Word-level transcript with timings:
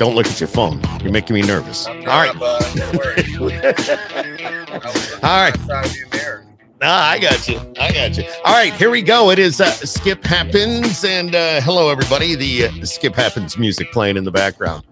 Don't 0.00 0.14
look 0.14 0.26
at 0.28 0.40
your 0.40 0.48
phone. 0.48 0.80
You're 1.02 1.12
making 1.12 1.34
me 1.34 1.42
nervous. 1.42 1.86
All 1.86 1.94
right. 1.94 2.34
not, 2.34 2.42
uh, 2.42 2.74
don't 2.74 2.96
worry. 2.96 3.36
All 5.22 5.42
right. 5.42 5.54
Outside 5.54 5.84
of 5.84 5.94
you 5.94 6.06
there. 6.10 6.46
Ah, 6.80 7.10
I 7.10 7.18
got 7.18 7.46
you. 7.46 7.60
I 7.78 7.92
got 7.92 8.16
you. 8.16 8.24
All 8.46 8.54
right, 8.54 8.72
here 8.72 8.88
we 8.88 9.02
go. 9.02 9.28
It 9.28 9.38
is 9.38 9.60
uh, 9.60 9.70
Skip 9.70 10.24
Happens, 10.24 11.04
and 11.04 11.34
uh, 11.34 11.60
hello, 11.60 11.90
everybody. 11.90 12.34
The 12.34 12.68
uh, 12.68 12.86
Skip 12.86 13.14
Happens 13.14 13.58
music 13.58 13.92
playing 13.92 14.16
in 14.16 14.24
the 14.24 14.30
background. 14.30 14.84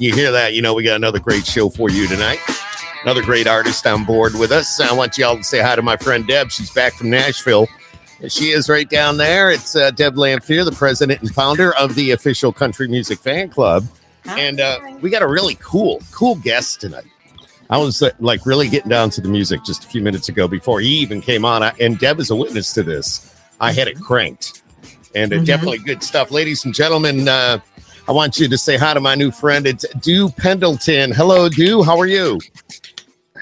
You 0.00 0.12
hear 0.12 0.32
that? 0.32 0.54
You 0.54 0.62
know 0.62 0.74
we 0.74 0.82
got 0.82 0.96
another 0.96 1.20
great 1.20 1.46
show 1.46 1.68
for 1.68 1.88
you 1.88 2.08
tonight. 2.08 2.40
Another 3.04 3.22
great 3.22 3.46
artist 3.46 3.86
on 3.86 4.04
board 4.04 4.34
with 4.34 4.50
us. 4.50 4.80
I 4.80 4.92
want 4.92 5.16
y'all 5.16 5.36
to 5.36 5.44
say 5.44 5.60
hi 5.62 5.76
to 5.76 5.82
my 5.82 5.96
friend 5.96 6.26
Deb. 6.26 6.50
She's 6.50 6.72
back 6.72 6.94
from 6.94 7.10
Nashville. 7.10 7.68
She 8.26 8.46
is 8.46 8.68
right 8.68 8.90
down 8.90 9.18
there. 9.18 9.52
It's 9.52 9.76
uh, 9.76 9.92
Deb 9.92 10.16
Lamphere, 10.16 10.64
the 10.64 10.72
president 10.72 11.20
and 11.20 11.32
founder 11.32 11.76
of 11.76 11.94
the 11.94 12.10
official 12.10 12.52
country 12.52 12.88
music 12.88 13.20
fan 13.20 13.50
club. 13.50 13.86
And 14.26 14.60
uh, 14.60 14.78
we 15.00 15.10
got 15.10 15.22
a 15.22 15.26
really 15.26 15.56
cool, 15.60 16.02
cool 16.12 16.36
guest 16.36 16.80
tonight. 16.80 17.06
I 17.70 17.78
was 17.78 18.02
uh, 18.02 18.10
like 18.18 18.46
really 18.46 18.68
getting 18.68 18.88
down 18.90 19.10
to 19.10 19.20
the 19.20 19.28
music 19.28 19.62
just 19.64 19.84
a 19.84 19.88
few 19.88 20.00
minutes 20.00 20.28
ago 20.28 20.48
before 20.48 20.80
he 20.80 20.88
even 20.98 21.20
came 21.20 21.44
on. 21.44 21.62
I, 21.62 21.72
and 21.80 21.98
Deb 21.98 22.18
is 22.20 22.30
a 22.30 22.36
witness 22.36 22.72
to 22.74 22.82
this. 22.82 23.34
I 23.60 23.72
had 23.72 23.88
it 23.88 24.00
cranked 24.00 24.62
and 25.14 25.32
uh, 25.32 25.36
Mhm. 25.36 25.44
definitely 25.46 25.78
good 25.78 26.02
stuff. 26.02 26.30
Ladies 26.30 26.64
and 26.64 26.74
gentlemen, 26.74 27.28
uh, 27.28 27.58
I 28.08 28.12
want 28.12 28.38
you 28.38 28.48
to 28.48 28.56
say 28.56 28.76
hi 28.78 28.94
to 28.94 29.00
my 29.00 29.14
new 29.14 29.30
friend. 29.30 29.66
It's 29.66 29.84
Dew 30.00 30.30
Pendleton. 30.30 31.12
Hello, 31.12 31.48
Dew. 31.48 31.82
How 31.82 31.98
are 31.98 32.06
you? 32.06 32.38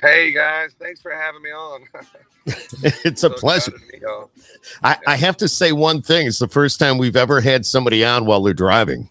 Hey 0.03 0.33
guys, 0.33 0.73
thanks 0.81 1.01
for 1.01 1.13
having 1.13 1.43
me 1.43 1.51
on. 1.51 1.85
it's 2.47 3.25
a 3.25 3.29
So 3.29 3.31
pleasure. 3.31 3.71
proud 3.73 3.83
of 3.95 4.01
you. 4.01 4.31
I, 4.83 4.97
I 5.07 5.17
have 5.17 5.37
to 5.39 5.49
say 5.49 5.73
one 5.73 6.03
thing. 6.03 6.27
It's 6.27 6.39
the 6.39 6.49
first 6.49 6.79
time 6.79 6.99
we've 6.99 7.17
ever 7.17 7.41
had 7.41 7.65
somebody 7.65 8.05
on 8.05 8.27
while 8.27 8.43
they're 8.43 8.55
driving. 8.55 9.09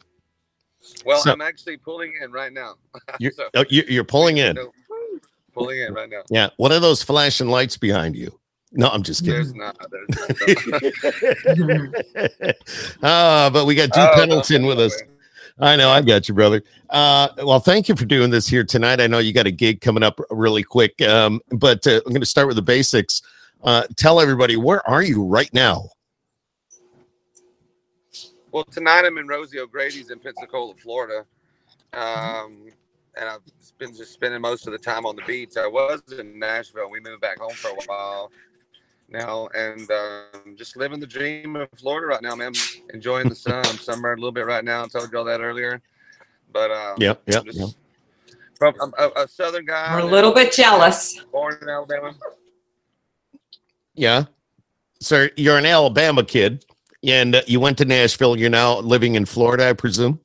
Well, 1.05 1.19
So- 1.21 1.31
I'm 1.31 1.41
actually 1.41 1.77
pulling 1.77 2.13
in 2.21 2.31
right 2.31 2.51
now. 2.53 2.75
You're, 3.19 3.31
So- 3.31 3.49
oh, 3.55 3.65
you- 3.69 3.85
you're 3.87 4.03
pulling 4.03 4.37
in. 4.37 4.55
So, 4.55 4.71
pulling 5.53 5.79
in 5.79 5.93
right 5.93 6.09
now. 6.09 6.23
Yeah. 6.29 6.49
What 6.57 6.71
are 6.71 6.79
those 6.79 7.01
flashing 7.03 7.47
lights 7.47 7.77
behind 7.77 8.15
you? 8.15 8.37
No, 8.71 8.89
I'm 8.89 9.03
just 9.03 9.23
kidding. 9.23 9.35
There's 9.35 9.53
not. 9.53 9.77
There's 9.89 10.67
not. 10.67 11.95
Ah, 13.03 13.49
but 13.51 13.65
we 13.65 13.75
got 13.75 13.91
Dew 13.91 14.01
Oh, 14.01 14.05
no, 14.05 14.13
Pendleton 14.15 14.65
with 14.65 14.77
no 14.79 14.85
us. 14.85 14.95
way. 15.01 15.07
I 15.59 15.75
know, 15.77 15.89
I 15.89 16.01
got 16.01 16.27
you, 16.27 16.33
brother. 16.35 16.61
Uh, 16.89 17.29
well, 17.43 17.61
thank 17.61 17.87
you 17.87 17.95
for 17.95 18.03
doing 18.03 18.29
this 18.29 18.45
here 18.47 18.65
tonight. 18.65 18.99
I 18.99 19.07
know 19.07 19.19
you 19.19 19.31
got 19.31 19.47
a 19.47 19.51
gig 19.51 19.79
coming 19.79 20.03
up 20.03 20.19
really 20.29 20.63
quick, 20.63 21.01
um, 21.03 21.39
but 21.51 21.87
uh, 21.87 22.01
I'm 22.05 22.11
going 22.11 22.19
to 22.19 22.25
start 22.25 22.47
with 22.47 22.57
the 22.57 22.61
basics. 22.61 23.21
Uh, 23.63 23.83
tell 23.95 24.19
everybody 24.19 24.57
where 24.57 24.85
are 24.89 25.01
you 25.01 25.23
right 25.23 25.53
now? 25.53 25.87
Well, 28.55 28.63
tonight 28.63 29.03
I'm 29.03 29.17
in 29.17 29.27
Rosie 29.27 29.59
O'Grady's 29.59 30.11
in 30.11 30.19
Pensacola, 30.19 30.75
Florida. 30.75 31.25
Um, 31.91 32.67
and 33.17 33.27
I've 33.27 33.41
been 33.79 33.93
just 33.93 34.13
spending 34.13 34.39
most 34.39 34.65
of 34.65 34.71
the 34.71 34.79
time 34.79 35.05
on 35.05 35.17
the 35.17 35.23
beach. 35.23 35.57
I 35.57 35.67
was 35.67 36.01
in 36.17 36.39
Nashville. 36.39 36.89
We 36.89 37.01
moved 37.01 37.19
back 37.19 37.39
home 37.39 37.51
for 37.51 37.71
a 37.71 37.75
while 37.85 38.31
now 39.09 39.49
and 39.53 39.91
um, 39.91 40.55
just 40.55 40.77
living 40.77 41.01
the 41.01 41.05
dream 41.05 41.57
of 41.57 41.67
Florida 41.75 42.07
right 42.07 42.21
now, 42.21 42.33
man. 42.33 42.53
Enjoying 42.93 43.27
the 43.27 43.35
sun. 43.35 43.65
I'm 43.65 43.77
sunburned 43.77 44.19
a 44.19 44.21
little 44.21 44.31
bit 44.31 44.45
right 44.45 44.63
now. 44.63 44.85
I 44.85 44.87
told 44.87 45.11
you 45.11 45.17
all 45.17 45.25
that 45.25 45.41
earlier. 45.41 45.81
But 46.53 46.71
um, 46.71 46.95
Yep, 46.97 47.23
yep, 47.25 47.43
just 47.43 47.59
yep. 47.59 47.69
From 48.57 48.73
I'm 48.81 48.93
a, 48.97 49.23
a 49.23 49.27
southern 49.27 49.65
guy. 49.65 49.93
We're 49.93 50.07
a 50.07 50.09
little 50.09 50.31
bit 50.33 50.53
jealous. 50.53 51.21
Born 51.29 51.57
in 51.61 51.67
Alabama. 51.67 52.15
Yeah. 53.95 54.23
So 55.01 55.27
you're 55.35 55.57
an 55.57 55.65
Alabama 55.65 56.23
kid, 56.23 56.63
and 57.05 57.35
uh, 57.35 57.41
you 57.47 57.59
went 57.59 57.77
to 57.79 57.85
Nashville. 57.85 58.37
You're 58.37 58.49
now 58.49 58.79
living 58.79 59.15
in 59.15 59.25
Florida, 59.25 59.69
I 59.69 59.73
presume. 59.73 60.19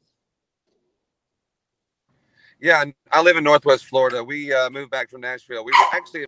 Yeah, 2.60 2.84
I 3.10 3.22
live 3.22 3.36
in 3.36 3.44
Northwest 3.44 3.86
Florida. 3.86 4.22
We 4.22 4.52
uh, 4.52 4.68
moved 4.70 4.90
back 4.90 5.10
from 5.10 5.22
Nashville. 5.22 5.64
We 5.64 5.72
were 5.72 5.96
actually 5.96 6.26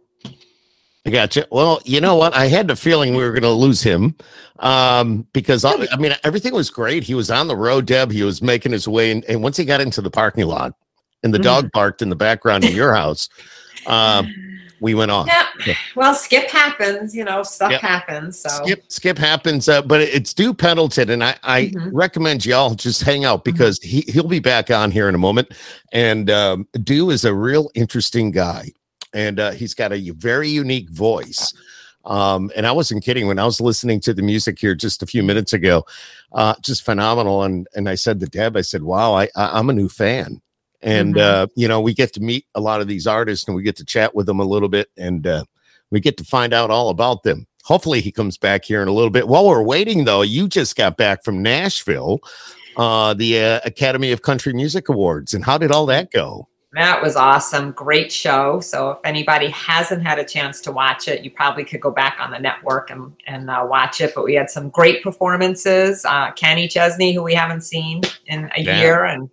I 1.05 1.11
gotcha. 1.11 1.47
Well, 1.50 1.80
you 1.84 2.00
know 2.00 2.14
what? 2.14 2.33
I 2.33 2.46
had 2.46 2.68
the 2.68 2.77
feeling 2.77 3.14
we 3.14 3.24
were 3.24 3.33
going 3.33 3.42
to 3.42 3.51
lose 3.51 3.83
him 3.83 4.14
um, 4.61 5.27
because 5.33 5.64
I, 5.64 5.74
I 5.90 5.96
mean 5.96 6.14
everything 6.23 6.55
was 6.55 6.70
great. 6.70 7.02
He 7.02 7.14
was 7.14 7.30
on 7.30 7.48
the 7.48 7.57
road, 7.57 7.86
Deb. 7.86 8.13
He 8.13 8.23
was 8.23 8.40
making 8.40 8.70
his 8.70 8.86
way, 8.86 9.11
and, 9.11 9.24
and 9.24 9.42
once 9.42 9.57
he 9.57 9.64
got 9.64 9.80
into 9.80 10.01
the 10.01 10.11
parking 10.11 10.46
lot, 10.46 10.74
and 11.24 11.34
the 11.34 11.39
dog 11.39 11.70
barked 11.73 12.02
in 12.02 12.08
the 12.08 12.17
background 12.17 12.64
in 12.64 12.74
your 12.74 12.95
house, 12.95 13.29
uh, 13.86 14.24
we 14.83 14.95
went 14.95 15.13
off. 15.13 15.29
Yeah. 15.29 15.47
Yeah. 15.65 15.75
Well, 15.95 16.13
skip 16.15 16.51
happens, 16.51 17.15
you 17.15 17.25
know, 17.25 17.45
stuff 17.45 17.70
Yep. 17.70 17.81
happens. 17.81 18.41
So 18.41 18.48
Skip, 18.65 18.85
skip 18.89 19.17
happens, 19.17 19.69
uh, 19.69 19.81
but 19.81 20.01
it's 20.01 20.35
Dew 20.35 20.53
Pendleton, 20.53 21.09
and 21.11 21.23
I, 21.23 21.37
I 21.45 21.63
Mhm. 21.67 21.91
recommend 21.93 22.45
y'all 22.45 22.75
just 22.75 23.03
hang 23.03 23.25
out 23.25 23.45
because 23.45 23.79
he 23.81 24.01
he'll 24.09 24.27
be 24.29 24.41
back 24.41 24.70
on 24.70 24.91
here 24.91 25.09
in 25.09 25.15
a 25.15 25.19
moment. 25.19 25.53
And 25.93 26.29
um, 26.31 26.67
Dew 26.83 27.11
is 27.11 27.25
a 27.25 27.33
real 27.33 27.70
interesting 27.75 28.33
guy, 28.33 28.73
and 29.15 29.39
uh, 29.39 29.53
he's 29.53 29.73
got 29.73 29.93
a 29.93 30.11
very 30.11 30.48
unique 30.48 30.91
voice. 30.91 31.55
Um, 32.05 32.51
and 32.57 32.67
I 32.67 32.73
wasn't 32.73 33.05
kidding 33.05 33.29
when 33.29 33.39
I 33.39 33.45
was 33.45 33.61
listening 33.61 34.01
to 34.01 34.13
the 34.13 34.23
music 34.23 34.59
here 34.59 34.75
just 34.75 35.05
a 35.05 35.07
few 35.07 35.23
minutes 35.23 35.53
ago, 35.53 35.87
uh, 36.33 36.55
just 36.61 36.83
phenomenal. 36.85 37.45
And 37.45 37.69
and 37.77 37.89
I 37.89 37.95
said 37.95 38.19
to 38.19 38.27
Deb, 38.27 38.57
I 38.57 38.63
said, 38.63 38.83
"Wow, 38.83 39.14
I, 39.14 39.29
I 39.37 39.57
I'm 39.59 39.70
a 39.70 39.73
new 39.73 39.89
fan." 39.89 40.41
And 40.83 41.15
Mhm. 41.15 41.20
uh, 41.20 41.47
you 41.55 41.69
know, 41.69 41.81
we 41.81 41.95
get 41.95 42.13
to 42.15 42.20
meet 42.20 42.47
a 42.55 42.61
lot 42.61 42.81
of 42.81 42.89
these 42.89 43.07
artists, 43.07 43.47
and 43.47 43.57
we 43.57 43.63
get 43.63 43.77
to 43.77 43.85
chat 43.85 44.15
with 44.15 44.27
them 44.27 44.41
a 44.41 44.45
little 44.45 44.69
bit, 44.69 44.89
and 44.97 45.27
uh, 45.27 45.45
we 45.91 46.01
get 46.01 46.17
to 46.19 46.25
find 46.25 46.53
out 46.53 46.70
all 46.70 46.89
about 46.89 47.23
them. 47.23 47.47
Hopefully, 47.65 48.01
he 48.01 48.11
comes 48.11 48.37
back 48.37 48.65
here 48.65 48.83
in 48.83 48.89
a 48.89 48.93
little 48.93 49.11
bit. 49.11 49.29
While 49.29 49.47
we're 49.47 49.63
waiting, 49.63 50.05
though, 50.05 50.23
you 50.23 50.48
just 50.48 50.75
got 50.77 50.97
back 50.97 51.23
from 51.23 51.43
Nashville, 51.43 52.19
uh, 52.77 53.15
the 53.15 53.39
uh, 53.41 53.61
Academy 53.65 54.11
of 54.11 54.23
Country 54.23 54.53
Music 54.53 54.89
Awards, 54.89 55.33
and 55.35 55.45
how 55.45 55.59
did 55.59 55.70
all 55.70 55.87
that 55.87 56.11
go? 56.11 56.48
that 56.75 57.03
was 57.03 57.17
awesome. 57.17 57.70
Great 57.73 58.11
show. 58.11 58.59
So 58.61 58.93
if 58.93 58.99
anybody 59.05 59.51
hasn't 59.51 60.03
had 60.03 60.19
a 60.19 60.25
chance 60.25 60.59
to 60.63 60.73
watch 60.73 61.07
it, 61.07 61.23
you 61.23 61.31
probably 61.31 61.64
could 61.64 61.83
go 61.83 61.91
back 61.91 62.17
on 62.19 62.31
the 62.31 62.39
network 62.39 62.89
and, 62.91 63.13
and 63.27 63.51
uh, 63.51 63.67
watch 63.69 64.01
it. 64.01 64.14
But 64.14 64.25
we 64.25 64.33
had 64.33 64.49
some 64.49 64.70
great 64.70 65.03
performances. 65.03 66.03
Uh, 66.07 66.31
Kenny 66.33 66.69
Chesney, 66.69 67.13
who 67.13 67.23
we 67.23 67.35
haven't 67.35 67.61
seen 67.61 68.01
in 68.25 68.51
a 68.57 68.63
Yeah. 68.63 68.81
year, 68.81 69.05
and 69.05 69.29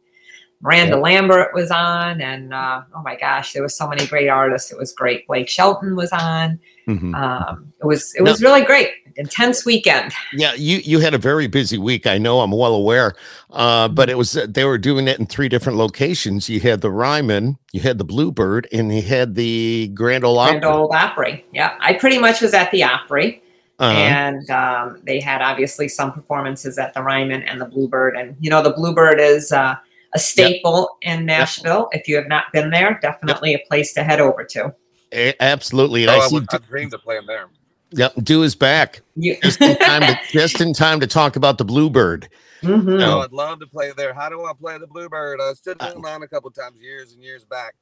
Miranda 0.61 0.95
Yeah. 0.95 1.01
Lambert 1.01 1.53
was 1.53 1.71
on. 1.71 2.19
And 2.21 2.53
uh, 2.53 2.81
oh 2.95 3.01
my 3.01 3.15
gosh, 3.15 3.53
there 3.53 3.63
was 3.63 3.75
so 3.75 3.87
many 3.87 4.05
great 4.07 4.27
artists. 4.27 4.71
It 4.71 4.77
was 4.77 4.91
great. 4.93 5.25
Blake 5.27 5.47
Shelton 5.49 5.95
was 5.95 6.11
on. 6.11 6.59
Mhm. 6.87 7.13
Um, 7.15 7.71
it 7.81 7.85
was 7.85 8.13
it 8.15 8.23
was 8.23 8.41
really 8.41 8.61
great. 8.63 8.89
Intense 9.15 9.65
weekend. 9.65 10.11
Yeah, 10.33 10.53
you 10.55 10.77
you 10.77 10.99
had 10.99 11.13
a 11.13 11.17
very 11.17 11.47
busy 11.47 11.77
week. 11.77 12.07
I 12.07 12.17
know. 12.17 12.39
I'm 12.41 12.51
well 12.51 12.73
aware. 12.73 13.13
Uh, 13.51 13.87
but 13.87 14.09
it 14.09 14.17
was 14.17 14.33
they 14.47 14.63
were 14.65 14.77
doing 14.77 15.07
it 15.07 15.19
in 15.19 15.25
three 15.25 15.49
different 15.49 15.77
locations. 15.77 16.49
You 16.49 16.59
had 16.61 16.81
the 16.81 16.89
Ryman, 16.91 17.57
you 17.71 17.81
had 17.81 17.97
the 17.97 18.05
Bluebird, 18.05 18.67
and 18.71 18.93
you 18.95 19.01
had 19.01 19.35
the 19.35 19.89
Grand 19.93 20.23
Ole 20.23 20.39
Opry. 20.39 20.59
Grand. 20.59 20.65
Old 20.75 20.91
Opry. 20.93 21.45
Yeah, 21.53 21.75
I 21.79 21.93
pretty 21.93 22.17
much 22.17 22.41
was 22.41 22.53
at 22.53 22.71
the 22.71 22.83
Opry. 22.83 23.43
Uh-huh. 23.81 23.97
and 23.97 24.49
um, 24.49 25.01
they 25.05 25.21
had 25.21 25.41
obviously 25.41 25.87
some 25.87 26.11
performances 26.11 26.77
at 26.77 26.93
the 26.93 27.01
Ryman 27.01 27.43
and 27.43 27.61
the 27.61 27.65
Bluebird. 27.65 28.13
And 28.17 28.35
you 28.41 28.49
know, 28.49 28.61
the 28.61 28.71
Bluebird 28.71 29.21
is 29.21 29.53
uh, 29.53 29.75
a 30.13 30.19
staple 30.19 30.97
in 31.01 31.25
Nashville. 31.25 31.89
If 31.91 32.07
you 32.07 32.15
have 32.15 32.27
not 32.27 32.45
been 32.53 32.69
there, 32.69 32.99
definitely 33.01 33.53
a 33.53 33.59
place 33.67 33.93
to 33.93 34.03
head 34.03 34.19
over 34.19 34.43
to. 34.45 34.73
A- 35.13 35.35
absolutely. 35.41 36.03
And 36.03 36.11
oh, 36.11 36.15
I 36.15 36.17
I, 36.23 36.27
see. 36.27 36.35
would, 36.35 36.45
I 36.51 36.57
dreamed 36.59 36.93
of 36.93 37.01
playing 37.01 37.25
there. 37.27 37.47
Yep, 37.91 38.13
Dew 38.23 38.43
is 38.43 38.53
back 38.55 39.01
You, 39.15 39.35
just 39.41 39.59
in 39.61 39.75
time. 39.77 40.01
To, 40.01 40.19
just 40.31 40.61
in 40.61 40.73
time 40.73 40.99
to 40.99 41.07
talk 41.07 41.35
about 41.35 41.57
the 41.57 41.65
Bluebird. 41.65 42.29
Mhm. 42.61 42.99
No, 42.99 43.21
I'd 43.21 43.31
love 43.31 43.59
to 43.61 43.67
play 43.67 43.91
there. 43.95 44.13
How 44.13 44.29
do 44.29 44.45
I 44.45 44.51
play 44.59 44.77
the 44.77 44.85
Bluebird? 44.85 45.39
I 45.41 45.53
stood 45.53 45.77
Uh, 45.81 45.93
in 45.95 46.01
line 46.01 46.21
a 46.21 46.27
couple 46.27 46.51
times 46.51 46.79
years 46.79 47.13
and 47.13 47.23
years 47.23 47.45
back. 47.45 47.73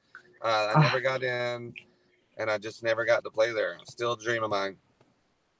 Uh, 0.42 0.48
I 0.48 0.72
Ah. 0.76 0.82
never 0.82 1.02
got 1.02 1.24
in, 1.24 1.74
and 2.38 2.50
I 2.50 2.58
just 2.58 2.84
never 2.84 3.04
got 3.04 3.24
to 3.26 3.30
play 3.30 3.52
there. 3.52 3.76
Still 3.90 4.14
a 4.14 4.18
dream 4.24 4.44
of 4.44 4.50
mine. 4.50 4.78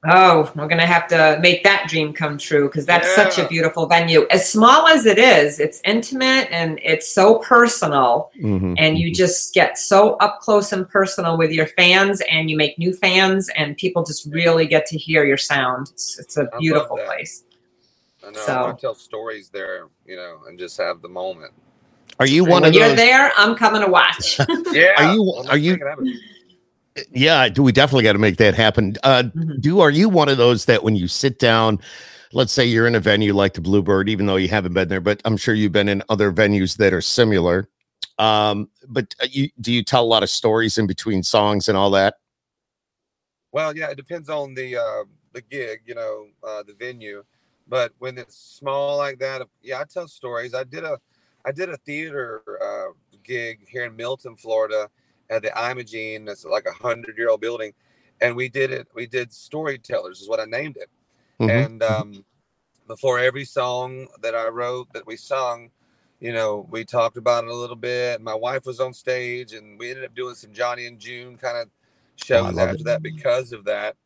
Oh, 0.06 0.48
we're 0.54 0.68
gonna 0.68 0.86
have 0.86 1.08
to 1.08 1.40
make 1.42 1.64
that 1.64 1.88
dream 1.88 2.12
come 2.12 2.38
true 2.38 2.68
because 2.68 2.86
that's 2.86 3.12
such 3.16 3.36
a 3.38 3.48
beautiful 3.48 3.86
venue. 3.86 4.28
As 4.30 4.48
small 4.48 4.86
as 4.86 5.06
it 5.06 5.18
is, 5.18 5.58
it's 5.58 5.80
intimate 5.84 6.46
and 6.52 6.78
it's 6.84 7.12
so 7.12 7.38
personal. 7.40 8.30
Mhm. 8.40 8.76
and 8.78 8.96
you 8.96 9.12
just 9.12 9.52
get 9.54 9.76
so 9.76 10.12
up 10.16 10.38
close 10.40 10.72
and 10.72 10.88
personal 10.88 11.36
with 11.36 11.50
your 11.50 11.66
fans 11.66 12.22
and 12.30 12.48
you 12.48 12.56
make 12.56 12.78
new 12.78 12.92
fans 12.92 13.48
and 13.56 13.76
people 13.76 14.04
just 14.04 14.28
really 14.32 14.66
get 14.66 14.86
to 14.86 14.96
hear 14.96 15.24
your 15.24 15.36
sound 15.36 15.88
it's, 15.90 16.16
it's 16.20 16.36
a 16.36 16.48
beautiful 16.60 16.96
that. 16.96 17.06
place 17.06 17.42
I 18.24 18.30
know. 18.30 18.38
So- 18.40 18.66
I 18.66 18.72
tell 18.80 18.94
stories 18.94 19.48
there, 19.48 19.86
you 20.06 20.14
know, 20.16 20.38
and 20.46 20.58
just 20.58 20.76
have 20.78 21.02
the 21.02 21.08
moment. 21.08 21.52
Are 22.20 22.26
you 22.26 22.44
And 22.44 22.52
one 22.52 22.62
when 22.62 22.68
of 22.70 22.74
you're 22.76 22.88
those? 22.88 22.96
there 22.96 23.32
i'm 23.36 23.56
coming 23.56 23.80
to 23.82 23.88
watch 23.88 24.38
Yeah. 24.72 24.92
Are 24.98 25.14
you- 25.14 25.34
are 25.48 25.56
you- 25.58 25.72
make 25.72 25.80
it 25.82 25.86
happen. 25.88 26.20
Yeah, 27.12 27.48
do 27.48 27.62
we 27.62 27.72
definitely 27.72 28.04
got 28.04 28.12
to 28.14 28.18
make 28.18 28.36
that 28.38 28.54
happen? 28.54 28.94
Uh, 29.02 29.24
Mhm. 29.34 29.60
Dew 29.60 29.80
are 29.80 29.90
you 29.90 30.08
one 30.08 30.28
of 30.28 30.38
those 30.38 30.64
that 30.66 30.82
when 30.82 30.96
you 30.96 31.08
sit 31.08 31.38
down, 31.38 31.78
let's 32.32 32.52
say 32.52 32.64
you're 32.64 32.86
in 32.86 32.94
a 32.94 33.00
venue 33.00 33.34
like 33.34 33.54
the 33.54 33.60
Bluebird, 33.60 34.08
even 34.08 34.26
though 34.26 34.36
you 34.36 34.48
haven't 34.48 34.74
been 34.74 34.88
there, 34.88 35.00
but 35.00 35.20
I'm 35.24 35.36
sure 35.36 35.54
you've 35.54 35.72
been 35.72 35.88
in 35.88 36.02
other 36.08 36.32
venues 36.32 36.76
that 36.76 36.92
are 36.92 37.00
similar. 37.00 37.68
Um, 38.18 38.68
but 38.88 39.14
uh, 39.22 39.26
you 39.30 39.48
do 39.60 39.72
you 39.72 39.82
tell 39.84 40.02
a 40.02 40.06
lot 40.06 40.22
of 40.22 40.30
stories 40.30 40.76
in 40.76 40.86
between 40.86 41.22
songs 41.22 41.68
and 41.68 41.78
all 41.78 41.90
that? 41.92 42.16
Well, 43.52 43.76
yeah, 43.76 43.90
it 43.90 43.96
depends 43.96 44.28
on 44.28 44.54
the 44.54 44.76
uh, 44.76 45.04
the 45.32 45.42
gig, 45.42 45.82
you 45.86 45.94
know, 45.94 46.26
uh, 46.46 46.62
the 46.64 46.74
venue. 46.74 47.24
But 47.68 47.92
when 47.98 48.18
it's 48.18 48.36
small 48.36 48.96
like 48.96 49.18
that, 49.18 49.42
yeah, 49.62 49.80
I 49.80 49.84
tell 49.84 50.08
stories. 50.08 50.54
I 50.54 50.64
did 50.64 50.84
a 50.84 50.98
I 51.44 51.52
did 51.52 51.68
a 51.68 51.76
theater 51.78 52.42
uh, 52.60 52.92
gig 53.22 53.60
here 53.68 53.84
in 53.84 53.94
Milton, 53.94 54.36
Florida, 54.36 54.88
at 55.30 55.42
the 55.42 55.52
Imogene. 55.56 56.24
That's 56.24 56.44
like 56.44 56.66
a 56.66 56.72
hundred 56.72 57.16
year 57.18 57.28
old 57.30 57.40
building, 57.40 57.72
and 58.20 58.34
we 58.36 58.48
did 58.48 58.70
it. 58.70 58.88
We 58.94 59.06
did 59.06 59.32
storytellers, 59.32 60.20
is 60.20 60.28
what 60.28 60.40
I 60.40 60.44
named 60.44 60.76
it. 60.76 60.90
Mhm. 61.40 61.50
And 61.64 61.82
um, 61.82 62.24
before 62.86 63.18
every 63.18 63.44
song 63.44 64.08
that 64.22 64.34
I 64.34 64.48
wrote 64.48 64.92
that 64.92 65.06
we 65.06 65.16
sung, 65.16 65.70
you 66.20 66.32
know, 66.32 66.66
we 66.70 66.84
talked 66.84 67.16
about 67.16 67.44
it 67.44 67.50
a 67.50 67.54
little 67.54 67.76
bit. 67.76 68.20
My 68.20 68.34
wife 68.34 68.66
was 68.66 68.80
on 68.80 68.92
stage, 68.92 69.52
and 69.52 69.78
we 69.78 69.90
ended 69.90 70.04
up 70.04 70.14
doing 70.14 70.34
some 70.34 70.52
Johnny 70.52 70.86
and 70.86 70.98
June 70.98 71.36
kind 71.36 71.56
of 71.58 71.68
shows 72.16 72.54
love 72.54 72.70
after 72.70 72.80
it. 72.80 72.84
that 72.84 73.02
because 73.02 73.52
of 73.52 73.64
that. 73.64 73.96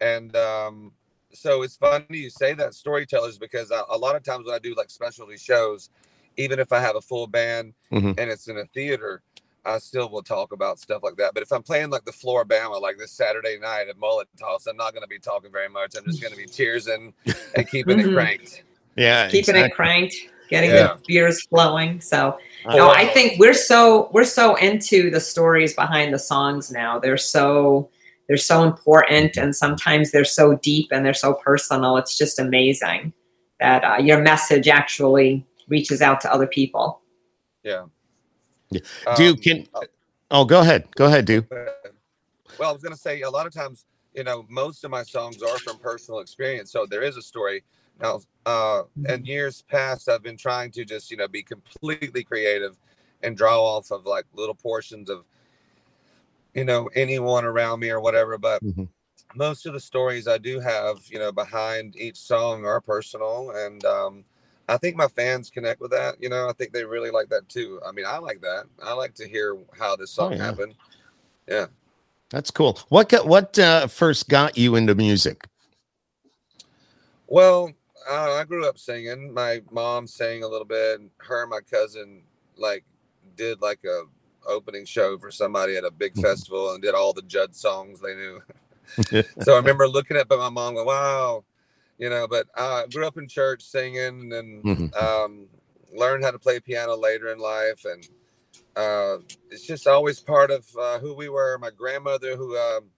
And 0.00 0.36
um, 0.36 0.92
so 1.32 1.62
it's 1.62 1.76
funny 1.76 2.04
you 2.10 2.30
say 2.30 2.52
that 2.54 2.74
storytellers 2.74 3.38
because 3.38 3.72
I, 3.72 3.82
a 3.88 3.96
lot 3.96 4.16
of 4.16 4.22
times 4.22 4.44
when 4.46 4.54
I 4.54 4.58
do 4.58 4.74
like 4.74 4.90
specialty 4.90 5.38
shows, 5.38 5.88
even 6.36 6.58
if 6.58 6.72
I 6.72 6.80
have 6.80 6.96
a 6.96 7.00
full 7.00 7.26
band 7.26 7.74
Mhm. 7.92 8.14
and 8.18 8.30
it's 8.30 8.48
in 8.48 8.58
a 8.58 8.66
theater, 8.66 9.22
I 9.66 9.78
still 9.78 10.10
will 10.10 10.22
talk 10.22 10.52
about 10.52 10.78
stuff 10.78 11.02
like 11.02 11.16
that. 11.16 11.32
But 11.34 11.42
if 11.42 11.52
I'm 11.52 11.62
playing 11.62 11.90
like 11.90 12.04
the 12.04 12.12
Flora-Bama, 12.12 12.80
like 12.80 12.98
this 12.98 13.12
Saturday 13.12 13.58
night 13.58 13.86
at 13.88 13.98
Mullet 13.98 14.28
Toss, 14.38 14.66
I'm 14.66 14.76
not 14.76 14.92
going 14.92 15.02
to 15.02 15.08
be 15.08 15.18
talking 15.18 15.50
very 15.50 15.68
much. 15.68 15.94
I'm 15.96 16.04
just 16.04 16.20
going 16.20 16.32
to 16.34 16.38
be 16.38 16.46
cheersing 16.46 17.12
and 17.56 17.68
keeping 17.68 17.98
it 18.00 18.06
Mhm. 18.06 18.14
cranked. 18.14 18.62
yeah, 18.96 19.26
Keeping 19.28 19.38
exactly. 19.56 19.62
it 19.64 19.74
cranked, 19.74 20.14
getting 20.50 20.70
Yeah. 20.70 20.94
the 20.94 21.02
beers 21.06 21.42
flowing. 21.46 22.00
So 22.00 22.38
Oh, 22.66 22.76
no, 22.76 22.86
wow. 22.88 22.92
I 22.94 23.06
think 23.08 23.38
we're 23.38 23.52
so 23.54 24.08
we're 24.12 24.24
so 24.24 24.54
into 24.56 25.10
the 25.10 25.20
stories 25.20 25.74
behind 25.74 26.12
the 26.14 26.18
songs 26.18 26.70
now. 26.70 26.98
They're 26.98 27.16
so 27.18 27.90
they're 28.28 28.36
so 28.38 28.62
important, 28.62 29.36
and 29.36 29.54
sometimes 29.54 30.10
they're 30.10 30.24
so 30.24 30.56
deep 30.56 30.88
and 30.90 31.04
they're 31.04 31.12
so 31.12 31.34
personal. 31.34 31.98
It's 31.98 32.16
just 32.16 32.38
amazing 32.38 33.12
that 33.60 33.84
uh, 33.84 33.96
your 34.02 34.22
message 34.22 34.66
actually 34.66 35.46
reaches 35.68 36.00
out 36.00 36.22
to 36.22 36.32
other 36.32 36.46
people. 36.46 37.02
Yeah. 37.62 37.84
Yeah. 38.74 38.80
Um, 39.06 39.16
Dude, 39.16 39.42
can 39.42 39.66
oh 40.30 40.44
go 40.44 40.60
ahead, 40.60 40.88
go 40.96 41.06
ahead, 41.06 41.24
dude. 41.24 41.46
Well, 42.58 42.70
I 42.70 42.72
was 42.72 42.82
going 42.82 42.94
to 42.94 43.00
say 43.00 43.22
a 43.22 43.30
lot 43.30 43.46
of 43.46 43.52
times, 43.52 43.86
you 44.14 44.24
know, 44.24 44.46
most 44.48 44.84
of 44.84 44.90
my 44.90 45.02
songs 45.02 45.42
are 45.42 45.58
from 45.58 45.78
personal 45.78 46.20
experience, 46.20 46.70
so 46.70 46.86
there 46.86 47.02
is 47.02 47.16
a 47.16 47.22
story. 47.22 47.64
Now, 48.00 48.20
uh, 48.46 48.82
in 49.08 49.24
years 49.24 49.62
past, 49.62 50.08
I've 50.08 50.22
been 50.22 50.36
trying 50.36 50.70
to 50.72 50.84
just, 50.84 51.10
you 51.10 51.16
know, 51.16 51.28
be 51.28 51.42
completely 51.42 52.24
creative 52.24 52.76
and 53.22 53.36
draw 53.36 53.60
off 53.62 53.90
of 53.90 54.06
like 54.06 54.24
little 54.34 54.54
portions 54.54 55.08
of, 55.10 55.24
you 56.54 56.64
know, 56.64 56.88
anyone 56.94 57.44
around 57.44 57.80
me 57.80 57.90
or 57.90 58.00
whatever. 58.00 58.36
But 58.38 58.62
Mhm. 58.62 58.88
most 59.34 59.66
of 59.66 59.72
the 59.72 59.80
stories 59.80 60.28
I 60.28 60.38
do 60.38 60.60
have, 60.60 60.98
you 61.08 61.18
know, 61.18 61.32
behind 61.32 61.96
each 61.96 62.16
song 62.16 62.64
are 62.64 62.80
personal, 62.80 63.50
and 63.50 63.84
um, 63.84 64.24
I 64.68 64.78
think 64.78 64.96
my 64.96 65.08
fans 65.08 65.50
connect 65.50 65.80
with 65.80 65.90
that. 65.92 66.22
You 66.22 66.28
know, 66.30 66.48
I 66.48 66.52
think 66.54 66.72
they 66.72 66.84
really 66.84 67.10
like 67.10 67.28
that 67.30 67.48
too. 67.48 67.80
I 67.86 67.92
mean, 67.92 68.06
I 68.06 68.18
like 68.18 68.40
that. 68.42 68.64
I 68.82 68.94
like 68.94 69.14
to 69.16 69.28
hear 69.28 69.58
how 69.78 69.96
this 69.96 70.10
Oh, 70.18 70.30
song 70.30 70.32
yeah. 70.32 70.38
happened. 70.44 70.74
Yeah, 71.48 71.66
that's 72.30 72.50
cool. 72.50 72.78
What 72.88 73.08
got 73.10 73.26
what 73.26 73.58
uh, 73.58 73.86
first 73.88 74.28
got 74.28 74.58
you 74.58 74.76
into 74.76 74.94
music? 74.94 75.44
Well, 77.26 77.72
uh, 78.10 78.32
I 78.34 78.44
grew 78.44 78.68
up 78.68 78.78
singing. 78.78 79.32
My 79.32 79.62
mom 79.70 80.06
sang 80.06 80.42
a 80.44 80.48
little 80.48 80.66
bit. 80.66 81.00
and 81.00 81.10
Her 81.18 81.42
and 81.42 81.50
my 81.50 81.60
cousin 81.60 82.22
like 82.56 82.84
did 83.36 83.60
like 83.62 83.80
a 83.84 84.02
opening 84.46 84.84
show 84.84 85.18
for 85.18 85.30
somebody 85.30 85.76
at 85.76 85.84
a 85.84 85.90
big 85.90 86.16
Mhm. 86.16 86.22
festival 86.22 86.72
and 86.72 86.82
did 86.82 86.94
all 86.94 87.12
the 87.14 87.22
Judd 87.22 87.54
songs 87.56 88.00
they 88.00 88.14
knew. 88.14 88.42
so 89.40 89.54
I 89.54 89.56
remember 89.58 89.88
looking 89.88 90.16
at 90.16 90.28
my 90.30 90.48
mom 90.50 90.74
going, 90.74 90.86
"Wow," 90.86 91.44
you 91.98 92.10
know. 92.10 92.26
But 92.28 92.46
I 92.56 92.86
grew 92.92 93.06
up 93.06 93.16
in 93.18 93.28
church 93.28 93.62
singing 93.62 94.32
and 94.32 94.64
Mhm. 94.64 94.96
um, 94.96 95.48
learned 95.92 96.24
how 96.24 96.30
to 96.32 96.38
play 96.38 96.60
piano 96.60 96.96
later 96.96 97.28
in 97.32 97.38
life, 97.38 97.84
and 97.84 98.08
uh, 98.76 99.18
it's 99.50 99.66
just 99.66 99.86
always 99.86 100.20
part 100.20 100.50
of 100.50 100.66
uh, 100.78 100.98
who 100.98 101.14
we 101.14 101.28
were. 101.28 101.58
My 101.58 101.70
grandmother, 101.70 102.36
who 102.36 102.56
um, 102.56 102.90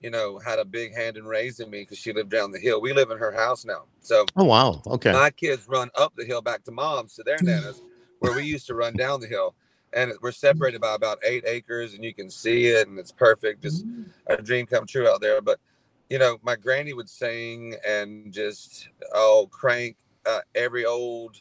you 0.00 0.10
know 0.10 0.38
had 0.38 0.58
a 0.58 0.64
big 0.64 0.94
hand 0.94 1.16
in 1.16 1.24
raising 1.24 1.70
me 1.70 1.80
because 1.82 1.98
she 1.98 2.12
lived 2.12 2.30
down 2.30 2.50
the 2.52 2.58
hill. 2.58 2.80
We 2.80 2.92
live 2.92 3.10
in 3.10 3.18
her 3.18 3.32
house 3.32 3.64
now, 3.64 3.84
so 4.00 4.26
Oh 4.36 4.44
wow. 4.44 4.82
Okay. 4.86 5.12
my 5.12 5.30
kids 5.30 5.68
run 5.68 5.90
up 5.96 6.14
the 6.16 6.24
hill 6.24 6.42
back 6.42 6.64
to 6.64 6.72
mom's 6.72 7.14
to 7.14 7.22
their 7.22 7.38
nanas, 7.42 7.82
where 8.20 8.34
we 8.34 8.44
used 8.44 8.66
to 8.68 8.74
run 8.74 8.94
down 8.94 9.20
the 9.20 9.28
hill. 9.28 9.54
And 9.94 10.10
we're 10.22 10.32
separated 10.32 10.80
by 10.80 10.94
about 10.94 11.18
eight 11.22 11.44
acres, 11.46 11.92
and 11.92 12.02
you 12.02 12.14
can 12.14 12.30
see 12.30 12.66
it, 12.66 12.88
and 12.88 12.98
it's 12.98 13.12
perfect. 13.12 13.62
Just 13.62 13.84
a 14.26 14.40
dream 14.40 14.64
come 14.64 14.86
true 14.86 15.06
out 15.06 15.20
there. 15.20 15.42
But 15.42 15.60
you 16.10 16.18
know, 16.18 16.38
my 16.42 16.56
granny 16.56 16.92
would 16.92 17.08
sing 17.08 17.74
and 17.86 18.32
just 18.32 18.88
oh 19.14 19.48
crank 19.50 19.96
uh, 20.26 20.40
every 20.54 20.84
old, 20.84 21.40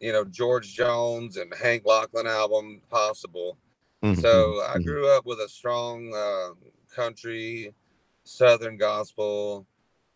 you 0.00 0.12
know, 0.12 0.24
George 0.24 0.74
Jones 0.74 1.36
and 1.36 1.52
Hank 1.54 1.84
Locklin 1.84 2.26
album 2.26 2.80
possible. 2.90 3.56
Mhm. 4.02 4.20
So 4.20 4.60
I 4.62 4.78
Mhm. 4.78 4.84
grew 4.84 5.08
up 5.08 5.26
with 5.26 5.40
a 5.40 5.48
strong 5.48 6.14
uh, 6.14 6.50
country, 6.94 7.74
Southern 8.24 8.76
gospel, 8.76 9.66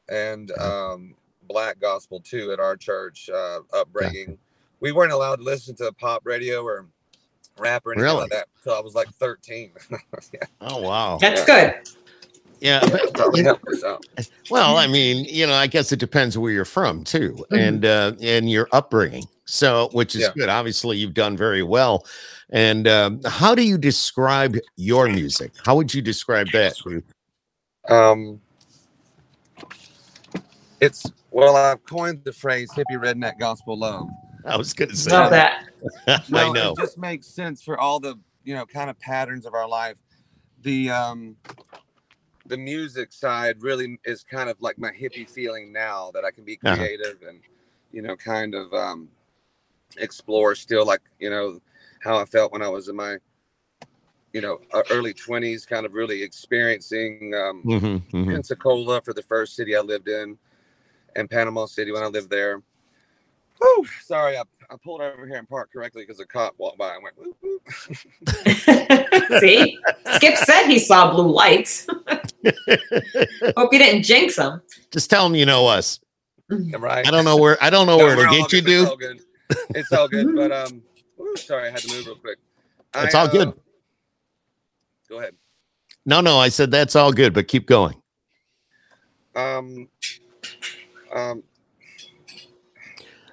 and 0.09 0.51
um, 0.53 1.15
black 1.45 1.79
gospel 1.81 2.21
too 2.21 2.53
at 2.53 2.61
our 2.61 2.77
church 2.77 3.29
uh, 3.31 3.61
upbringing. 3.73 4.39
We 4.81 4.93
weren't 4.93 5.13
allowed 5.13 5.37
to 5.37 5.43
listen 5.43 5.75
to 5.77 5.93
pop 5.93 6.23
radio 6.25 6.63
or 6.63 6.87
rap 7.59 7.87
or 7.87 7.93
anything 7.93 8.05
Really? 8.05 8.21
like 8.23 8.31
that 8.31 8.49
until 8.57 8.75
I 8.75 8.81
was 8.81 8.95
like 8.95 9.09
13. 9.15 9.73
Oh 10.65 10.81
wow. 10.81 11.19
That's 11.21 11.45
good. 11.45 11.75
Yeah. 12.63 12.81
but- 12.91 13.13
Probably 13.15 13.43
helped 13.43 13.67
us 13.69 13.83
out. 13.85 14.05
well, 14.51 14.77
I 14.77 14.87
mean, 14.87 15.25
you 15.29 15.47
know, 15.47 15.55
I 15.55 15.67
guess 15.67 15.91
it 15.93 15.99
depends 15.99 16.39
where 16.39 16.53
you're 16.53 16.65
from 16.65 17.03
too, 17.05 17.37
Mhm. 17.51 17.59
and 17.69 17.85
uh, 17.85 18.13
and 18.23 18.51
your 18.51 18.69
upbringing. 18.73 19.25
So, 19.45 19.89
which 19.93 20.15
is 20.15 20.23
Yeah. 20.23 20.29
good. 20.37 20.49
Obviously, 20.49 20.97
you've 20.97 21.13
done 21.15 21.37
very 21.37 21.63
well. 21.65 22.07
And 22.51 22.87
um, 22.87 23.21
how 23.27 23.55
do 23.55 23.63
you 23.63 23.77
describe 23.79 24.57
your 24.77 25.09
music? 25.09 25.53
How 25.67 25.75
would 25.75 25.93
you 25.93 26.01
describe 26.03 26.49
that? 26.53 26.75
Um, 27.89 28.41
it's 30.81 31.05
well, 31.31 31.57
I've 31.57 31.85
coined 31.85 32.23
the 32.25 32.33
phrase 32.33 32.71
"hippie 32.73 32.97
redneck 32.99 33.39
gospel 33.39 33.77
love." 33.79 34.09
I 34.45 34.57
was 34.57 34.73
going 34.73 34.91
to 34.91 34.97
say. 34.97 35.11
Love 35.11 35.31
that. 35.31 35.65
I 36.07 36.21
Well, 36.31 36.53
know. 36.53 36.73
It 36.73 36.79
just 36.79 36.99
makes 36.99 37.27
sense 37.27 37.63
for 37.63 37.79
all 37.79 37.99
the 38.01 38.17
you 38.45 38.55
know 38.55 38.67
kind 38.67 38.89
of 38.91 38.99
patterns 39.01 39.47
of 39.47 39.55
our 39.55 39.69
life. 39.69 39.97
The 40.63 40.91
um, 40.91 41.37
the 42.47 42.57
music 42.57 43.13
side 43.13 43.63
really 43.63 43.99
is 44.05 44.25
kind 44.25 44.51
of 44.51 44.61
like 44.61 44.79
my 44.79 44.91
hippie 44.91 45.29
feeling 45.29 45.73
now 45.73 46.11
that 46.15 46.25
I 46.25 46.31
can 46.31 46.45
be 46.45 46.59
Uh-huh. 46.65 46.77
creative 46.77 47.23
and 47.27 47.41
you 47.93 48.03
know 48.03 48.17
kind 48.17 48.55
of 48.55 48.73
um, 48.73 49.09
explore 49.99 50.55
still 50.55 50.87
like 50.87 51.03
you 51.19 51.31
know 51.31 51.61
how 52.01 52.17
I 52.17 52.25
felt 52.25 52.53
when 52.53 52.63
I 52.63 52.69
was 52.69 52.89
in 52.89 52.97
my 52.97 53.17
you 54.33 54.41
know 54.41 54.61
early 54.91 55.13
twenties, 55.15 55.65
kind 55.67 55.87
of 55.87 55.95
really 55.95 56.23
experiencing 56.23 57.35
um, 57.35 57.63
Mhm, 57.65 58.03
mhm. 58.13 58.29
Pensacola 58.29 59.01
for 59.03 59.13
the 59.13 59.23
first 59.23 59.55
city 59.55 59.77
I 59.77 59.81
lived 59.81 60.09
in, 60.09 60.39
and 61.17 61.31
Panama 61.31 61.67
City 61.67 61.93
when 61.93 62.03
I 62.03 62.07
lived 62.07 62.31
there. 62.31 62.63
Whew, 63.63 63.87
sorry, 64.03 64.37
I, 64.37 64.43
I 64.71 64.77
pulled 64.83 65.01
over 65.01 65.25
here 65.27 65.37
and 65.37 65.49
parked 65.49 65.73
correctly 65.73 66.03
because 66.03 66.19
a 66.19 66.27
cop 66.27 66.55
walked 66.59 66.79
by 66.79 66.95
and 66.97 67.03
went, 67.05 67.17
whoop, 67.17 67.37
whoop. 67.41 67.63
See, 69.41 69.79
Skip 70.17 70.37
said 70.39 70.67
he 70.67 70.79
saw 70.81 71.13
blue 71.13 71.31
lights. 71.33 71.87
Hope 73.57 73.73
you 73.73 73.79
didn't 73.79 74.03
jinx 74.03 74.37
him. 74.37 74.61
Just 74.91 75.11
tell 75.11 75.23
them 75.25 75.37
you 75.37 75.47
know 75.47 75.67
us. 75.69 76.01
right? 76.51 77.07
I 77.07 77.11
don't 77.13 77.25
know 77.25 77.37
where. 77.37 77.57
I 77.63 77.71
don't 77.71 77.87
know 77.87 77.99
No, 77.99 78.05
where 78.05 78.17
to 78.17 78.27
all 78.27 78.33
get 78.49 78.53
you, 78.53 78.63
good. 78.63 78.71
It's 78.73 78.81
dude. 78.81 78.89
all 78.89 78.97
good. 78.97 79.21
It's 79.77 79.93
all 79.93 80.09
good. 80.09 80.35
But 80.35 80.51
um, 80.67 80.83
whew, 81.17 81.37
sorry, 81.37 81.69
I 81.69 81.71
had 81.71 81.81
to 81.81 81.89
move 81.97 82.07
real 82.07 82.17
quick. 82.17 82.39
It's 82.97 83.15
I, 83.15 83.21
all 83.21 83.29
good. 83.29 83.49
uh, 83.49 83.53
Go 85.09 85.19
ahead. 85.21 85.35
No, 86.05 86.21
no, 86.21 86.39
I 86.39 86.49
said 86.49 86.71
that's 86.73 86.97
all 86.97 87.13
good, 87.13 87.33
but 87.33 87.47
keep 87.47 87.67
going. 87.67 87.95
Um, 89.37 89.89
um, 91.15 91.43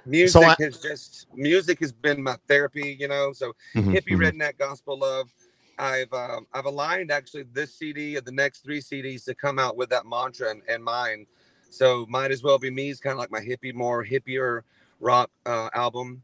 music 0.06 0.42
I- 0.44 0.56
has 0.60 0.80
just 0.80 1.28
music 1.36 1.80
has 1.80 1.92
been 1.92 2.22
my 2.24 2.36
therapy, 2.48 2.98
you 3.00 3.08
know. 3.08 3.32
So 3.34 3.54
Mhm, 3.76 3.94
hippie 3.96 4.18
mhm. 4.18 4.32
redneck 4.32 4.58
gospel 4.58 4.98
love. 5.00 5.34
I've 5.78 6.12
um, 6.14 6.46
I've 6.54 6.66
aligned 6.66 7.12
actually 7.12 7.44
this 7.54 7.74
CD 7.74 8.18
and 8.18 8.26
the 8.26 8.32
next 8.32 8.64
three 8.64 8.82
CDs 8.82 9.24
to 9.26 9.34
come 9.36 9.60
out 9.60 9.78
with 9.78 9.90
that 9.90 10.06
mantra 10.06 10.50
and, 10.52 10.62
in 10.68 10.84
mind. 10.84 11.28
So 11.70 12.06
might 12.10 12.32
as 12.32 12.44
well 12.44 12.58
be 12.58 12.70
me 12.70 12.90
is 12.90 13.00
kind 13.00 13.14
of 13.14 13.20
like 13.20 13.32
my 13.32 13.40
hippie, 13.40 13.74
more 13.74 14.04
hippier 14.04 14.62
rock 15.00 15.30
uh, 15.46 15.70
album. 15.74 16.22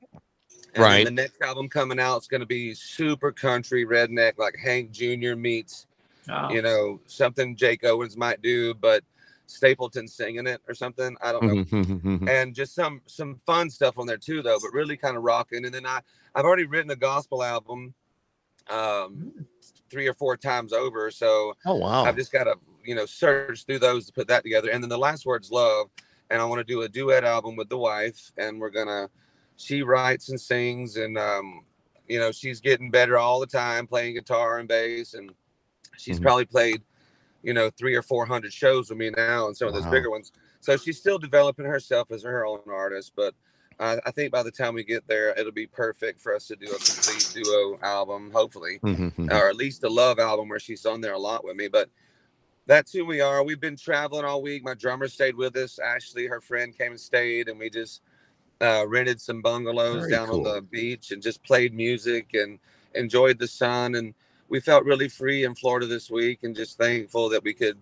And 0.73 0.83
Right. 0.83 1.05
The 1.05 1.11
next 1.11 1.41
album 1.41 1.69
coming 1.69 1.99
out 1.99 2.17
is 2.21 2.27
going 2.27 2.41
to 2.41 2.45
be 2.45 2.73
super 2.73 3.31
country 3.31 3.85
redneck, 3.85 4.37
like 4.37 4.55
Hank 4.61 4.91
Jr. 4.91 5.35
meets 5.35 5.87
Oh. 6.27 6.49
you 6.49 6.61
know 6.63 6.99
something 7.05 7.55
Jake 7.55 7.85
Owens 7.85 8.17
might 8.17 8.41
do, 8.41 8.73
but 8.73 9.03
Stapleton 9.47 10.07
singing 10.07 10.47
it 10.47 10.61
or 10.67 10.73
something. 10.73 11.15
I 11.21 11.31
don't 11.31 11.45
know 11.45 11.55
Mhm, 11.55 11.65
mhm, 11.69 12.01
mhm. 12.01 12.29
and 12.29 12.55
just 12.55 12.73
some 12.75 13.01
some 13.05 13.41
fun 13.45 13.69
stuff 13.69 13.99
on 13.99 14.07
there 14.07 14.17
too 14.17 14.41
though 14.41 14.59
but 14.59 14.71
really 14.73 14.97
kind 14.97 15.17
of 15.17 15.23
rocking 15.23 15.65
and 15.65 15.73
then 15.73 15.85
i 15.85 16.01
i've 16.35 16.45
already 16.45 16.65
written 16.65 16.89
a 16.91 16.95
gospel 16.95 17.43
album 17.43 17.93
um 18.69 19.45
three 19.89 20.07
or 20.07 20.13
four 20.13 20.35
times 20.37 20.73
over 20.73 21.11
so 21.11 21.53
Oh 21.65 21.75
wow. 21.75 22.03
i've 22.05 22.15
just 22.15 22.31
got 22.31 22.45
to 22.45 22.55
you 22.83 22.95
know 22.95 23.05
search 23.05 23.65
through 23.65 23.79
those 23.79 24.07
to 24.07 24.13
put 24.13 24.27
that 24.27 24.43
together 24.43 24.69
and 24.71 24.81
then 24.83 24.89
the 24.89 24.97
last 24.97 25.25
word's 25.25 25.51
love 25.51 25.89
and 26.29 26.41
i 26.41 26.45
want 26.45 26.59
to 26.59 26.63
do 26.63 26.81
a 26.81 26.89
duet 26.89 27.23
album 27.23 27.55
with 27.55 27.69
the 27.69 27.77
wife 27.77 28.31
and 28.37 28.59
we're 28.59 28.69
gonna 28.71 29.09
she 29.55 29.83
writes 29.83 30.29
and 30.29 30.39
sings 30.41 30.97
and 30.97 31.17
um 31.17 31.65
you 32.07 32.19
know, 32.19 32.31
she's 32.31 32.61
getting 32.61 32.91
better 32.91 33.17
all 33.17 33.39
the 33.39 33.47
time 33.47 33.87
playing 33.87 34.13
guitar 34.13 34.59
and 34.59 34.67
bass, 34.67 35.15
and 35.15 35.31
she's 35.97 36.19
Mhm. 36.19 36.23
probably 36.23 36.45
played, 36.45 36.83
you 37.45 37.53
know, 37.53 37.69
three 37.69 37.95
or 37.95 38.01
four 38.01 38.25
hundred 38.25 38.51
shows 38.51 38.89
with 38.89 38.97
me 38.97 39.11
now, 39.11 39.47
and 39.47 39.55
some 39.55 39.67
of 39.69 39.73
those 39.73 39.85
Wow. 39.85 39.91
bigger 39.91 40.09
ones. 40.09 40.31
So 40.61 40.75
she's 40.75 40.97
still 40.99 41.19
developing 41.19 41.65
herself 41.65 42.11
as 42.11 42.23
her 42.23 42.45
own 42.45 42.59
artist, 42.67 43.13
but. 43.15 43.33
I 43.77 43.99
I 44.05 44.11
think 44.11 44.31
by 44.31 44.41
the 44.41 44.51
time 44.51 44.73
we 44.73 44.85
get 44.85 45.05
there, 45.05 45.37
it'll 45.37 45.51
be 45.51 45.67
perfect 45.67 46.21
for 46.21 46.33
us 46.33 46.47
to 46.47 46.55
do 46.55 46.67
a 46.67 46.79
complete 46.79 47.29
duo 47.33 47.77
album, 47.81 48.31
hopefully 48.31 48.79
Mhm. 48.81 49.29
or 49.29 49.49
at 49.49 49.57
least 49.57 49.83
a 49.83 49.89
love 49.89 50.17
album 50.17 50.47
where 50.47 50.59
she's 50.61 50.85
on 50.85 51.01
there 51.01 51.11
a 51.11 51.19
lot 51.19 51.43
with 51.43 51.57
me. 51.57 51.67
But 51.67 51.89
that's 52.67 52.93
who 52.93 53.03
we 53.05 53.19
are. 53.19 53.43
We've 53.43 53.59
been 53.59 53.75
traveling 53.75 54.23
all 54.23 54.41
week. 54.41 54.63
My 54.63 54.75
drummer 54.75 55.09
stayed 55.09 55.35
with 55.35 55.57
us. 55.57 55.77
Ashley, 55.77 56.25
her 56.25 56.39
friend, 56.39 56.77
came 56.77 56.91
and 56.91 56.99
stayed, 56.99 57.49
and 57.49 57.59
we 57.59 57.69
just 57.69 58.01
uh, 58.61 58.85
rented 58.87 59.19
some 59.19 59.41
bungalows 59.41 60.03
Very 60.03 60.11
down 60.11 60.29
cool. 60.29 60.47
on 60.47 60.55
the 60.55 60.61
beach 60.61 61.11
and 61.11 61.21
just 61.21 61.43
played 61.43 61.73
music 61.73 62.33
and 62.33 62.59
enjoyed 62.93 63.39
the 63.39 63.47
sun. 63.47 63.95
And 63.95 64.13
we 64.49 64.59
felt 64.59 64.83
really 64.85 65.09
free 65.09 65.43
in 65.45 65.55
Florida 65.55 65.85
this 65.87 66.09
week, 66.09 66.39
and 66.43 66.55
just 66.55 66.77
thankful 66.77 67.29
that 67.29 67.43
we 67.43 67.53
could, 67.53 67.77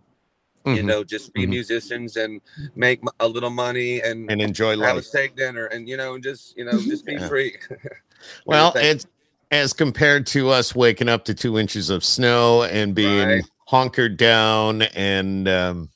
you 0.65 0.81
Mhm. 0.83 0.85
know, 0.85 1.03
just 1.03 1.33
be 1.33 1.45
Mhm. 1.45 1.49
musicians 1.49 2.15
and 2.17 2.41
make 2.75 3.01
a 3.19 3.27
little 3.27 3.49
money 3.49 4.01
and. 4.01 4.29
and 4.31 4.41
enjoy 4.41 4.75
life. 4.75 4.87
have 4.89 4.97
a 4.97 5.01
steak 5.03 5.35
dinner 5.35 5.65
and 5.67 5.87
you 5.89 5.97
know 5.97 6.17
just 6.17 6.55
you 6.57 6.63
know 6.65 6.79
just 6.81 7.05
be 7.05 7.13
Yeah. 7.13 7.27
free 7.27 7.57
Well, 8.45 8.71
it's 8.75 9.05
as 9.51 9.73
compared 9.73 10.25
to 10.27 10.49
us 10.49 10.73
waking 10.75 11.09
up 11.09 11.25
to 11.25 11.33
two 11.33 11.57
inches 11.59 11.89
of 11.89 12.03
snow 12.03 12.63
and 12.63 12.95
being 12.95 13.27
Right. 13.27 13.43
honkered 13.69 14.17
down 14.17 14.81
and 14.81 15.47
um, 15.47 15.89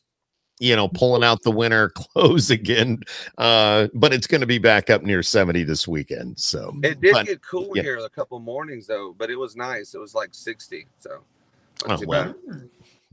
you 0.60 0.76
know 0.76 0.88
pulling 0.88 1.24
out 1.24 1.44
the 1.44 1.52
winter 1.52 1.90
clothes 1.96 2.50
again. 2.50 3.00
Uh, 3.38 3.88
but 3.94 4.14
it's 4.14 4.28
going 4.28 4.42
to 4.42 4.48
be 4.48 4.58
back 4.58 4.90
up 4.90 5.04
near 5.04 5.22
seventy 5.24 5.64
this 5.64 5.88
weekend. 5.88 6.40
So 6.40 6.74
It 6.84 7.00
did 7.02 7.14
but- 7.14 7.26
get 7.26 7.42
cool 7.42 7.72
yeah. 7.76 7.82
here 7.84 7.98
a 7.98 8.10
couple 8.10 8.40
mornings 8.40 8.88
though, 8.88 9.14
but 9.18 9.30
it 9.30 9.36
was 9.36 9.56
nice. 9.56 9.94
It 9.96 10.00
was 10.00 10.14
like 10.16 10.30
60. 10.34 10.88
So 11.00 11.20
Oh, 11.88 12.00
well, 12.08 12.34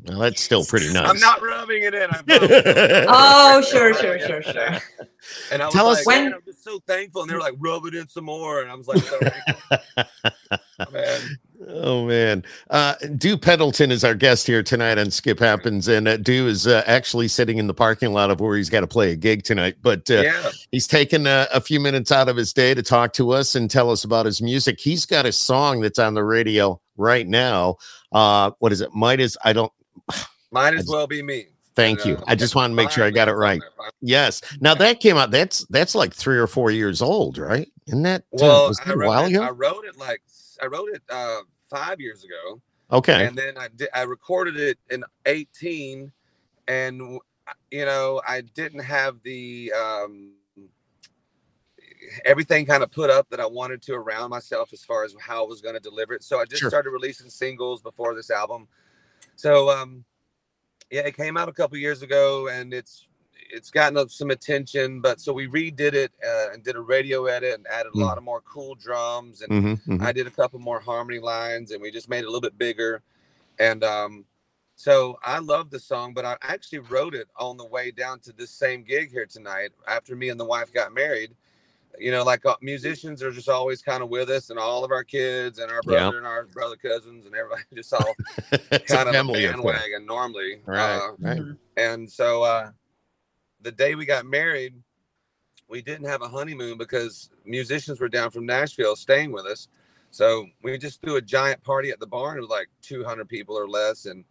well, 0.06 0.18
that's 0.20 0.40
still 0.42 0.64
pretty 0.64 0.90
nice. 0.92 1.10
I'm 1.10 1.18
not 1.20 1.42
rubbing 1.42 1.82
it 1.82 1.94
in. 1.94 2.08
I 2.10 2.22
promise. 2.26 3.06
Oh, 3.08 3.60
sure, 3.60 3.92
sure, 3.92 4.18
sure, 4.18 4.42
sure. 4.42 4.78
and 5.52 5.60
I 5.62 5.66
was 5.66 5.74
Tell 5.74 5.84
like, 5.84 5.98
us- 5.98 6.06
when 6.06 6.24
When- 6.24 6.34
I'm 6.34 6.42
just 6.46 6.64
so 6.64 6.78
thankful. 6.86 7.20
And 7.20 7.30
they 7.30 7.34
were 7.34 7.40
like, 7.40 7.56
rub 7.58 7.84
it 7.84 7.94
in 7.94 8.08
some 8.08 8.24
more. 8.24 8.62
And 8.62 8.70
I 8.70 8.74
was 8.74 8.88
like, 8.88 9.02
sorry. 9.02 9.30
man. 10.92 11.20
Oh 11.76 12.06
man, 12.06 12.44
uh, 12.70 12.94
Dew 13.16 13.36
Pendleton 13.36 13.90
is 13.90 14.04
our 14.04 14.14
guest 14.14 14.46
here 14.46 14.62
tonight 14.62 14.96
on 14.96 15.10
Skip 15.10 15.40
Happens, 15.40 15.88
and 15.88 16.06
uh, 16.06 16.16
Dew 16.18 16.46
is 16.46 16.68
uh, 16.68 16.84
actually 16.86 17.26
sitting 17.26 17.58
in 17.58 17.66
the 17.66 17.74
parking 17.74 18.12
lot 18.12 18.30
of 18.30 18.38
where 18.38 18.56
he's 18.56 18.70
got 18.70 18.80
to 18.80 18.86
play 18.86 19.10
a 19.10 19.16
gig 19.16 19.42
tonight. 19.42 19.76
But 19.82 20.08
uh, 20.08 20.22
yeah. 20.22 20.50
he's 20.70 20.86
taken 20.86 21.26
a, 21.26 21.48
a 21.52 21.60
few 21.60 21.80
minutes 21.80 22.12
out 22.12 22.28
of 22.28 22.36
his 22.36 22.52
day 22.52 22.74
to 22.74 22.82
talk 22.82 23.12
to 23.14 23.32
us 23.32 23.56
and 23.56 23.68
tell 23.68 23.90
us 23.90 24.04
about 24.04 24.24
his 24.24 24.40
music. 24.40 24.78
He's 24.78 25.04
got 25.04 25.26
a 25.26 25.32
song 25.32 25.80
that's 25.80 25.98
on 25.98 26.14
the 26.14 26.22
radio 26.22 26.80
right 26.96 27.26
now. 27.26 27.78
Uh, 28.12 28.52
what 28.60 28.70
is 28.70 28.80
it? 28.80 28.94
Might 28.94 29.18
as 29.18 29.36
I 29.44 29.52
don't. 29.52 29.72
Might 30.52 30.74
as 30.74 30.86
well 30.88 31.08
be 31.08 31.22
me. 31.22 31.46
Thank 31.74 32.04
you. 32.04 32.22
I 32.28 32.36
just 32.36 32.54
want 32.54 32.70
to 32.70 32.74
make 32.76 32.92
sure 32.92 33.02
I 33.02 33.10
got 33.10 33.26
it 33.26 33.32
right. 33.32 33.56
it's 33.56 33.64
on 33.64 33.72
there. 33.80 33.90
Yes. 34.00 34.40
Now 34.60 34.74
that 34.76 35.00
came 35.00 35.16
out. 35.16 35.32
That's 35.32 35.66
that's 35.70 35.96
like 35.96 36.14
three 36.14 36.38
or 36.38 36.46
four 36.46 36.70
years 36.70 37.02
old, 37.02 37.36
right? 37.36 37.68
Isn't 37.88 38.04
that 38.04 38.20
uh, 38.20 38.38
Well, 38.40 38.68
was 38.68 38.78
that 38.78 38.90
I 38.90 38.92
a 38.92 38.96
wrote, 38.96 39.32
it, 39.32 39.40
I 39.40 39.50
wrote 39.50 39.84
it 39.84 39.98
like, 39.98 40.22
I 40.62 40.66
wrote 40.66 40.90
it 40.90 41.02
uh, 41.10 41.40
five 41.74 42.00
years 42.00 42.24
ago. 42.24 42.60
Okay. 42.92 43.26
and 43.26 43.36
then 43.36 43.56
I 43.58 43.68
did, 43.74 43.88
I 43.94 44.02
recorded 44.02 44.56
it 44.56 44.78
in 44.90 45.02
18 45.26 46.12
and 46.68 47.18
you 47.70 47.84
know 47.84 48.20
I 48.26 48.42
didn't 48.42 48.80
have 48.80 49.16
the 49.22 49.72
um 49.72 50.32
everything 52.24 52.66
kind 52.66 52.82
of 52.82 52.90
put 52.90 53.10
up 53.10 53.28
that 53.30 53.40
I 53.40 53.46
wanted 53.46 53.82
to 53.82 53.94
around 53.94 54.30
myself 54.30 54.72
as 54.72 54.84
far 54.84 55.04
as 55.04 55.14
how 55.18 55.44
I 55.44 55.48
was 55.48 55.60
going 55.60 55.74
to 55.74 55.80
deliver 55.80 56.12
it 56.14 56.22
so 56.22 56.38
I 56.38 56.44
just 56.44 56.60
Sure. 56.60 56.68
started 56.70 56.90
releasing 56.90 57.30
singles 57.30 57.80
before 57.82 58.14
this 58.14 58.30
album 58.30 58.68
so 59.36 59.70
um 59.70 60.04
yeah 60.90 61.02
it 61.02 61.16
came 61.16 61.36
out 61.36 61.48
a 61.48 61.52
couple 61.52 61.76
years 61.78 62.02
ago 62.02 62.48
and 62.48 62.72
it's 62.74 63.08
it's 63.54 63.70
gotten 63.70 63.96
up 63.96 64.10
some 64.10 64.30
attention 64.30 65.00
but 65.00 65.20
so 65.20 65.32
we 65.32 65.46
redid 65.48 65.94
it 65.94 66.12
uh, 66.26 66.52
and 66.52 66.62
did 66.64 66.76
a 66.76 66.80
radio 66.80 67.26
edit 67.26 67.54
and 67.54 67.66
added 67.68 67.92
a 67.94 67.96
Mm. 67.98 68.02
lot 68.02 68.18
of 68.18 68.24
more 68.24 68.40
cool 68.42 68.74
drums 68.74 69.42
and 69.42 69.52
Mhm, 69.52 69.80
mhm. 69.86 70.02
I 70.02 70.12
did 70.12 70.26
a 70.26 70.30
couple 70.30 70.58
more 70.58 70.80
harmony 70.80 71.20
lines 71.20 71.70
and 71.70 71.80
we 71.80 71.90
just 71.90 72.08
made 72.08 72.20
it 72.20 72.24
a 72.24 72.28
little 72.28 72.40
bit 72.40 72.58
bigger. 72.58 73.02
And 73.58 73.84
um, 73.84 74.24
so 74.76 75.18
I 75.22 75.38
love 75.38 75.70
the 75.70 75.78
song, 75.78 76.12
but 76.14 76.24
I 76.24 76.36
actually 76.42 76.80
wrote 76.80 77.14
it 77.14 77.28
on 77.36 77.56
the 77.56 77.64
way 77.66 77.90
down 77.92 78.18
to 78.20 78.32
this 78.32 78.50
same 78.50 78.82
gig 78.82 79.10
here 79.12 79.26
tonight 79.26 79.70
after 79.86 80.16
me 80.16 80.28
and 80.30 80.40
the 80.40 80.44
wife 80.44 80.72
got 80.72 80.92
married. 80.92 81.34
You 81.96 82.10
know, 82.10 82.24
like 82.24 82.44
uh, 82.44 82.56
musicians 82.60 83.22
are 83.22 83.30
just 83.30 83.48
always 83.48 83.80
kind 83.80 84.02
of 84.02 84.08
with 84.08 84.28
us, 84.28 84.50
and 84.50 84.58
all 84.58 84.82
of 84.84 84.90
our 84.90 85.04
kids 85.04 85.60
and 85.60 85.70
our 85.70 85.80
Yeah. 85.86 86.00
brother 86.10 86.18
and 86.18 86.26
our 86.26 86.44
brother 86.46 86.74
cousins 86.76 87.24
and 87.26 87.34
everybody 87.36 87.62
just 87.74 87.92
all 87.94 88.16
kind 88.88 89.08
of 89.08 89.08
a 89.08 89.12
family 89.12 89.44
affair. 89.44 89.52
bandwagon 89.52 90.04
normally. 90.04 90.60
Right. 90.66 90.96
Uh, 90.96 91.10
right. 91.20 91.38
Mhm. 91.38 91.56
and 91.76 92.10
so 92.10 92.42
uh, 92.42 92.72
the 93.64 93.72
day 93.72 93.94
we 93.94 94.04
got 94.04 94.26
married, 94.26 94.74
we 95.68 95.82
didn't 95.82 96.06
have 96.06 96.22
a 96.22 96.28
honeymoon 96.28 96.78
because 96.78 97.30
musicians 97.44 97.98
were 97.98 98.08
down 98.08 98.30
from 98.30 98.46
Nashville 98.46 98.94
staying 98.94 99.32
with 99.32 99.46
us. 99.46 99.68
So 100.10 100.46
we 100.62 100.78
just 100.78 101.00
threw 101.00 101.16
a 101.16 101.22
giant 101.22 101.64
party 101.64 101.90
at 101.90 101.98
the 101.98 102.06
barn 102.06 102.40
with 102.40 102.50
like 102.50 102.68
200 102.82 103.28
people 103.28 103.58
or 103.58 103.66
less, 103.66 104.04
and 104.06 104.24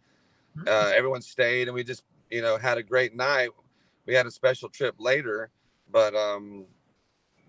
uh, 0.66 0.92
everyone 0.94 1.20
stayed, 1.20 1.68
and 1.68 1.74
we 1.74 1.84
just 1.84 2.04
you 2.30 2.40
know 2.40 2.56
had 2.56 2.78
a 2.78 2.82
great 2.82 3.14
night. 3.14 3.50
We 4.06 4.14
had 4.14 4.24
a 4.24 4.30
special 4.30 4.68
trip 4.70 4.94
later, 4.98 5.50
but 5.90 6.14
um, 6.14 6.64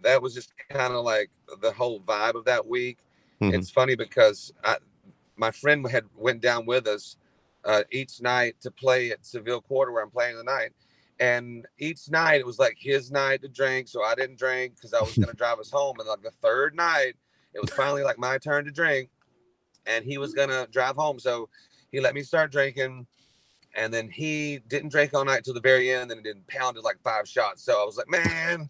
that 0.01 0.21
was 0.21 0.33
just 0.33 0.51
kind 0.69 0.93
of 0.93 1.05
like 1.05 1.29
the 1.61 1.71
whole 1.71 2.01
vibe 2.01 2.35
of 2.35 2.45
that 2.45 2.65
week. 2.65 2.97
Mhm. 3.41 3.53
It's 3.53 3.69
funny 3.69 3.95
because 3.95 4.51
I, 4.63 4.77
my 5.37 5.51
friend 5.51 5.87
had 5.87 6.05
went 6.17 6.41
down 6.41 6.65
with 6.65 6.87
us 6.87 7.17
uh, 7.63 7.83
each 7.91 8.21
night 8.21 8.55
to 8.61 8.71
play 8.71 9.11
at 9.11 9.25
Seville 9.25 9.61
Quarter 9.61 9.91
where 9.91 10.03
I'm 10.03 10.11
playing 10.11 10.35
tonight. 10.35 10.71
And 11.19 11.65
each 11.79 12.09
night 12.09 12.41
it 12.41 12.45
was 12.45 12.59
like 12.59 12.75
his 12.77 13.09
night 13.11 13.41
to 13.43 13.47
drink, 13.47 13.87
so 13.87 14.03
I 14.03 14.15
didn't 14.15 14.37
drink 14.37 14.75
because 14.75 14.93
I 14.93 15.01
was 15.01 15.17
gonna 15.17 15.33
drive 15.37 15.59
us 15.59 15.71
home. 15.71 15.99
And 15.99 16.07
like 16.09 16.21
the 16.21 16.31
third 16.41 16.75
night, 16.75 17.13
it 17.53 17.61
was 17.61 17.69
finally 17.71 18.03
like 18.03 18.17
my 18.17 18.37
turn 18.37 18.65
to 18.65 18.71
drink, 18.71 19.09
and 19.85 20.03
he 20.03 20.17
was 20.17 20.33
gonna 20.33 20.67
drive 20.71 20.95
home. 20.95 21.19
So 21.19 21.47
he 21.91 22.01
let 22.01 22.13
me 22.15 22.21
start 22.21 22.51
drinking, 22.51 23.07
and 23.75 23.93
then 23.93 24.09
he 24.09 24.59
didn't 24.67 24.89
drink 24.89 25.13
all 25.13 25.23
night 25.23 25.45
till 25.45 25.53
the 25.53 25.61
very 25.61 25.89
end, 25.91 26.11
and 26.11 26.21
then 26.25 26.41
pounded 26.47 26.83
like 26.83 26.97
five 27.01 27.27
shots. 27.29 27.63
So 27.63 27.81
I 27.81 27.85
was 27.85 27.95
like, 27.97 28.09
man. 28.09 28.69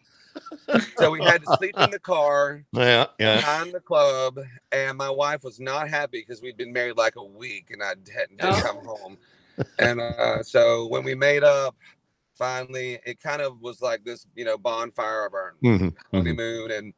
so 0.97 1.09
we 1.11 1.23
had 1.23 1.41
to 1.45 1.55
sleep 1.57 1.73
in 1.79 1.89
the 1.91 1.99
car 1.99 2.63
Yeah, 2.73 3.07
yeah. 3.17 3.37
behind 3.37 3.73
the 3.73 3.79
club, 3.79 4.37
and 4.71 4.97
my 4.97 5.09
wife 5.09 5.43
was 5.43 5.59
not 5.59 5.89
happy 5.89 6.19
because 6.19 6.41
we'd 6.43 6.57
been 6.57 6.73
married 6.73 6.97
like 6.97 7.15
a 7.15 7.23
week, 7.23 7.71
and 7.71 7.81
I 7.81 7.87
hadn't 7.87 8.37
didn't 8.37 8.41
Oh. 8.43 8.61
come 8.61 8.85
home. 8.85 9.17
And 9.79 10.01
uh, 10.01 10.43
so 10.43 10.85
when 10.87 11.05
we 11.05 11.15
made 11.15 11.45
up, 11.45 11.77
finally, 12.35 12.99
it 13.05 13.19
kind 13.21 13.41
of 13.41 13.61
was 13.61 13.81
like 13.81 14.03
this, 14.03 14.27
you 14.35 14.45
know, 14.45 14.57
bonfire 14.57 15.25
of 15.25 15.33
our 15.33 15.55
Mhm, 15.61 15.95
mhm. 16.13 16.13
honeymoon, 16.13 16.71
and 16.71 16.93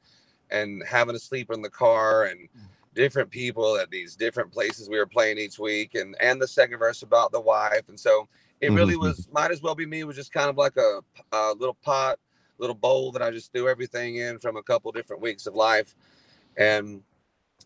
and 0.50 0.84
having 0.88 1.14
to 1.16 1.20
sleep 1.20 1.52
in 1.52 1.62
the 1.62 1.70
car, 1.70 2.26
and 2.26 2.50
different 2.94 3.30
people 3.30 3.78
at 3.78 3.92
these 3.92 4.16
different 4.16 4.52
places 4.52 4.90
we 4.90 4.98
were 4.98 5.06
playing 5.08 5.38
each 5.38 5.60
week, 5.60 5.96
and 5.96 6.16
and 6.22 6.42
the 6.42 6.48
second 6.48 6.80
verse 6.80 7.04
about 7.04 7.32
the 7.32 7.42
wife, 7.42 7.90
and 7.90 8.00
so 8.00 8.28
it 8.62 8.74
really 8.74 8.96
Mhm, 8.96 8.98
was 8.98 9.28
might 9.32 9.52
as 9.52 9.62
well 9.62 9.76
be 9.76 9.86
me. 9.86 10.02
It 10.02 10.08
was 10.08 10.16
just 10.16 10.32
kind 10.34 10.50
of 10.50 10.58
like 10.58 10.78
a, 10.78 11.02
a 11.32 11.54
little 11.54 11.76
pot, 11.76 12.20
little 12.58 12.76
bowl 12.76 13.12
that 13.14 13.22
I 13.22 13.32
just 13.32 13.52
threw 13.54 13.68
everything 13.70 14.18
in 14.18 14.40
from 14.40 14.58
a 14.58 14.64
couple 14.64 14.92
different 14.92 15.22
weeks 15.22 15.46
of 15.48 15.56
life, 15.56 15.96
and 16.58 17.04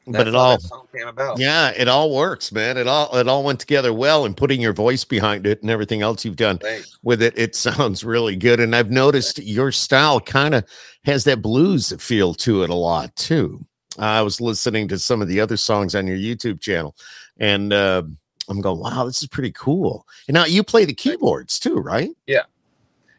But 0.08 0.28
it 0.28 0.34
all 0.36 0.58
came 0.94 1.08
about. 1.08 1.38
Yeah, 1.40 1.70
it 1.78 1.88
all 1.88 2.14
works, 2.16 2.52
man. 2.52 2.78
It 2.78 2.88
all 2.88 3.16
it 3.16 3.28
all 3.28 3.44
went 3.44 3.60
together 3.60 3.94
well, 3.94 4.26
and 4.26 4.36
putting 4.36 4.60
your 4.60 4.74
voice 4.74 5.04
behind 5.04 5.46
it 5.46 5.62
and 5.62 5.70
everything 5.70 6.02
else 6.02 6.26
you've 6.26 6.36
done 6.38 6.58
Thanks. 6.58 6.98
with 7.04 7.22
it, 7.22 7.38
it 7.38 7.56
sounds 7.68 8.04
really 8.04 8.36
good. 8.36 8.60
And 8.60 8.76
I've 8.76 8.90
noticed 8.92 9.38
your 9.40 9.72
style 9.72 10.20
kind 10.20 10.56
of 10.56 10.66
has 11.06 11.24
that 11.26 11.42
blues 11.42 11.94
feel 12.04 12.34
to 12.36 12.64
it 12.64 12.70
a 12.70 12.76
lot 12.76 13.16
too. 13.16 13.64
I 14.00 14.22
was 14.22 14.42
listening 14.42 14.88
to 14.88 14.98
some 14.98 15.22
of 15.22 15.28
the 15.28 15.40
other 15.40 15.58
songs 15.58 15.94
on 15.96 16.08
your 16.08 16.18
YouTube 16.18 16.62
channel, 16.62 16.96
and 17.38 17.72
uh, 17.72 18.02
I'm 18.50 18.62
going, 18.62 18.80
"Wow, 18.80 19.06
this 19.06 19.22
is 19.22 19.28
pretty 19.28 19.52
cool." 19.52 20.08
And 20.28 20.34
now 20.34 20.46
you 20.46 20.64
play 20.64 20.86
the 20.86 20.94
keyboards 20.96 21.60
too, 21.60 21.76
right? 21.76 22.10
Yeah, 22.26 22.44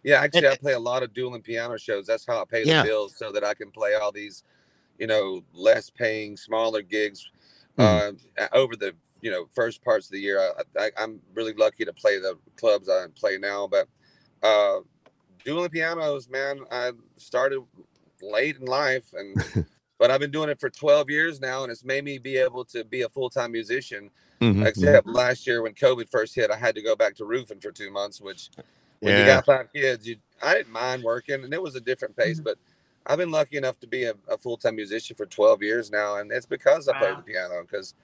yeah. 0.02 0.20
actually, 0.20 0.48
I 0.48 0.56
play 0.56 0.72
a 0.72 0.78
lot 0.80 1.02
of 1.04 1.14
dual 1.14 1.34
and 1.34 1.44
piano 1.44 1.76
shows. 1.76 2.06
That's 2.06 2.26
how 2.26 2.40
I 2.42 2.44
pay 2.44 2.64
Yeah. 2.64 2.82
the 2.82 2.88
bills, 2.88 3.14
so 3.16 3.30
that 3.30 3.44
I 3.44 3.54
can 3.54 3.70
play 3.70 3.94
all 3.94 4.10
these, 4.10 4.42
you 5.02 5.08
know, 5.08 5.42
less 5.52 5.90
paying, 5.90 6.36
smaller 6.36 6.80
gigs 6.80 7.28
Mhm. 7.76 8.20
uh, 8.38 8.48
over 8.52 8.76
the 8.76 8.94
you 9.20 9.32
know 9.32 9.46
first 9.52 9.82
parts 9.82 10.06
of 10.06 10.12
the 10.12 10.20
year. 10.20 10.38
I, 10.40 10.84
I, 10.84 10.90
I'm 10.96 11.20
really 11.34 11.54
lucky 11.54 11.84
to 11.84 11.92
play 11.92 12.20
the 12.20 12.38
clubs 12.56 12.88
I 12.88 13.06
play 13.16 13.36
now, 13.36 13.66
but 13.66 13.88
uh, 14.44 14.78
dual 15.44 15.64
and 15.64 15.72
pianos, 15.72 16.28
man, 16.28 16.60
I 16.70 16.92
started 17.16 17.62
late 18.22 18.58
in 18.58 18.66
life, 18.66 19.12
and 19.12 19.42
but 19.98 20.12
I've 20.12 20.20
been 20.20 20.30
doing 20.30 20.50
it 20.50 20.60
for 20.60 20.70
12 20.70 21.10
years 21.10 21.40
now, 21.40 21.64
and 21.64 21.72
it's 21.72 21.84
made 21.84 22.04
me 22.04 22.18
be 22.18 22.36
able 22.36 22.64
to 22.66 22.84
be 22.84 23.02
a 23.02 23.08
full 23.08 23.28
time 23.28 23.50
musician. 23.50 24.08
Mhm, 24.40 24.68
Except 24.68 25.08
last 25.08 25.48
year 25.48 25.62
when 25.62 25.74
COVID 25.74 26.10
first 26.12 26.32
hit, 26.36 26.52
I 26.52 26.56
had 26.56 26.76
to 26.76 26.82
go 26.82 26.94
back 26.94 27.16
to 27.16 27.24
roofing 27.24 27.58
for 27.58 27.72
two 27.72 27.90
months, 27.90 28.20
which 28.20 28.50
when 29.00 29.16
you 29.18 29.26
got 29.26 29.46
five 29.46 29.72
kids, 29.72 30.06
you 30.06 30.16
I 30.40 30.54
didn't 30.54 30.72
mind 30.72 31.02
working, 31.02 31.42
and 31.42 31.52
it 31.52 31.60
was 31.62 31.74
a 31.74 31.80
different 31.80 32.16
pace. 32.16 32.36
Mm-hmm. 32.36 32.44
But 32.44 32.58
I've 33.06 33.18
been 33.18 33.30
lucky 33.30 33.56
enough 33.56 33.78
to 33.80 33.86
be 33.86 34.04
a, 34.04 34.14
a 34.28 34.38
full 34.38 34.56
time 34.56 34.76
musician 34.76 35.16
for 35.16 35.26
12 35.26 35.62
years 35.62 35.90
now, 35.90 36.16
and 36.16 36.30
it's 36.32 36.46
because 36.46 36.88
I 36.88 36.92
play 36.98 37.10
Wow. 37.10 37.16
the 37.16 37.22
piano. 37.22 37.62
Because 37.62 37.94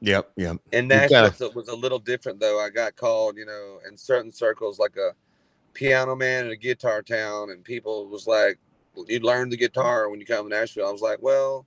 Yep, 0.00 0.30
yep. 0.36 0.56
in 0.72 0.84
You've 0.84 0.88
Nashville, 0.88 1.22
gotta- 1.30 1.44
it 1.46 1.54
was 1.54 1.68
a 1.68 1.74
little 1.76 1.98
different 1.98 2.40
though. 2.40 2.60
I 2.60 2.70
got 2.70 2.96
called, 2.96 3.36
you 3.36 3.46
know, 3.46 3.80
in 3.88 3.96
certain 3.96 4.32
circles 4.32 4.78
like 4.78 4.96
a 4.96 5.14
piano 5.74 6.16
man 6.16 6.46
in 6.46 6.52
a 6.52 6.56
guitar 6.56 7.02
town, 7.02 7.50
and 7.50 7.62
people 7.64 8.06
was 8.08 8.26
like, 8.26 8.58
"You 9.06 9.20
learn 9.20 9.48
the 9.50 9.56
guitar 9.56 10.08
when 10.08 10.20
you 10.20 10.26
come 10.26 10.48
to 10.48 10.56
Nashville." 10.56 10.88
I 10.88 10.92
was 10.92 11.02
like, 11.02 11.20
"Well, 11.22 11.66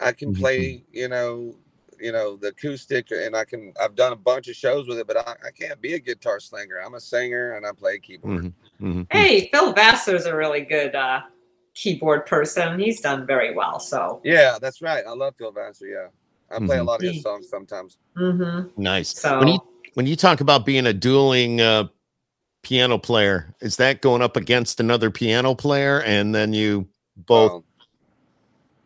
I 0.00 0.12
can 0.12 0.32
Mhm. 0.34 0.38
play, 0.40 0.84
you 0.92 1.08
know, 1.08 1.56
you 2.00 2.12
know, 2.12 2.36
the 2.36 2.48
acoustic, 2.48 3.10
and 3.12 3.36
I 3.36 3.44
can. 3.44 3.72
I've 3.80 3.94
done 3.94 4.12
a 4.12 4.16
bunch 4.16 4.48
of 4.48 4.56
shows 4.56 4.88
with 4.88 4.98
it, 4.98 5.06
but 5.06 5.16
I, 5.16 5.36
I 5.46 5.50
can't 5.50 5.80
be 5.80 5.94
a 5.94 5.98
guitar 5.98 6.40
slinger. 6.40 6.78
I'm 6.78 6.94
a 6.94 7.00
singer, 7.00 7.52
and 7.54 7.66
I 7.66 7.72
play 7.72 7.98
keyboard." 7.98 8.44
Mhm, 8.44 8.52
mhm. 8.80 9.06
Hey, 9.10 9.48
Phil 9.52 9.72
Vassar's 9.72 10.26
a 10.26 10.34
really 10.36 10.62
good 10.62 10.94
uh, 10.94 11.22
keyboard 11.74 12.26
person. 12.26 12.78
He's 12.78 13.00
done 13.00 13.26
very 13.26 13.54
well. 13.54 13.80
So, 13.80 14.20
Yeah, 14.24 14.58
that's 14.60 14.82
right. 14.82 15.04
I 15.06 15.12
love 15.12 15.34
Phil 15.36 15.52
Vassar. 15.52 15.86
Yeah, 15.86 16.06
I 16.50 16.58
play 16.64 16.78
a 16.78 16.80
Mhm. 16.80 16.86
lot 16.86 17.00
of 17.02 17.06
his 17.06 17.22
songs 17.22 17.48
sometimes. 17.48 17.98
Mm-hmm. 18.16 18.80
Nice. 18.82 19.18
so 19.18 19.38
When 19.38 19.48
you 19.48 19.58
when 19.94 20.06
you 20.06 20.16
talk 20.16 20.40
about 20.40 20.64
being 20.64 20.86
a 20.86 20.92
dueling 20.92 21.60
uh, 21.60 21.86
piano 22.62 22.96
player, 22.96 23.54
is 23.60 23.76
that 23.76 24.00
going 24.00 24.22
up 24.22 24.36
against 24.38 24.80
another 24.80 25.10
piano 25.10 25.54
player, 25.54 26.00
and 26.02 26.34
then 26.34 26.54
you 26.54 26.88
both? 27.16 27.52
Um, 27.52 27.64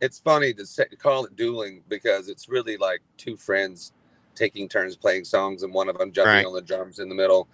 it's 0.00 0.18
funny 0.18 0.52
to 0.54 0.66
say, 0.66 0.84
call 0.98 1.24
it 1.26 1.36
dueling 1.36 1.82
because 1.88 2.28
it's 2.28 2.48
really 2.48 2.76
like 2.76 3.02
two 3.16 3.36
friends 3.36 3.92
taking 4.34 4.68
turns 4.68 4.96
playing 4.96 5.24
songs 5.24 5.62
and 5.62 5.72
one 5.72 5.88
of 5.88 5.96
them 5.96 6.12
jumping 6.12 6.32
Right. 6.34 6.44
on 6.46 6.52
the 6.52 6.60
drums 6.60 6.98
in 6.98 7.08
the 7.08 7.14
middle 7.14 7.48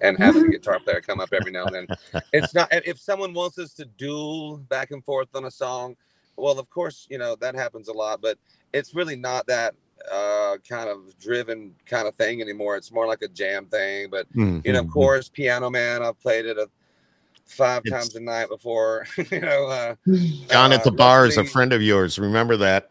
and 0.00 0.16
have 0.18 0.34
the 0.34 0.48
guitar 0.48 0.78
player 0.80 1.00
come 1.00 1.20
up 1.20 1.30
every 1.32 1.50
now 1.52 1.64
and 1.66 1.74
then. 1.74 2.22
It's 2.32 2.54
not 2.54 2.68
if 2.72 2.98
someone 2.98 3.32
wants 3.34 3.58
us 3.58 3.72
to 3.74 3.84
duel 3.84 4.58
back 4.68 4.90
and 4.90 5.04
forth 5.04 5.28
on 5.34 5.44
a 5.44 5.50
song, 5.50 5.96
well, 6.36 6.58
of 6.58 6.68
course, 6.70 7.06
you 7.10 7.18
know, 7.18 7.36
that 7.36 7.54
happens 7.54 7.88
a 7.88 7.92
lot, 7.92 8.20
but 8.20 8.38
it's 8.72 8.94
really 8.94 9.16
not 9.16 9.46
that 9.46 9.74
uh 10.12 10.56
kind 10.68 10.88
of 10.88 11.18
driven 11.18 11.74
kind 11.86 12.06
of 12.06 12.14
thing 12.14 12.40
anymore. 12.40 12.76
It's 12.76 12.92
more 12.92 13.06
like 13.06 13.22
a 13.22 13.28
jam 13.28 13.66
thing, 13.66 14.08
but 14.10 14.26
you 14.34 14.62
know, 14.72 14.80
of 14.80 14.86
Mhm. 14.86 14.92
course, 14.92 15.28
Piano 15.28 15.70
Man, 15.70 16.02
I've 16.04 16.20
played 16.20 16.46
it 16.46 16.56
a 16.58 16.68
five 17.46 17.82
It's- 17.84 18.02
times 18.02 18.14
a 18.14 18.20
night 18.20 18.48
before, 18.48 19.06
you 19.32 19.40
know, 19.40 19.66
uh 19.66 19.94
John 20.48 20.72
at 20.72 20.84
the 20.84 20.90
uh, 20.92 20.94
bar 20.94 21.26
is 21.26 21.36
a 21.36 21.44
friend 21.44 21.72
of 21.72 21.82
yours. 21.82 22.18
Remember 22.18 22.56
that, 22.58 22.90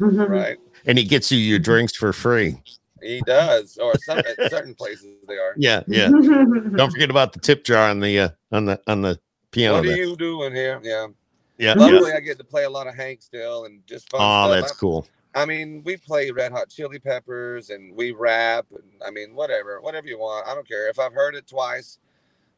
right? 0.00 0.56
and 0.86 0.98
he 0.98 1.04
gets 1.04 1.30
you 1.30 1.38
your 1.38 1.58
drinks 1.60 1.94
for 1.96 2.12
free. 2.12 2.60
He 3.02 3.20
does, 3.26 3.78
or 3.78 3.94
some 3.98 4.18
at 4.18 4.50
certain 4.50 4.74
places 4.74 5.16
they 5.26 5.34
are. 5.38 5.54
Yeah, 5.56 5.82
yeah. 5.86 6.08
Don't 6.76 6.90
forget 6.90 7.10
about 7.10 7.32
the 7.32 7.40
tip 7.40 7.64
jar 7.64 7.88
on 7.88 8.00
the 8.00 8.18
uh, 8.18 8.28
on 8.52 8.64
the 8.66 8.80
on 8.86 9.02
the 9.02 9.18
piano. 9.50 9.76
What 9.78 9.84
are 9.84 9.88
there. 9.88 9.96
you 9.96 10.16
doing 10.16 10.54
here? 10.54 10.80
Yeah. 10.82 11.06
Yeah, 11.58 11.74
yeah. 11.76 11.84
Luckily, 11.84 12.12
I 12.12 12.20
get 12.20 12.38
to 12.38 12.44
play 12.44 12.64
a 12.64 12.70
lot 12.70 12.86
of 12.86 12.94
Hank 12.94 13.20
still 13.20 13.64
and 13.64 13.84
just 13.86 14.08
fun 14.10 14.20
Oh, 14.22 14.50
stuff. 14.52 14.60
that's 14.60 14.72
I- 14.72 14.76
cool. 14.76 15.06
I 15.34 15.44
mean, 15.44 15.82
we 15.84 15.96
play 15.96 16.30
Red 16.30 16.52
Hot 16.52 16.68
Chili 16.68 16.98
Peppers 16.98 17.70
and 17.70 17.94
we 17.94 18.12
rap. 18.12 18.66
And, 18.70 18.82
I 19.06 19.10
mean, 19.10 19.34
whatever, 19.34 19.80
whatever 19.80 20.06
you 20.08 20.18
want. 20.18 20.48
I 20.48 20.54
don't 20.54 20.66
care 20.66 20.88
if 20.88 20.98
I've 20.98 21.12
heard 21.12 21.34
it 21.34 21.46
twice. 21.46 21.98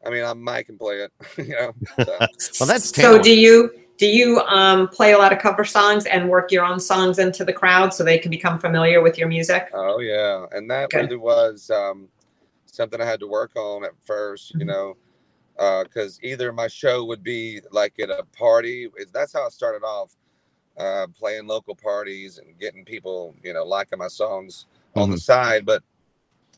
I 0.07 0.09
mean, 0.09 0.25
I 0.25 0.33
might 0.35 0.67
can 0.67 0.79
play 0.79 1.01
it. 1.01 1.13
you 1.37 1.49
know. 1.49 1.75
So, 1.99 2.17
Well, 2.61 2.67
that's 2.69 2.95
so. 2.95 3.21
Do 3.21 3.35
you 3.39 3.71
do 4.01 4.07
you 4.07 4.41
um, 4.41 4.89
play 4.89 5.13
a 5.13 5.19
lot 5.19 5.31
of 5.31 5.39
cover 5.39 5.63
songs 5.63 6.07
and 6.07 6.27
work 6.31 6.51
your 6.51 6.65
own 6.65 6.81
songs 6.81 7.19
into 7.19 7.45
the 7.45 7.53
crowd 7.53 7.93
so 7.93 8.03
they 8.03 8.17
can 8.17 8.31
become 8.31 8.59
familiar 8.59 9.03
with 9.03 9.19
your 9.19 9.29
music? 9.29 9.69
oh 9.75 10.01
yeah, 10.01 10.47
and 10.53 10.71
that 10.71 10.91
really 10.95 11.17
was 11.17 11.71
um, 11.71 12.09
something 12.65 12.99
I 12.99 13.05
had 13.05 13.21
to 13.21 13.27
work 13.29 13.53
on 13.57 13.85
at 13.85 13.93
1st 14.07 14.55
You 14.55 14.65
Mhm. 14.65 14.69
know, 14.69 14.97
because 15.83 16.19
either 16.23 16.51
my 16.51 16.67
show 16.67 17.05
would 17.05 17.23
be 17.23 17.61
like 17.73 18.01
at 18.01 18.09
a 18.09 18.25
party. 18.33 18.89
That's 19.13 19.35
how 19.35 19.45
I 19.45 19.51
started 19.51 19.85
off. 19.85 20.17
Uh, 20.79 21.07
playing 21.09 21.47
local 21.47 21.75
parties 21.75 22.39
and 22.39 22.59
getting 22.59 22.87
people, 22.87 23.35
you 23.43 23.53
know, 23.53 23.65
liking 23.65 23.99
my 23.99 24.09
songs 24.09 24.65
on 24.97 25.11
the 25.11 25.19
side. 25.19 25.67
But 25.67 25.83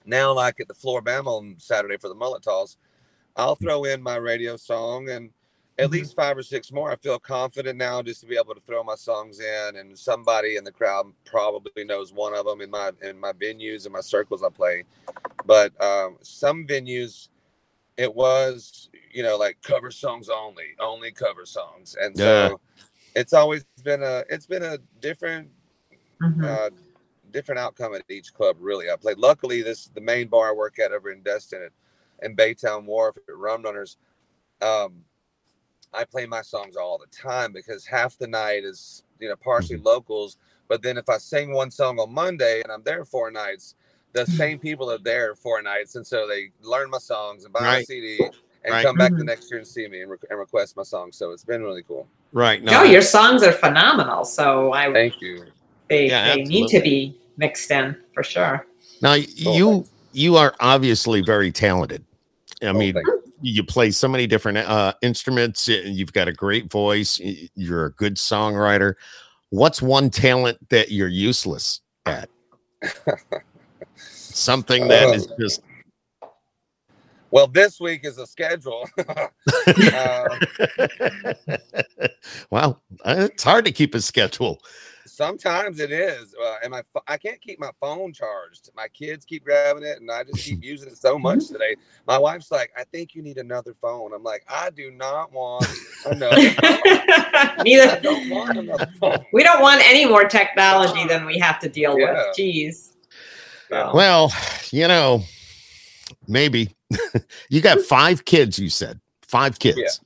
now, 0.05 0.33
like 0.33 0.61
at 0.61 0.69
the 0.69 0.75
Flora-Bama 0.75 1.27
on 1.27 1.57
Saturday 1.59 1.97
for 1.97 2.07
the 2.09 2.14
Mullet 2.14 2.45
Toss, 2.45 2.77
I'll 3.35 3.57
throw 3.57 3.83
in 3.83 4.01
my 4.01 4.17
radio 4.17 4.57
song 4.57 5.09
and 5.09 5.31
at 5.83 5.88
Mhm. 5.88 5.92
least 5.92 6.14
five 6.16 6.37
or 6.38 6.42
six 6.42 6.71
more. 6.71 6.90
I 6.90 6.97
feel 6.97 7.18
confident 7.18 7.77
now 7.77 8.03
just 8.03 8.21
to 8.21 8.27
be 8.27 8.37
able 8.37 8.55
to 8.55 8.61
throw 8.61 8.83
my 8.85 8.95
songs 8.95 9.40
in, 9.40 9.77
and 9.77 9.99
somebody 9.99 10.57
in 10.57 10.64
the 10.64 10.73
crowd 10.73 11.12
probably 11.25 11.85
knows 11.85 12.12
one 12.12 12.35
of 12.35 12.47
them 12.47 12.61
in 12.61 12.71
my 12.71 12.92
in 13.03 13.18
my 13.18 13.33
venues 13.33 13.85
and 13.85 13.92
my 13.92 14.01
circles 14.01 14.42
I 14.42 14.49
play. 14.49 14.85
But 15.45 15.81
um, 15.83 16.18
some 16.23 16.66
venues, 16.66 17.29
it 17.97 18.14
was 18.14 18.90
you 19.11 19.23
know 19.23 19.37
like 19.37 19.61
cover 19.62 19.90
songs 19.90 20.29
only, 20.29 20.68
only 20.79 21.11
cover 21.11 21.45
songs, 21.45 21.97
and 22.01 22.16
Yeah. 22.16 22.49
so 22.49 22.61
it's 23.14 23.33
always 23.33 23.64
been 23.83 24.03
a 24.03 24.25
it's 24.31 24.47
been 24.47 24.62
a 24.62 24.79
different 25.01 25.51
Mhm. 26.23 26.45
uh, 26.45 26.71
different 27.33 27.59
outcome 27.59 27.95
at 27.95 28.05
each 28.09 28.33
club. 28.33 28.57
Really, 28.61 28.90
I 28.90 28.97
played. 28.97 29.18
Luckily, 29.18 29.62
this 29.62 29.87
the 29.87 30.01
main 30.01 30.29
bar 30.29 30.51
I 30.51 30.53
work 30.53 30.79
at 30.79 30.92
over 30.92 31.11
in 31.11 31.23
Destin 31.23 31.62
at, 31.62 31.73
in 32.25 32.37
Baytown 32.37 32.85
Wharf 32.85 33.16
at 33.16 33.37
Rum 33.37 33.62
Runners. 33.62 33.97
Um, 34.61 35.05
I 35.95 36.05
play 36.05 36.27
my 36.27 36.43
songs 36.43 36.77
all 36.77 36.99
the 36.99 37.07
time 37.17 37.53
because 37.53 37.85
half 37.87 38.17
the 38.19 38.27
night 38.27 38.65
is 38.65 39.03
you 39.21 39.29
know 39.29 39.37
partially 39.37 39.79
locals, 39.79 40.39
but 40.69 40.83
then 40.83 40.97
if 40.99 41.09
I 41.09 41.19
sing 41.19 41.53
one 41.53 41.71
song 41.71 41.99
on 41.99 42.13
Monday 42.13 42.63
and 42.63 42.73
I'm 42.73 42.83
there 42.83 43.05
four 43.05 43.31
nights, 43.31 43.75
the 44.13 44.27
same 44.27 44.59
people 44.69 44.91
are 44.91 44.99
there 44.99 45.35
four 45.35 45.63
nights, 45.63 45.97
and 45.97 46.07
so 46.07 46.27
they 46.27 46.51
learn 46.63 46.91
my 46.91 46.99
songs 46.99 47.45
and 47.45 47.53
buy 47.53 47.63
Right. 47.63 47.83
a 47.83 47.87
CD 47.87 48.23
and 48.65 48.73
Right. 48.75 48.85
come 48.87 48.97
back 48.97 49.11
the 49.13 49.23
Mhm. 49.23 49.27
next 49.27 49.51
year 49.51 49.59
and 49.59 49.67
see 49.67 49.87
me 49.89 50.03
and, 50.03 50.11
re- 50.11 50.19
and 50.31 50.39
request 50.39 50.77
my 50.77 50.83
song. 50.85 51.13
So 51.13 51.33
it's 51.33 51.45
been 51.45 51.63
really 51.63 51.83
cool. 51.83 52.07
Right. 52.33 52.63
No, 52.63 52.85
your 52.85 53.03
songs 53.03 53.43
are 53.43 53.53
phenomenal. 53.53 54.25
So 54.25 54.73
I 54.73 54.93
Thank 54.93 55.21
you. 55.21 55.45
they, 55.89 56.07
Yeah, 56.09 56.37
they 56.37 56.43
need 56.45 56.69
to 56.69 56.81
be 56.81 57.19
mixed 57.37 57.71
in 57.71 57.97
for 58.15 58.23
sure. 58.23 58.67
now 59.03 59.15
Cool, 59.15 59.25
you 59.37 59.87
you 60.13 60.37
are 60.37 60.55
obviously 60.61 61.23
very 61.23 61.51
talented. 61.51 62.05
I 62.63 62.67
Oh, 62.69 62.73
mean, 62.75 62.95
thank 62.95 63.07
you. 63.43 63.63
play 63.65 63.91
so 63.91 64.09
many 64.09 64.27
different 64.27 64.59
uh, 64.59 64.95
instruments. 65.03 65.69
You've 65.69 66.13
got 66.13 66.29
a 66.29 66.33
great 66.33 66.71
voice. 66.71 67.21
You're 67.55 67.87
a 67.87 67.93
good 67.93 68.17
songwriter. 68.17 68.95
What's 69.51 69.83
one 69.83 70.11
talent 70.11 70.69
that 70.71 70.91
you're 70.91 71.09
useless 71.09 71.81
at? 72.07 72.29
Something 73.97 74.89
that 74.89 75.15
is 75.15 75.29
Oh. 75.31 75.37
just 75.39 75.63
Well, 77.31 77.47
this 77.47 77.81
week 77.81 78.05
is 78.05 78.19
a 78.19 78.27
schedule. 78.27 78.89
uh, 79.09 80.29
well, 82.51 82.83
uh, 83.05 83.29
it's 83.33 83.43
hard 83.43 83.65
to 83.65 83.73
keep 83.73 83.95
a 83.95 84.01
schedule. 84.01 84.61
Sometimes 85.12 85.79
it 85.81 85.92
is, 85.92 86.35
uh, 86.42 86.57
and 86.62 86.70
my 86.70 86.83
I 87.07 87.16
can't 87.16 87.40
keep 87.40 87.61
my 87.61 87.70
phone 87.81 88.12
charged. 88.12 88.70
My 88.75 88.88
kids 88.88 89.25
keep 89.25 89.44
grabbing 89.44 89.83
it, 89.85 90.01
and 90.01 90.11
I 90.11 90.25
just 90.25 90.44
keep 90.44 90.62
using 90.64 90.88
it 90.88 90.96
so 90.96 91.18
much 91.18 91.46
today. 91.48 91.77
My 92.07 92.18
wife's 92.18 92.51
like, 92.51 92.72
"I 92.77 92.85
think 92.85 93.14
you 93.14 93.22
need 93.22 93.38
another 93.38 93.75
phone." 93.81 94.12
I'm 94.14 94.22
like, 94.22 94.44
"I 94.48 94.70
do 94.70 94.90
not 94.90 95.33
want 95.33 95.66
another 96.07 96.37
phone. 96.51 96.81
I 96.85 97.62
Neither 97.64 98.01
don't 98.01 98.31
want 98.31 98.57
another 98.59 98.88
phone." 98.98 99.25
we 99.33 99.42
don't 99.42 99.61
want 99.61 99.81
any 99.85 100.07
more 100.07 100.25
technology 100.25 101.07
than 101.07 101.27
we 101.27 101.38
have 101.38 101.59
to 101.61 101.68
deal 101.68 101.98
Yeah. 101.98 102.12
with. 102.29 102.37
Jeez. 102.38 102.92
Yeah. 103.70 103.90
Well, 103.92 104.33
you 104.70 104.88
know, 104.88 105.22
maybe 106.27 106.75
you 107.51 107.61
got 107.61 107.81
five 107.81 108.25
kids. 108.25 108.59
You 108.59 108.70
said 108.70 109.01
five 109.22 109.59
kids, 109.59 110.01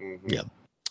Mhm. 0.00 0.20
Yeah. 0.26 0.42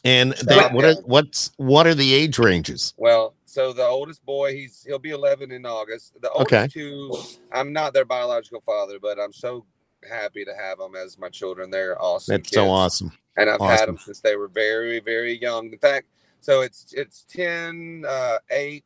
and 0.04 0.34
they, 0.34 0.58
what 0.70 0.86
are 0.86 0.96
what's 1.06 1.52
what 1.58 1.88
are 1.88 1.96
the 1.96 2.14
age 2.14 2.38
ranges? 2.40 2.94
Well, 2.98 3.34
so 3.50 3.74
the 3.74 3.86
oldest 3.86 4.26
boy, 4.26 4.54
he's 4.56 4.84
he'll 4.88 5.00
be 5.00 5.12
11 5.12 5.52
in 5.52 5.66
August. 5.66 6.14
The 6.22 6.32
oldest 6.32 6.54
Okay. 6.54 6.70
two, 6.72 7.20
I'm 7.52 7.74
not 7.74 7.94
their 7.94 8.06
biological 8.06 8.62
father, 8.62 9.00
but 9.02 9.20
I'm 9.20 9.34
so 9.34 9.66
happy 10.10 10.46
to 10.46 10.54
have 10.56 10.80
them 10.80 10.96
as 10.96 11.18
my 11.20 11.30
children. 11.30 11.72
They're 11.72 12.02
awesome. 12.02 12.34
That's 12.36 12.54
so 12.54 12.70
awesome. 12.70 13.12
and 13.38 13.50
I've 13.50 13.64
had 13.64 13.88
them 13.88 13.98
since 13.98 14.22
they 14.22 14.36
were 14.38 14.50
very, 14.50 15.00
very 15.00 15.40
young. 15.42 15.72
In 15.74 15.80
fact, 15.80 16.08
so 16.42 16.62
it's 16.62 16.94
it's 16.96 17.26
10, 17.30 18.06
uh, 18.08 18.38
8, 18.52 18.86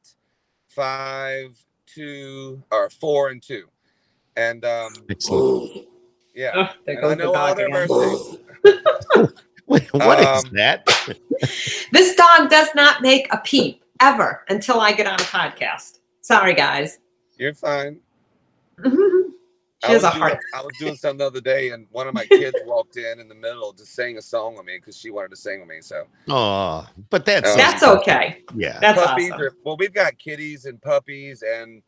5, 0.70 1.58
2, 1.88 2.64
or 2.72 2.90
4 2.90 3.30
and 3.30 3.44
2. 3.44 3.66
And 4.38 4.66
um, 4.66 5.06
Excellent. 5.10 5.88
yeah, 6.36 6.56
Oh, 6.56 6.70
there 6.86 6.98
and 6.98 7.08
I 7.08 7.16
goes 7.16 7.18
the 7.20 7.24
know 7.26 7.34
all 7.36 7.56
dog 7.56 7.58
their 7.58 7.70
again. 7.70 7.72
birthdays. 7.72 8.38
Wait, 9.68 9.94
what 9.94 10.20
is 10.20 10.44
Um, 10.44 10.52
that? 10.54 10.88
This 11.92 12.16
dog 12.16 12.50
does 12.50 12.70
not 12.76 13.02
make 13.02 13.28
a 13.34 13.38
peep 13.40 13.83
ever 14.02 14.44
until 14.50 14.80
I 14.80 14.94
get 14.94 15.08
on 15.08 15.16
a 15.16 15.24
podcast. 15.24 16.00
Sorry, 16.22 16.54
guys. 16.54 17.00
You're 17.38 17.54
fine. 17.54 18.00
she 18.84 18.90
I 19.84 19.88
has 19.92 20.04
was, 20.04 20.04
a 20.04 20.10
doing, 20.12 20.22
heart. 20.22 20.40
I 20.56 20.62
was 20.62 20.72
doing 20.80 20.96
something 20.96 21.18
the 21.20 21.26
other 21.28 21.42
day, 21.42 21.72
and 21.72 21.88
one 21.92 22.08
of 22.08 22.14
my 22.14 22.26
kids 22.26 22.58
walked 22.66 22.98
in 22.98 23.20
in 23.20 23.28
the 23.28 23.36
middle 23.36 23.74
to 23.74 23.86
sing 23.86 24.18
a 24.18 24.22
song 24.22 24.56
with 24.56 24.66
me 24.66 24.78
because 24.78 24.98
she 24.98 25.10
wanted 25.12 25.30
to 25.32 25.36
sing 25.36 25.60
with 25.60 25.70
me. 25.70 25.82
So 25.82 26.06
Oh, 26.30 26.88
but 27.10 27.26
that's 27.26 27.50
Uh, 27.52 27.56
That's 27.58 27.84
okay. 27.84 28.44
yeah. 28.56 28.80
That's 28.80 29.02
puppies 29.02 29.32
awesome. 29.32 29.42
are 29.46 29.52
well, 29.66 29.78
we've 29.78 29.94
got 29.94 30.18
kitties 30.18 30.66
and 30.66 30.82
puppies, 30.82 31.44
and 31.44 31.82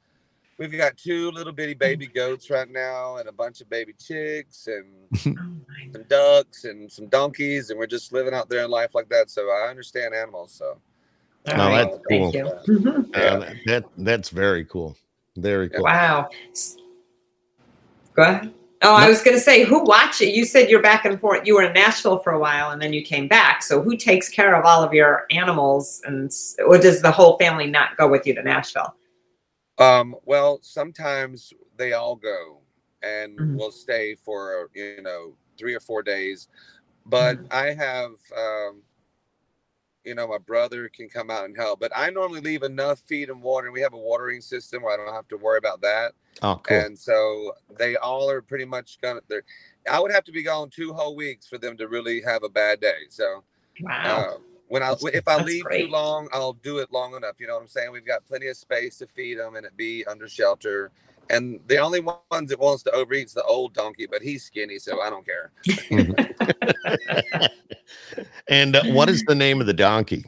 we've 0.57 0.71
got 0.75 0.97
two 0.97 1.31
little 1.31 1.53
bitty 1.53 1.73
baby 1.75 2.07
goats 2.07 2.49
right 2.49 2.69
now, 2.69 3.17
and 3.17 3.29
a 3.29 3.31
bunch 3.33 3.61
of 3.61 3.69
baby 3.69 3.93
chicks, 3.93 4.67
and 4.67 5.37
Oh, 5.39 5.91
some 5.93 6.03
ducks, 6.09 6.65
and 6.65 6.91
some 6.91 7.07
donkeys, 7.07 7.69
and 7.69 7.79
we're 7.79 7.87
just 7.87 8.11
living 8.11 8.33
out 8.33 8.49
there 8.49 8.63
in 8.65 8.69
life 8.71 8.93
like 8.93 9.07
that. 9.09 9.29
So 9.29 9.49
I 9.49 9.69
understand 9.69 10.13
animals. 10.13 10.51
So 10.51 10.79
All 11.47 11.57
No, 11.57 11.69
right, 11.69 11.83
that's 11.85 11.97
Thank 12.09 12.33
cool. 12.33 12.33
you. 12.67 12.79
Mhm. 12.79 13.09
Yeah, 13.15 13.35
that, 13.37 13.55
that 13.65 13.83
that's 13.97 14.29
very 14.29 14.65
cool. 14.65 14.97
Very 15.37 15.69
cool. 15.69 15.83
Wow. 15.83 16.29
Go 18.15 18.23
ahead. 18.23 18.53
Oh, 18.81 18.93
I 18.93 19.07
was 19.09 19.21
going 19.23 19.35
to 19.35 19.41
say, 19.41 19.63
who 19.63 19.83
watch 19.83 20.21
it? 20.21 20.33
You 20.35 20.45
said 20.45 20.69
you're 20.69 20.81
back 20.81 21.05
and 21.05 21.19
forth. 21.19 21.45
You 21.47 21.55
were 21.55 21.63
in 21.63 21.73
Nashville 21.73 22.19
for 22.19 22.33
a 22.33 22.39
while, 22.39 22.71
and 22.71 22.81
then 22.81 22.93
you 22.93 23.03
came 23.03 23.27
back. 23.27 23.63
So, 23.63 23.81
who 23.81 23.95
takes 23.97 24.29
care 24.29 24.53
of 24.53 24.65
all 24.65 24.83
of 24.83 24.93
your 24.93 25.25
animals, 25.31 26.01
and 26.05 26.27
s- 26.27 26.55
or 26.65 26.77
does 26.77 27.01
the 27.01 27.11
whole 27.11 27.37
family 27.37 27.67
not 27.67 27.97
go 27.97 28.07
with 28.07 28.27
you 28.27 28.35
to 28.35 28.43
Nashville? 28.43 28.95
Um, 29.79 30.15
well, 30.25 30.59
sometimes 30.61 31.51
they 31.77 31.93
all 31.93 32.15
go 32.15 32.59
and 33.01 33.37
Mhm. 33.39 33.55
will 33.57 33.71
stay 33.71 34.15
for 34.15 34.69
you 34.73 35.01
know 35.01 35.35
three 35.57 35.73
or 35.73 35.79
four 35.79 36.03
days. 36.03 36.47
But 37.05 37.37
Mhm. 37.37 37.47
I 37.51 37.73
have, 37.73 38.11
um, 38.37 38.81
you 40.05 40.15
know, 40.15 40.27
my 40.27 40.37
brother 40.37 40.89
can 40.89 41.09
come 41.09 41.29
out 41.31 41.45
and 41.45 41.55
help. 41.57 41.79
But 41.79 41.91
I 41.95 42.09
normally 42.09 42.41
leave 42.41 42.63
enough 42.63 42.99
feed 43.07 43.29
and 43.29 43.41
water. 43.41 43.67
And 43.67 43.73
we 43.73 43.81
have 43.81 43.93
a 43.93 43.97
watering 43.97 44.41
system 44.41 44.83
where 44.83 44.93
I 44.93 45.03
don't 45.03 45.13
have 45.13 45.27
to 45.29 45.37
worry 45.37 45.57
about 45.57 45.81
that. 45.81 46.13
Oh, 46.41 46.59
cool. 46.63 46.77
And 46.77 46.97
so 46.97 47.53
they 47.77 47.95
all 47.97 48.29
are 48.29 48.41
pretty 48.41 48.65
much 48.65 48.99
gonna. 49.01 49.21
They're, 49.27 49.43
I 49.89 49.99
would 49.99 50.11
have 50.11 50.23
to 50.25 50.31
be 50.31 50.43
gone 50.43 50.69
two 50.69 50.93
whole 50.93 51.15
weeks 51.15 51.47
for 51.47 51.57
them 51.57 51.77
to 51.77 51.87
really 51.87 52.21
have 52.21 52.43
a 52.43 52.49
bad 52.49 52.79
day. 52.81 53.07
So 53.09 53.43
Wow. 53.81 53.93
uh, 54.05 54.37
when 54.67 54.81
I 54.83 54.89
That's- 54.95 55.13
if 55.13 55.27
I 55.27 55.37
that's 55.37 55.47
leave 55.47 55.63
too 55.71 55.87
long, 55.87 56.27
I'll 56.33 56.53
do 56.53 56.79
it 56.79 56.91
long 56.91 57.15
enough. 57.15 57.35
You 57.39 57.47
know 57.47 57.55
what 57.55 57.61
I'm 57.61 57.67
saying? 57.67 57.91
We've 57.91 58.05
got 58.05 58.25
plenty 58.25 58.47
of 58.47 58.57
space 58.57 58.97
to 58.99 59.07
feed 59.07 59.37
them 59.39 59.55
and 59.55 59.65
it 59.65 59.75
be 59.77 60.05
under 60.05 60.27
shelter. 60.27 60.91
And 61.29 61.59
the 61.67 61.77
only 61.77 61.99
ones 62.01 62.49
that 62.49 62.59
wants 62.59 62.83
to 62.83 62.91
overeat 62.91 63.27
is 63.27 63.33
the 63.33 63.43
old 63.43 63.73
donkey, 63.73 64.05
but 64.05 64.21
he's 64.21 64.43
skinny, 64.43 64.77
so 64.79 65.01
I 65.01 65.09
don't 65.09 65.25
care. 65.25 65.51
and 68.47 68.75
uh, 68.75 68.83
what 68.89 69.09
is 69.09 69.23
the 69.23 69.35
name 69.35 69.59
of 69.59 69.67
the 69.67 69.73
donkey, 69.73 70.25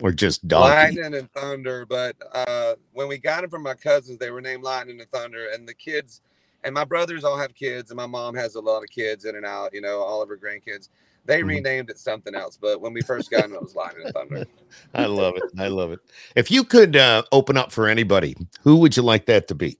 or 0.00 0.10
just 0.12 0.48
donkey? 0.48 0.96
Lightning 0.96 1.14
and 1.14 1.30
Thunder. 1.32 1.84
But 1.84 2.16
uh, 2.32 2.74
when 2.92 3.08
we 3.08 3.18
got 3.18 3.44
him 3.44 3.50
from 3.50 3.62
my 3.62 3.74
cousins, 3.74 4.18
they 4.18 4.30
were 4.30 4.40
named 4.40 4.62
Lightning 4.62 5.00
and 5.00 5.10
Thunder. 5.10 5.48
And 5.52 5.68
the 5.68 5.74
kids, 5.74 6.22
and 6.64 6.74
my 6.74 6.84
brothers 6.84 7.24
all 7.24 7.38
have 7.38 7.54
kids, 7.54 7.90
and 7.90 7.96
my 7.96 8.06
mom 8.06 8.34
has 8.34 8.54
a 8.54 8.60
lot 8.60 8.82
of 8.82 8.88
kids 8.88 9.24
in 9.26 9.36
and 9.36 9.44
out. 9.44 9.74
You 9.74 9.82
know, 9.82 10.00
all 10.00 10.22
of 10.22 10.28
her 10.28 10.36
grandkids. 10.36 10.88
They 11.26 11.42
Mhm. 11.42 11.48
renamed 11.48 11.90
it 11.90 11.98
something 11.98 12.34
else, 12.34 12.56
but 12.56 12.80
when 12.80 12.94
we 12.94 13.02
first 13.02 13.30
got 13.30 13.44
him, 13.44 13.52
it 13.52 13.62
was 13.62 13.74
Lightning 13.74 14.04
and 14.06 14.14
Thunder. 14.14 14.46
I 14.94 15.04
love 15.04 15.36
it. 15.36 15.42
I 15.58 15.68
love 15.68 15.92
it. 15.92 16.00
If 16.36 16.50
you 16.50 16.64
could 16.64 16.96
uh, 16.96 17.24
open 17.32 17.58
up 17.58 17.70
for 17.70 17.86
anybody, 17.86 18.34
who 18.62 18.76
would 18.76 18.96
you 18.96 19.02
like 19.02 19.26
that 19.26 19.46
to 19.48 19.54
be? 19.54 19.78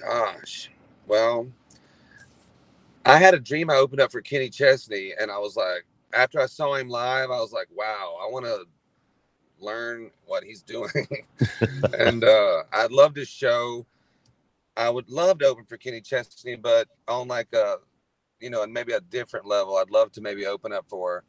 Gosh, 0.00 0.70
well, 1.06 1.46
I 3.04 3.18
had 3.18 3.34
a 3.34 3.40
dream 3.40 3.70
I 3.70 3.76
opened 3.76 4.00
up 4.00 4.12
for 4.12 4.20
Kenny 4.20 4.48
Chesney, 4.48 5.12
and 5.20 5.30
I 5.30 5.38
was 5.38 5.56
like, 5.56 5.84
after 6.14 6.40
I 6.40 6.46
saw 6.46 6.74
him 6.74 6.88
live, 6.88 7.30
I 7.30 7.38
was 7.40 7.52
like, 7.52 7.68
wow, 7.74 8.16
I 8.22 8.30
want 8.30 8.44
to 8.46 8.64
learn 9.58 10.10
what 10.26 10.42
he's 10.44 10.62
doing. 10.64 10.90
and 11.98 12.24
uh, 12.24 12.62
I 12.72 12.86
loved 12.90 13.16
his 13.16 13.28
show. 13.28 13.86
I 14.76 14.88
would 14.88 15.10
love 15.10 15.38
to 15.40 15.46
open 15.46 15.64
for 15.64 15.76
Kenny 15.76 16.00
Chesney, 16.00 16.56
but 16.56 16.88
on 17.08 17.28
like 17.28 17.52
a, 17.52 17.76
you 18.40 18.48
know, 18.50 18.62
and 18.62 18.72
maybe 18.72 18.92
a 18.92 19.00
different 19.00 19.46
level. 19.46 19.76
I'd 19.76 19.90
love 19.90 20.12
to 20.12 20.20
maybe 20.20 20.46
open 20.46 20.72
up 20.72 20.86
for, 20.88 21.24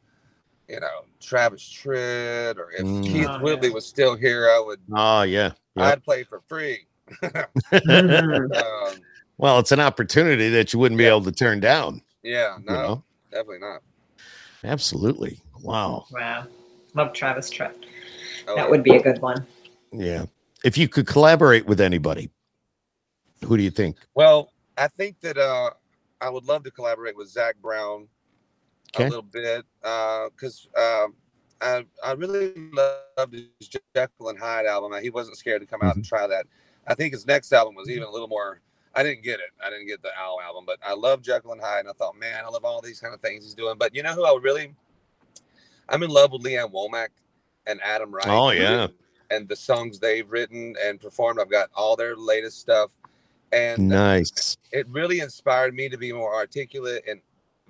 you 0.70 0.80
know, 0.80 1.06
Travis 1.20 1.62
Tritt, 1.64 2.58
or 2.58 2.72
if 2.72 2.86
Mm. 2.86 3.04
Keith 3.06 3.28
Oh, 3.30 3.40
Whitley 3.40 3.68
yeah. 3.68 3.74
was 3.74 3.86
still 3.86 4.16
here, 4.16 4.50
I 4.50 4.60
would. 4.60 4.80
Oh 4.94 5.24
yeah. 5.24 5.52
Yep. 5.76 5.86
I'd 5.86 6.04
play 6.04 6.24
for 6.24 6.42
free. 6.48 6.86
Mhm. 7.22 8.56
um, 8.94 9.02
well, 9.38 9.60
it's 9.60 9.72
an 9.72 9.80
opportunity 9.80 10.50
that 10.50 10.74
you 10.74 10.80
wouldn't 10.80 10.98
be 10.98 11.06
Yeah. 11.06 11.12
able 11.12 11.24
to 11.24 11.32
turn 11.32 11.60
down. 11.60 12.02
yeah, 12.24 12.58
no, 12.64 12.74
You 12.74 12.78
know? 12.80 13.04
definitely 13.32 13.60
not. 13.60 13.82
Absolutely. 14.64 15.42
Wow. 15.62 16.06
Wow. 16.12 16.48
Love 16.94 17.14
Travis 17.14 17.50
Tritt. 17.50 17.74
Oh, 18.48 18.56
That 18.56 18.70
would 18.70 18.84
be 18.84 18.96
a 18.96 19.02
good 19.02 19.20
one. 19.22 19.46
Yeah. 19.92 20.26
If 20.64 20.78
you 20.78 20.88
could 20.88 21.08
collaborate 21.08 21.66
with 21.66 21.82
anybody, 21.82 22.30
who 23.46 23.58
do 23.58 23.64
you 23.64 23.72
think? 23.72 23.98
Well, 24.14 24.52
I 24.78 24.88
think 24.88 25.20
that 25.22 25.38
uh, 25.38 25.72
I 26.20 26.30
would 26.30 26.46
love 26.46 26.64
to 26.66 26.72
collaborate 26.72 27.16
with 27.18 27.28
Zac 27.30 27.56
Brown 27.62 28.08
Okay. 28.94 29.06
a 29.06 29.08
little 29.10 29.24
bit 29.24 29.66
because 29.82 30.68
um, 30.78 31.16
I 31.62 31.86
I 32.04 32.12
really 32.12 32.54
loved 32.74 33.34
his 33.34 33.70
Jekyll 33.96 34.30
and 34.30 34.38
Hyde 34.38 34.66
album. 34.66 34.92
He 35.02 35.10
wasn't 35.10 35.38
scared 35.38 35.62
to 35.62 35.66
come 35.68 35.82
out 35.82 35.96
and 35.96 36.04
try 36.06 36.28
that. 36.28 36.46
I 36.88 36.96
think 36.96 37.14
his 37.14 37.26
next 37.28 37.52
album 37.54 37.76
was 37.76 37.90
even 37.90 38.04
a 38.04 38.10
little 38.12 38.28
more. 38.28 38.62
I 38.94 39.04
didn't 39.04 39.24
get 39.24 39.40
it. 39.40 39.52
I 39.66 39.70
didn't 39.70 39.88
get 39.88 40.02
the 40.02 40.10
Owl 40.20 40.40
album, 40.42 40.66
but 40.66 40.78
I 40.86 40.94
love 40.94 41.22
Jekyll 41.22 41.54
and 41.54 41.62
Hyde, 41.62 41.82
and 41.82 41.90
I 41.90 41.94
thought, 41.94 42.18
man, 42.20 42.44
I 42.46 42.50
love 42.50 42.66
all 42.66 42.82
these 42.82 43.00
kind 43.00 43.14
of 43.14 43.22
things 43.22 43.44
he's 43.44 43.54
doing. 43.54 43.78
But 43.78 43.96
you 43.96 44.04
know 44.04 44.14
who 44.14 44.26
I 44.26 44.32
would 44.32 44.44
really? 44.44 44.74
I'm 45.88 46.04
in 46.04 46.10
love 46.10 46.32
with 46.32 46.42
Lee 46.42 46.58
Ann 46.58 46.70
Womack 46.70 47.10
and 47.68 47.80
Adam 47.82 48.14
Wright. 48.14 48.28
Oh, 48.28 48.50
yeah. 48.52 48.88
and 49.32 49.48
the 49.48 49.56
songs 49.56 49.98
they've 50.00 50.30
written 50.30 50.76
and 50.84 51.00
performed. 51.00 51.40
I've 51.40 51.50
got 51.50 51.70
all 51.74 51.96
their 51.96 52.16
latest 52.18 52.60
stuff, 52.60 52.92
and 53.54 53.88
Nice. 53.88 54.58
it 54.72 54.88
really 54.90 55.22
inspired 55.22 55.74
me 55.74 55.88
to 55.88 55.98
be 55.98 56.12
more 56.12 56.36
articulate 56.36 57.04
and 57.08 57.22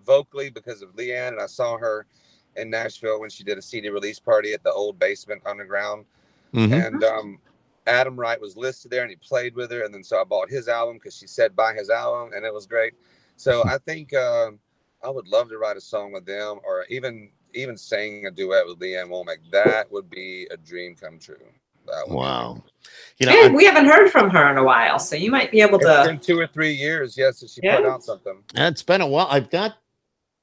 vocally 0.04 0.50
because 0.50 0.82
of 0.82 0.96
Lee 0.96 1.14
Ann. 1.14 1.34
And 1.34 1.42
I 1.42 1.46
saw 1.46 1.78
her 1.78 2.08
in 2.56 2.70
Nashville 2.70 3.20
when 3.20 3.30
she 3.30 3.44
did 3.44 3.58
a 3.58 3.62
CD 3.62 3.90
release 3.90 4.20
party 4.20 4.54
at 4.54 4.64
the 4.64 4.72
old 4.72 4.98
basement 4.98 5.42
underground. 5.46 6.06
Mhm. 6.54 6.88
And 6.88 7.04
um, 7.04 7.40
Adam 7.88 8.16
Wright 8.20 8.40
was 8.40 8.56
listed 8.58 8.92
there 8.92 9.02
and 9.02 9.10
he 9.10 9.18
played 9.18 9.56
with 9.56 9.72
her. 9.72 9.84
And 9.84 9.94
then 9.94 10.04
so 10.04 10.20
I 10.22 10.24
bought 10.24 10.50
his 10.50 10.68
album 10.68 10.98
because 10.98 11.16
she 11.16 11.28
said 11.28 11.56
buy 11.56 11.74
his 11.74 11.90
album 11.90 12.32
and 12.36 12.46
it 12.46 12.54
was 12.54 12.66
great. 12.66 12.94
So 13.38 13.64
I 13.68 13.78
think 13.80 14.14
um 14.14 14.60
I 15.04 15.10
would 15.10 15.28
love 15.28 15.50
to 15.50 15.58
write 15.58 15.78
a 15.78 15.82
song 15.82 16.12
with 16.14 16.26
them 16.26 16.60
or 16.64 16.86
even 16.90 17.32
even 17.54 17.76
sing 17.76 18.26
a 18.28 18.32
duet 18.32 18.66
with 18.68 18.80
Lee 18.80 18.96
Ann 18.96 19.10
Womack. 19.10 19.38
That 19.52 19.92
would 19.92 20.10
be 20.10 20.48
a 20.52 20.58
dream 20.58 20.96
come 20.96 21.20
true. 21.20 21.36
That 21.88 22.04
would 22.08 22.14
be 22.14 22.18
Wow. 22.18 22.64
You 23.18 23.26
know, 23.26 23.32
Hey, 23.34 23.46
I- 23.48 23.50
we 23.50 23.66
haven't 23.66 23.86
heard 23.86 24.10
from 24.12 24.30
her 24.30 24.50
in 24.52 24.58
a 24.58 24.64
while, 24.64 25.00
so 25.00 25.16
you 25.16 25.32
might 25.32 25.52
be 25.52 25.62
able 25.62 25.78
It's 25.80 25.86
to. 25.86 26.04
been 26.06 26.20
two 26.20 26.40
or 26.40 26.48
three 26.48 26.72
years, 26.74 27.18
yes, 27.18 27.40
since 27.40 27.54
she 27.54 27.62
put 27.62 27.86
out 27.86 28.04
something. 28.04 28.44
it's 28.56 28.84
been 28.84 29.02
a 29.02 29.08
while. 29.08 29.28
I've 29.30 29.50
got 29.50 29.76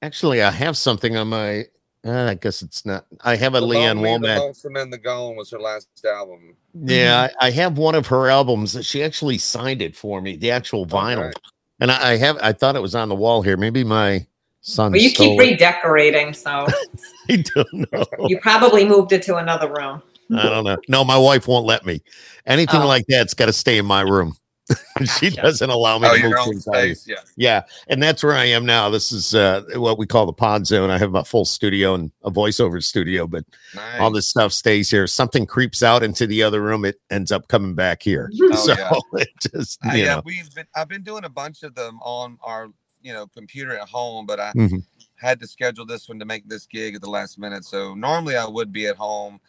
actually, 0.03 0.43
I 0.43 0.51
have 0.51 0.77
something 0.77 1.17
on 1.17 1.29
my. 1.29 1.67
Uh, 2.07 2.27
I 2.31 2.35
guess 2.35 2.63
it's 2.63 2.87
not. 2.87 3.07
I 3.23 3.37
have 3.37 3.55
a 3.55 3.61
The 3.61 3.67
Lee 3.67 3.79
Ann 3.79 4.01
Lonely, 4.01 4.29
The 4.29 4.35
Womack. 4.35 4.39
Lonesome, 4.39 4.77
and 4.77 4.93
the 4.93 4.99
Gone 4.99 5.37
was 5.37 5.51
her 5.51 5.59
last 5.61 5.89
album. 6.07 6.55
Yeah, 6.75 7.29
I, 7.41 7.49
I 7.49 7.51
have 7.51 7.77
one 7.77 7.95
of 7.95 8.07
her 8.07 8.29
albums 8.29 8.73
that 8.75 8.85
she 8.85 9.03
actually 9.03 9.39
signed 9.39 9.83
it 9.83 9.97
for 9.97 10.21
me, 10.21 10.37
the 10.37 10.51
actual 10.51 10.87
vinyl. 10.87 11.25
right. 11.27 11.35
And 11.81 11.91
I, 11.91 12.13
I 12.13 12.17
have. 12.17 12.39
I 12.41 12.53
thought 12.53 12.77
it 12.77 12.83
was 12.83 12.95
on 12.95 13.09
the 13.09 13.15
wall 13.15 13.43
here. 13.43 13.57
Maybe 13.57 13.85
my 13.85 14.27
son. 14.61 14.93
Well, 14.93 15.01
you 15.01 15.11
keep 15.11 15.39
it. 15.41 15.43
redecorating, 15.43 16.35
so 16.35 16.67
I 17.31 17.45
don't 17.55 17.93
know. 17.93 18.05
you 18.27 18.39
probably 18.41 18.85
moved 18.85 19.13
it 19.13 19.23
to 19.25 19.37
another 19.37 19.69
room. 19.73 20.03
I 20.37 20.43
don't 20.43 20.65
know. 20.65 20.77
No, 20.89 21.05
my 21.05 21.17
wife 21.17 21.49
won't 21.49 21.67
let 21.67 21.87
me. 21.87 22.03
Anything 22.47 22.83
Oh. 22.83 22.87
like 22.87 23.05
that's 23.09 23.33
got 23.35 23.47
to 23.47 23.53
stay 23.53 23.79
in 23.79 23.87
my 23.87 24.03
room. 24.03 24.37
she 25.19 25.31
Gotcha. 25.31 25.43
doesn't 25.43 25.71
allow 25.71 25.99
me 25.99 26.09
Oh, 26.11 26.17
to 26.17 26.23
move 26.29 26.35
things 26.45 26.65
space, 26.65 27.07
yeah. 27.09 27.17
Yeah, 27.37 27.63
and 27.89 28.03
that's 28.03 28.23
where 28.23 28.35
I 28.35 28.45
am 28.45 28.67
now. 28.67 28.91
This 28.91 29.13
is 29.13 29.35
uh, 29.35 29.63
what 29.77 29.99
we 29.99 30.07
call 30.07 30.27
the 30.27 30.33
pod 30.33 30.67
zone. 30.67 30.91
I 30.91 30.99
have 30.99 31.11
my 31.13 31.23
full 31.23 31.45
studio 31.45 31.95
and 31.95 32.11
a 32.25 32.31
voiceover 32.31 32.83
studio, 32.83 33.27
but 33.27 33.45
Nice. 33.75 34.01
all 34.01 34.11
this 34.11 34.29
stuff 34.29 34.53
stays 34.53 34.91
here. 34.91 35.07
Something 35.07 35.47
creeps 35.47 35.83
out 35.83 36.03
into 36.03 36.27
the 36.27 36.43
other 36.43 36.61
room, 36.63 36.85
it 36.85 37.01
ends 37.11 37.33
up 37.33 37.49
coming 37.49 37.75
back 37.75 38.03
here. 38.03 38.31
Oh, 38.51 38.55
so 38.57 38.75
yeah. 38.77 38.91
it 39.21 39.29
just 39.55 39.79
Uh, 39.87 39.93
yeah, 39.95 40.15
know. 40.17 40.23
we've 40.25 40.53
been. 40.55 40.67
I've 40.75 40.89
been 40.89 41.03
doing 41.03 41.25
a 41.25 41.29
bunch 41.31 41.63
of 41.63 41.75
them 41.75 41.99
on 42.03 42.39
our, 42.43 42.69
you 43.03 43.13
know, 43.13 43.27
computer 43.29 43.77
at 43.79 43.89
home, 43.89 44.27
but 44.27 44.41
I 44.41 44.53
Mhm. 44.55 44.83
had 45.17 45.39
to 45.41 45.47
schedule 45.47 45.87
this 45.87 46.09
one 46.09 46.19
to 46.19 46.25
make 46.25 46.49
this 46.49 46.67
gig 46.67 46.95
at 46.95 47.01
the 47.01 47.11
last 47.11 47.39
minute. 47.39 47.65
So 47.65 47.95
normally 47.95 48.37
I 48.37 48.47
would 48.47 48.73
be 48.73 48.87
at 48.87 48.97
home 48.97 49.41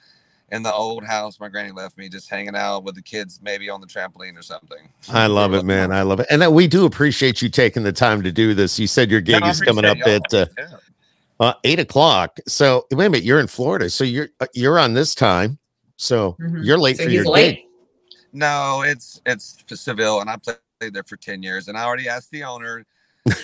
in 0.52 0.64
the 0.64 0.74
old 0.74 1.04
house 1.04 1.40
my 1.40 1.50
granny 1.50 1.72
left 1.72 1.98
me, 1.98 2.10
just 2.10 2.30
hanging 2.30 2.56
out 2.56 2.84
with 2.84 2.96
the 2.96 3.02
kids, 3.02 3.40
maybe 3.42 3.70
on 3.70 3.82
the 3.82 3.88
trampoline 3.88 4.38
or 4.38 4.42
something. 4.42 4.90
I 5.10 5.28
love 5.28 5.54
it, 5.54 5.64
man. 5.64 5.92
I 5.92 6.02
love 6.02 6.20
it, 6.20 6.28
and 6.30 6.44
uh, 6.44 6.52
we 6.52 6.68
do 6.68 6.86
appreciate 6.86 7.42
you 7.42 7.50
taking 7.50 7.84
the 7.84 7.92
time 7.94 8.22
to 8.24 8.32
do 8.32 8.54
this. 8.54 8.80
You 8.80 8.88
said 8.88 9.12
your 9.12 9.22
gig 9.22 9.42
No, 9.44 9.50
is 9.50 9.62
coming 9.62 9.86
up 9.86 9.98
appreciate 9.98 10.22
at 10.34 10.34
uh. 10.34 10.46
Yeah. 10.58 10.78
uh, 11.40 11.54
eight 11.64 11.80
o'clock. 11.80 12.40
So 12.48 12.86
wait 12.92 13.06
a 13.06 13.10
minute, 13.10 13.24
you're 13.24 13.40
in 13.40 13.48
Florida, 13.48 13.90
so 13.90 14.04
you're 14.04 14.30
uh, 14.40 14.48
you're 14.54 14.80
on 14.80 14.94
this 14.94 15.16
time. 15.16 15.58
So 15.98 16.38
Mhm. 16.40 16.64
you're 16.66 16.78
late 16.78 16.98
So 16.98 17.04
for 17.06 17.10
your 17.10 17.26
late. 17.26 17.56
gig. 17.56 17.66
No, 18.34 18.84
it's 18.86 19.22
it's 19.26 19.64
Seville, 19.68 20.22
and 20.22 20.30
I 20.30 20.38
played 20.38 20.94
there 20.94 21.04
for 21.04 21.18
ten 21.18 21.42
years, 21.44 21.68
and 21.68 21.78
I 21.78 21.84
already 21.84 22.08
asked 22.08 22.32
the 22.32 22.44
owner. 22.44 22.86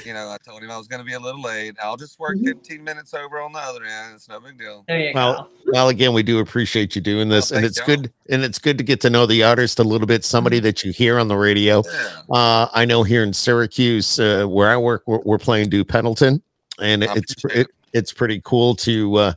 You 0.06 0.14
know, 0.14 0.30
I 0.30 0.38
told 0.44 0.64
him 0.64 0.72
I 0.72 0.78
was 0.78 0.88
going 0.88 1.00
to 1.00 1.06
be 1.06 1.14
a 1.14 1.20
little 1.20 1.42
late. 1.42 1.76
I'll 1.84 1.98
just 1.98 2.18
work 2.20 2.38
Mhm. 2.38 2.46
15 2.46 2.84
minutes 2.84 3.14
over 3.14 3.40
on 3.42 3.52
the 3.54 3.60
other 3.60 3.84
end. 3.84 4.16
It's 4.16 4.28
no 4.30 4.40
big 4.40 4.58
deal. 4.58 4.84
There 4.88 5.00
you 5.00 5.12
Well, 5.14 5.34
go. 5.66 5.72
Well, 5.72 5.90
again, 5.90 6.14
we 6.14 6.24
do 6.24 6.40
appreciate 6.40 6.96
you 6.96 7.02
doing 7.02 7.30
this, 7.30 7.52
and 7.52 7.66
it's 7.66 7.78
y'all. 7.78 7.86
good 7.88 8.12
and 8.30 8.44
it's 8.44 8.58
good 8.58 8.78
to 8.78 8.84
get 8.84 9.02
to 9.02 9.10
know 9.10 9.26
the 9.26 9.44
artist 9.44 9.80
a 9.80 9.84
little 9.84 10.08
bit. 10.08 10.24
Somebody 10.24 10.60
that 10.62 10.84
you 10.84 10.92
hear 10.92 11.20
on 11.20 11.28
the 11.28 11.38
radio. 11.38 11.84
Yeah. 11.86 12.36
Uh, 12.36 12.68
I 12.74 12.86
know 12.86 13.04
here 13.04 13.24
in 13.24 13.34
Syracuse, 13.34 14.20
uh, 14.20 14.46
where 14.48 14.70
I 14.70 14.78
work, 14.78 15.04
we're, 15.06 15.20
we're 15.26 15.38
playing 15.38 15.70
Dew 15.70 15.84
Pendleton, 15.84 16.42
and 16.80 17.04
I 17.04 17.16
it's 17.16 17.36
it, 17.52 17.68
it's 17.94 18.14
pretty 18.14 18.42
cool 18.44 18.76
to 18.78 19.16
uh, 19.16 19.34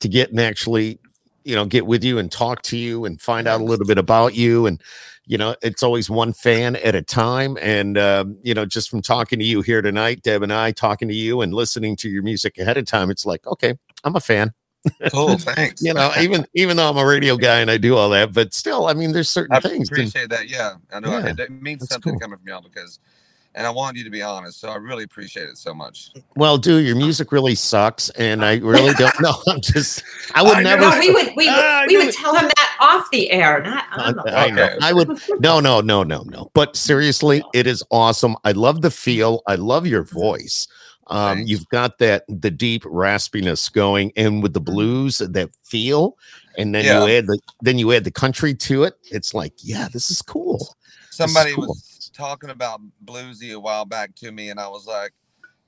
to 0.00 0.08
get 0.08 0.30
and 0.30 0.40
actually 0.40 0.98
you 1.44 1.54
know, 1.54 1.64
get 1.64 1.86
with 1.86 2.04
you 2.04 2.18
and 2.18 2.30
talk 2.30 2.60
to 2.60 2.76
you 2.76 3.06
and 3.06 3.18
find 3.22 3.48
out 3.48 3.58
a 3.62 3.64
little 3.64 3.86
bit 3.86 3.96
about 3.96 4.34
you. 4.34 4.66
And, 4.66 4.82
you 5.28 5.38
know, 5.38 5.54
it's 5.62 5.82
always 5.82 6.08
one 6.10 6.32
fan 6.32 6.74
at 6.76 6.94
a 6.96 7.02
time. 7.02 7.56
And, 7.60 7.96
um, 7.98 8.38
you 8.42 8.54
know, 8.54 8.64
just 8.64 8.88
from 8.90 9.02
talking 9.02 9.38
to 9.38 9.44
you 9.44 9.60
here 9.62 9.82
tonight, 9.82 10.22
Deb 10.22 10.42
and 10.42 10.52
I 10.52 10.72
talking 10.72 11.06
to 11.08 11.14
you 11.14 11.42
and 11.42 11.52
listening 11.54 11.94
to 11.96 12.08
your 12.08 12.22
music 12.22 12.58
ahead 12.58 12.76
of 12.78 12.86
time, 12.86 13.10
it's 13.10 13.24
like, 13.26 13.46
okay, 13.46 13.74
I'm 14.04 14.16
a 14.16 14.20
fan. 14.20 14.52
Cool, 15.12 15.36
thanks. 15.38 15.82
you 15.82 15.92
know, 15.92 16.10
even 16.18 16.46
even 16.54 16.76
though 16.78 16.88
I'm 16.88 16.96
a 16.96 17.04
radio 17.04 17.36
guy 17.36 17.60
and 17.60 17.70
I 17.70 17.76
do 17.76 17.94
all 17.96 18.08
that, 18.10 18.32
but 18.32 18.54
still, 18.54 18.86
I 18.86 18.94
mean, 18.94 19.12
there's 19.12 19.28
certain 19.28 19.54
I 19.56 19.60
things. 19.60 19.88
and- 19.90 19.98
appreciate 19.98 20.30
that. 20.30 20.48
Yeah, 20.48 20.74
I 20.92 21.00
know 21.00 21.10
Yeah, 21.10 21.26
it, 21.28 21.38
it 21.40 21.50
means 21.50 21.86
something 21.88 22.12
cool. 22.12 22.20
coming 22.20 22.38
from 22.38 22.48
y'all 22.48 22.62
because, 22.62 22.98
and 23.54 23.66
I 23.66 23.70
want 23.70 23.96
you 23.96 24.04
to 24.04 24.10
be 24.10 24.22
honest. 24.22 24.60
So 24.60 24.68
I 24.68 24.76
really 24.76 25.02
appreciate 25.04 25.48
it 25.48 25.58
so 25.58 25.74
much. 25.74 26.10
well, 26.36 26.56
dude, 26.58 26.86
your 26.86 26.94
music 26.96 27.32
really 27.32 27.56
sucks, 27.56 28.08
and 28.10 28.44
I 28.44 28.56
really 28.62 28.94
don't 28.94 29.20
know. 29.20 29.34
I'm 29.48 29.60
just, 29.60 30.02
I 30.34 30.42
would 30.42 30.56
I 30.58 30.62
never. 30.62 30.82
No, 30.82 30.98
we 30.98 31.10
would 31.12 31.32
we, 31.36 31.48
Ah, 31.50 31.84
we 31.88 31.96
would 31.96 32.14
tell 32.14 32.34
him 32.36 32.44
that 32.56 32.57
off 32.80 33.10
the 33.10 33.30
air, 33.30 33.62
not 33.62 33.84
on 33.98 34.16
the 34.16 34.36
I 34.38 34.50
know. 34.50 34.62
Okay. 34.64 34.76
I 34.82 34.92
would 34.92 35.08
no, 35.40 35.60
no, 35.60 35.80
no, 35.80 36.02
no, 36.02 36.22
no. 36.22 36.50
But 36.54 36.76
seriously, 36.76 37.42
it 37.54 37.66
is 37.66 37.82
awesome. 37.90 38.36
I 38.44 38.52
love 38.52 38.82
the 38.82 38.90
feel. 38.90 39.42
I 39.46 39.54
love 39.56 39.86
your 39.86 40.02
voice. 40.04 40.66
Um, 41.10 41.38
Thanks. 41.38 41.50
you've 41.50 41.68
got 41.70 41.98
that 41.98 42.24
the 42.28 42.50
deep 42.50 42.82
raspiness 42.84 43.72
going, 43.72 44.12
and 44.16 44.42
with 44.42 44.52
the 44.52 44.60
blues, 44.60 45.18
that 45.18 45.50
feel, 45.64 46.16
and 46.58 46.74
then 46.74 46.84
Yeah. 46.84 47.04
you 47.04 47.16
add 47.16 47.26
the 47.26 47.38
then 47.62 47.78
you 47.78 47.92
add 47.92 48.04
the 48.04 48.10
country 48.10 48.54
to 48.54 48.84
it. 48.84 48.94
It's 49.10 49.32
like, 49.32 49.54
yeah, 49.58 49.88
this 49.92 50.10
is 50.10 50.20
cool. 50.20 50.74
Somebody 51.10 51.54
cool. 51.54 51.68
was 51.68 52.10
talking 52.14 52.50
about 52.50 52.80
bluesy 53.04 53.54
a 53.54 53.58
while 53.60 53.84
back 53.86 54.14
to 54.16 54.30
me, 54.32 54.50
and 54.50 54.60
I 54.60 54.68
was 54.68 54.86
like, 54.86 55.12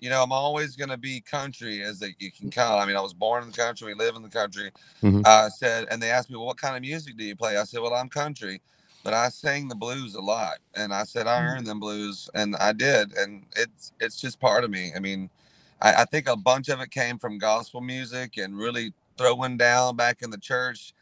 you 0.01 0.11
know, 0.11 0.23
I'm 0.23 0.33
always 0.33 0.77
gonna 0.77 0.97
be 0.97 1.21
country 1.21 1.83
as 1.83 1.99
that 2.01 2.15
you 2.21 2.31
can 2.33 2.51
call. 2.51 2.79
I 2.79 2.87
mean, 2.87 2.97
I 2.97 3.01
was 3.01 3.15
born 3.15 3.45
in 3.45 3.51
the 3.51 3.57
country, 3.57 3.89
we 3.89 3.95
live 3.95 4.17
in 4.17 4.23
the 4.23 4.29
country. 4.29 4.71
Mhm. 5.03 5.27
I 5.27 5.49
said, 5.51 5.87
and 5.91 6.03
they 6.03 6.11
asked 6.11 6.31
me, 6.31 6.37
well, 6.37 6.47
what 6.47 6.57
kind 6.59 6.77
of 6.77 6.83
music 6.83 7.17
do 7.17 7.25
you 7.25 7.37
play? 7.37 7.57
I 7.59 7.65
said, 7.65 7.81
well, 7.81 7.95
I'm 7.95 8.09
country, 8.09 8.61
but 9.05 9.15
I 9.15 9.29
sang 9.29 9.69
the 9.69 9.75
blues 9.77 10.15
a 10.15 10.21
lot, 10.21 10.59
and 10.75 10.93
I 10.95 11.05
said 11.05 11.27
I 11.27 11.41
earned 11.43 11.67
them 11.67 11.81
blues, 11.81 12.29
and 12.35 12.57
I 12.57 12.73
did, 12.73 13.13
and 13.17 13.45
it's 13.57 13.93
it's 14.01 14.21
just 14.21 14.41
part 14.41 14.65
of 14.65 14.71
me. 14.71 14.93
I 14.97 15.01
mean, 15.01 15.31
I, 15.83 16.03
I 16.03 16.05
think 16.07 16.29
a 16.29 16.37
bunch 16.37 16.69
of 16.69 16.81
it 16.81 16.91
came 16.91 17.19
from 17.19 17.39
gospel 17.39 17.81
music 17.81 18.37
and 18.39 18.57
really 18.57 18.93
throwing 19.19 19.57
down 19.59 19.97
back 19.97 20.23
in 20.23 20.31
the 20.31 20.39
church, 20.39 20.95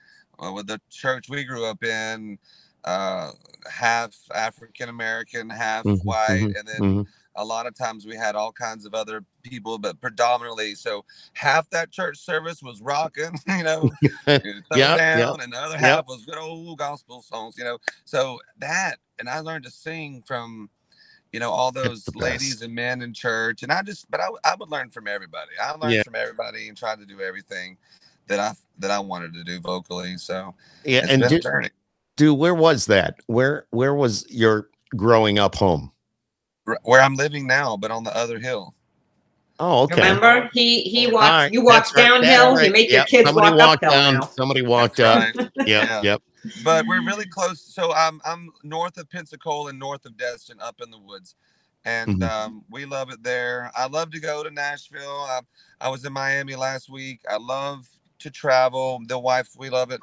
uh, 0.44 0.52
with 0.52 0.66
the 0.66 0.80
church 0.90 1.28
we 1.28 1.44
grew 1.44 1.64
up 1.66 1.82
in. 1.84 2.38
Uh, 2.84 3.32
half 3.70 4.14
African 4.34 4.88
American, 4.88 5.50
half 5.50 5.84
Mhm, 5.84 6.04
white, 6.04 6.48
mhm, 6.48 6.58
and 6.58 6.68
then 6.68 6.80
Mhm. 6.82 7.06
A 7.38 7.44
lot 7.44 7.66
of 7.66 7.74
times 7.74 8.04
we 8.04 8.16
had 8.16 8.34
all 8.34 8.52
kinds 8.52 8.84
of 8.84 8.94
other 8.94 9.24
people, 9.42 9.78
but 9.78 10.00
predominantly, 10.00 10.74
so 10.74 11.04
half 11.34 11.70
that 11.70 11.90
church 11.90 12.18
service 12.18 12.62
was 12.62 12.82
rocking, 12.82 13.38
you 13.48 13.62
know, 13.64 13.90
Yeah, 14.74 14.96
down, 14.96 15.38
yeah, 15.38 15.44
and 15.44 15.52
the 15.52 15.58
other 15.58 15.78
half 15.78 16.06
was 16.06 16.24
good 16.26 16.36
old 16.38 16.78
gospel 16.78 17.22
songs, 17.22 17.56
you 17.56 17.64
know. 17.64 17.78
So 18.04 18.40
that, 18.58 18.96
and 19.18 19.28
I 19.28 19.40
learned 19.40 19.64
to 19.64 19.70
sing 19.70 20.22
from, 20.26 20.68
you 21.32 21.40
know, 21.40 21.50
all 21.50 21.70
those 21.72 22.08
ladies 22.14 22.62
and 22.62 22.74
men 22.74 23.02
in 23.02 23.14
church, 23.14 23.62
and 23.62 23.70
I 23.72 23.82
just, 23.82 24.10
but 24.10 24.20
I, 24.20 24.28
I 24.44 24.54
would 24.58 24.70
learn 24.70 24.90
from 24.90 25.06
everybody. 25.08 25.52
I 25.62 25.72
learned 25.72 25.94
Yeah. 25.94 26.02
from 26.02 26.16
everybody 26.16 26.68
and 26.68 26.76
tried 26.76 26.98
to 26.98 27.06
do 27.06 27.20
everything 27.20 27.76
that 28.26 28.40
I 28.40 28.52
that 28.80 28.90
I 28.90 28.98
wanted 28.98 29.32
to 29.34 29.44
do 29.44 29.60
vocally. 29.60 30.16
So 30.18 30.54
Yeah, 30.84 31.06
and 31.08 31.22
do, 31.28 31.40
do 32.16 32.34
where 32.34 32.54
was 32.54 32.86
that? 32.86 33.16
Where 33.26 33.66
where 33.70 33.94
was 33.94 34.26
your 34.28 34.68
growing 34.96 35.38
up 35.38 35.54
home? 35.54 35.92
R- 36.68 36.78
Where 36.84 37.00
I'm 37.00 37.14
living 37.16 37.46
now, 37.46 37.76
but 37.76 37.90
on 37.90 38.04
the 38.04 38.14
other 38.16 38.38
hill. 38.38 38.74
Oh, 39.60 39.82
okay. 39.84 40.02
Remember, 40.02 40.50
he 40.52 40.82
he 40.82 41.06
walked. 41.08 41.30
right, 41.30 41.52
you 41.52 41.64
that's 41.64 41.92
walked 41.92 41.96
right, 41.96 42.08
downhill. 42.10 42.52
that's 42.52 42.66
You 42.66 42.72
make 42.72 42.82
right. 42.82 42.90
your 42.90 43.00
Yep, 43.00 43.08
kids 43.08 43.26
somebody 43.26 43.50
walk 43.50 43.58
walked 43.58 43.84
uphill 43.84 43.90
down. 43.92 44.14
now. 44.14 44.26
Somebody 44.36 44.62
walked 44.62 44.96
That's 44.98 45.36
up. 45.36 45.36
right. 45.40 45.50
Yep, 45.66 45.84
Yeah. 45.84 46.02
yep. 46.02 46.22
but 46.64 46.86
we're 46.86 47.02
really 47.04 47.26
close. 47.26 47.60
So 47.60 47.92
I'm 47.94 48.20
I'm 48.24 48.50
north 48.62 48.96
of 48.98 49.10
Pensacola 49.10 49.70
and 49.70 49.78
north 49.78 50.04
of 50.06 50.16
Destin, 50.16 50.58
up 50.60 50.80
in 50.80 50.90
the 50.90 50.98
woods, 50.98 51.34
and 51.84 52.22
Mhm. 52.22 52.30
um, 52.30 52.64
we 52.70 52.84
love 52.84 53.10
it 53.10 53.22
there. 53.22 53.70
I 53.76 53.86
love 53.86 54.10
to 54.12 54.20
go 54.20 54.42
to 54.44 54.50
Nashville. 54.50 55.26
I, 55.28 55.40
I 55.80 55.88
was 55.88 56.04
in 56.04 56.12
Miami 56.12 56.54
last 56.54 56.88
week. 56.88 57.20
I 57.28 57.36
love 57.38 57.88
to 58.20 58.30
travel. 58.30 59.00
The 59.06 59.18
wife, 59.18 59.50
we 59.58 59.70
love 59.70 59.90
it, 59.90 60.00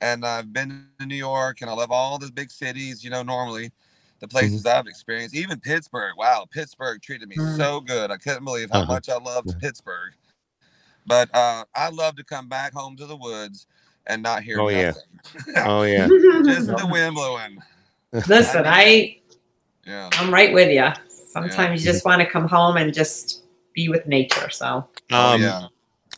and 0.00 0.24
I've 0.24 0.52
been 0.52 0.86
to 1.00 1.06
New 1.06 1.16
York, 1.16 1.60
and 1.60 1.70
I 1.70 1.74
love 1.74 1.90
all 1.90 2.18
the 2.18 2.30
big 2.30 2.50
cities. 2.50 3.02
You 3.02 3.10
know, 3.10 3.22
normally 3.22 3.72
the 4.22 4.28
places 4.28 4.64
I've 4.64 4.86
experienced, 4.86 5.34
even 5.34 5.58
Pittsburgh. 5.58 6.12
Wow, 6.16 6.46
Pittsburgh 6.48 7.02
treated 7.02 7.28
me 7.28 7.36
Mm. 7.36 7.56
so 7.56 7.80
good. 7.80 8.12
I 8.12 8.16
couldn't 8.16 8.44
believe 8.44 8.70
how 8.70 8.82
Uh-huh. 8.82 8.92
much 8.94 9.08
I 9.08 9.18
loved 9.18 9.48
Yeah. 9.48 9.54
Pittsburgh. 9.60 10.14
But 11.06 11.28
uh, 11.34 11.64
I 11.74 11.88
love 11.90 12.14
to 12.16 12.24
come 12.24 12.48
back 12.48 12.72
home 12.72 12.96
to 12.98 13.06
the 13.06 13.16
woods 13.16 13.66
and 14.06 14.22
not 14.22 14.44
hear 14.44 14.60
Oh, 14.60 14.68
yeah. 14.68 14.92
Oh 15.66 15.82
yeah. 15.82 16.06
Just 16.06 16.68
the 16.68 16.88
wind 16.88 17.16
blowing. 17.16 17.58
Listen, 18.28 18.62
I 18.64 19.18
Yeah. 19.84 20.08
I'm 20.12 20.32
right 20.32 20.52
with 20.54 20.70
you. 20.70 20.88
Sometimes 21.08 21.84
you 21.84 21.92
just 21.92 22.04
want 22.04 22.20
to 22.20 22.26
come 22.26 22.46
home 22.46 22.76
and 22.76 22.94
just 22.94 23.42
be 23.74 23.88
with 23.88 24.06
nature. 24.06 24.50
So 24.50 24.88
Oh, 25.10 25.32
Um, 25.34 25.42
yeah. 25.42 25.66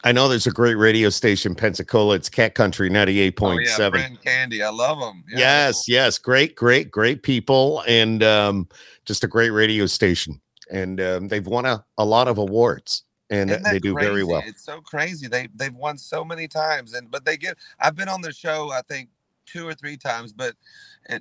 I 0.05 0.13
know 0.13 0.29
there's 0.29 0.47
a 0.47 0.51
great 0.53 0.75
radio 0.75 1.09
station, 1.09 1.55
Pensacola. 1.55 2.17
It's 2.17 2.29
Cat 2.29 2.55
Country 2.55 2.91
ninety 2.91 3.21
eight 3.21 3.35
Oh, 3.39 3.41
point 3.41 3.67
yeah. 3.67 4.09
Candy. 4.23 4.63
I 4.63 4.69
love 4.69 5.01
them. 5.01 5.25
Yes, 5.29 5.89
yes, 5.89 6.19
great, 6.19 6.55
great, 6.55 6.91
great 6.91 7.23
people, 7.23 7.83
and 7.89 8.23
um, 8.23 8.69
just 9.07 9.25
a 9.25 9.27
great 9.27 9.51
radio 9.51 9.87
station. 9.87 10.41
And 10.71 11.01
um, 11.01 11.29
they've 11.29 11.47
won 11.47 11.65
a, 11.65 11.85
a 11.97 12.05
lot 12.05 12.29
of 12.29 12.37
awards, 12.37 13.05
and 13.31 13.51
they 13.51 13.79
do 13.79 13.95
very 13.95 14.25
well. 14.25 14.43
It's 14.45 14.63
so 14.63 14.83
crazy. 14.83 15.27
They 15.27 15.49
they've 15.55 15.75
won 15.75 15.97
so 15.97 16.23
many 16.23 16.49
times, 16.49 16.93
and 16.93 17.11
but 17.11 17.25
they 17.25 17.39
get. 17.39 17.57
I've 17.81 17.97
been 17.97 18.09
on 18.09 18.21
their 18.21 18.33
show. 18.33 18.71
I 18.73 18.83
think 18.83 19.09
two 19.47 19.67
or 19.67 19.73
three 19.73 19.97
times, 19.97 20.35
but 20.35 20.55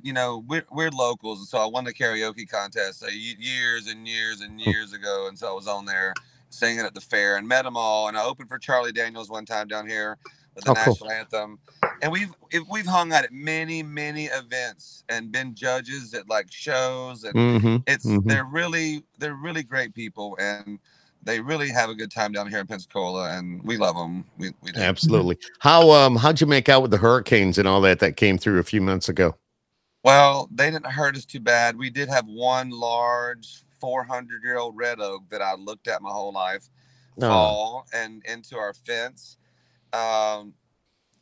you 0.02 0.12
know 0.12 0.43
we're 0.46 0.65
we're 0.72 0.91
locals, 0.91 1.39
and 1.39 1.48
so 1.48 1.58
I 1.58 1.65
won 1.67 1.86
the 1.86 1.93
karaoke 1.93 2.50
contest 2.50 3.02
uh, 3.02 3.08
years 3.08 3.88
and 3.88 4.06
years 4.06 4.41
and 4.41 4.60
Hmm. 4.62 4.69
years 4.69 4.91
ago, 4.91 5.28
and 5.30 5.39
so 5.39 5.50
I 5.50 5.54
was 5.54 5.67
on 5.69 5.86
there 5.86 6.13
singing 6.54 6.86
at 6.86 6.94
the 6.94 7.02
fair 7.02 7.38
and 7.38 7.48
met 7.48 7.63
them 7.63 7.76
all, 7.76 8.08
and 8.08 8.18
I 8.18 8.24
opened 8.24 8.50
for 8.50 8.60
Charlie 8.60 8.92
Daniels 8.92 9.30
one 9.30 9.46
time 9.46 9.68
down 9.68 9.88
here 9.88 10.18
with 10.56 10.66
the 10.66 10.72
Oh, 10.72 10.76
cool. 10.76 10.86
national 10.94 11.12
anthem, 11.12 11.60
and 12.02 12.12
we've 12.12 12.34
we've 12.70 12.86
hung 12.86 13.12
out 13.12 13.24
at 13.24 13.32
many 13.32 13.82
many 13.82 14.26
events 14.26 15.04
and 15.10 15.32
been 15.32 15.56
judges 15.56 16.13
at 16.13 16.30
like 16.30 16.52
shows 16.52 17.24
and 17.24 17.34
hmm 17.34 17.78
it's 17.88 18.06
Mhm. 18.06 18.28
they're 18.28 18.46
really 18.46 19.04
they're 19.18 19.36
really 19.36 19.63
great 19.63 19.94
people 19.94 20.38
and 20.39 20.80
they 21.24 21.39
really 21.39 21.70
have 21.70 21.89
a 21.89 21.96
good 21.96 22.12
time 22.12 22.32
down 22.34 22.50
here 22.50 22.60
in 22.60 22.68
Pensacola 22.68 23.32
and 23.38 23.63
we 23.63 23.78
love 23.78 23.96
them. 23.96 24.26
We, 24.38 24.52
we 24.62 24.72
do. 24.74 24.82
Absolutely. 24.82 25.38
How 25.60 25.89
um 25.92 26.18
how'd 26.18 26.42
you 26.42 26.48
make 26.48 26.70
out 26.70 26.82
with 26.82 26.92
the 26.92 26.98
hurricanes 26.98 27.58
and 27.58 27.68
all 27.68 27.82
that 27.82 28.00
that 28.00 28.18
came 28.18 28.38
through 28.38 28.60
a 28.60 28.63
few 28.63 28.82
months 28.82 29.10
ago? 29.10 29.36
Well, 30.04 30.50
they 30.52 30.70
didn't 30.70 30.88
hurt 30.88 31.16
us 31.16 31.24
too 31.26 31.39
bad. 31.39 31.78
We 31.78 31.89
did 31.89 32.10
have 32.10 32.26
one 32.28 32.70
large 32.72 33.63
400 33.84 34.43
year 34.43 34.58
old 34.60 34.78
red 34.78 35.02
oak 35.02 35.30
that 35.32 35.41
I 35.41 35.56
looked 35.56 35.89
at 35.89 36.02
my 36.02 36.12
whole 36.12 36.34
life 36.34 36.69
Oh, 37.22 37.60
fall 37.63 37.86
and 37.93 38.24
into 38.26 38.58
our 38.58 38.74
fence. 38.74 39.38
Um, 39.93 40.54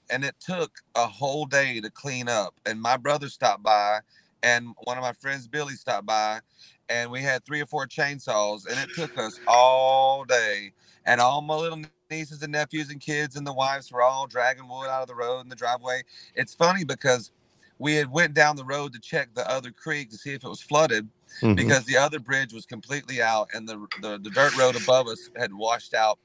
and 0.10 0.24
it 0.26 0.36
took 0.40 0.80
a 0.96 1.08
whole 1.08 1.46
day 1.46 1.82
to 1.82 1.90
clean 1.90 2.28
up. 2.30 2.56
And 2.66 2.82
my 2.82 2.98
brother 2.98 3.30
stopped 3.30 3.64
by, 3.64 4.00
and 4.44 4.76
one 4.84 4.98
of 4.98 5.04
my 5.04 5.14
friends, 5.14 5.48
Billy, 5.48 5.74
stopped 5.76 6.08
by, 6.08 6.42
and 6.90 7.12
we 7.12 7.22
had 7.22 7.46
three 7.46 7.62
or 7.62 7.66
four 7.68 7.88
chainsaws, 7.88 8.68
and 8.68 8.80
it 8.80 8.94
took 8.94 9.18
us 9.18 9.40
all 9.48 10.26
day. 10.26 10.74
And 11.06 11.22
all 11.22 11.42
my 11.42 11.56
little 11.56 11.82
nieces 12.12 12.44
and 12.44 12.52
nephews 12.52 12.90
and 12.92 13.02
kids 13.02 13.36
and 13.36 13.48
the 13.48 13.54
wives 13.54 13.92
were 13.92 14.04
all 14.04 14.28
dragging 14.28 14.68
wood 14.68 14.90
out 14.90 15.02
of 15.04 15.08
the 15.08 15.16
road 15.16 15.42
in 15.42 15.50
the 15.50 15.56
driveway. 15.56 16.04
It's 16.36 16.54
funny 16.54 16.84
because 16.86 17.32
we 17.82 17.96
had 17.96 18.12
went 18.12 18.36
down 18.36 18.56
the 18.56 18.64
road 18.64 18.94
to 18.94 19.00
check 19.00 19.34
the 19.34 19.50
other 19.50 19.72
creek 19.72 20.12
to 20.12 20.18
see 20.18 20.34
if 20.34 20.44
it 20.44 20.48
was 20.48 20.62
flooded 20.62 21.10
mhm. 21.42 21.56
because 21.56 21.84
the 21.86 21.98
other 21.98 22.20
bridge 22.20 22.54
was 22.54 22.64
completely 22.64 23.22
out 23.22 23.50
and 23.56 23.68
the, 23.68 23.76
the 24.02 24.20
the 24.20 24.30
dirt 24.30 24.56
road 24.56 24.76
above 24.76 25.08
us 25.08 25.32
had 25.36 25.52
washed 25.52 25.96
out. 25.96 26.20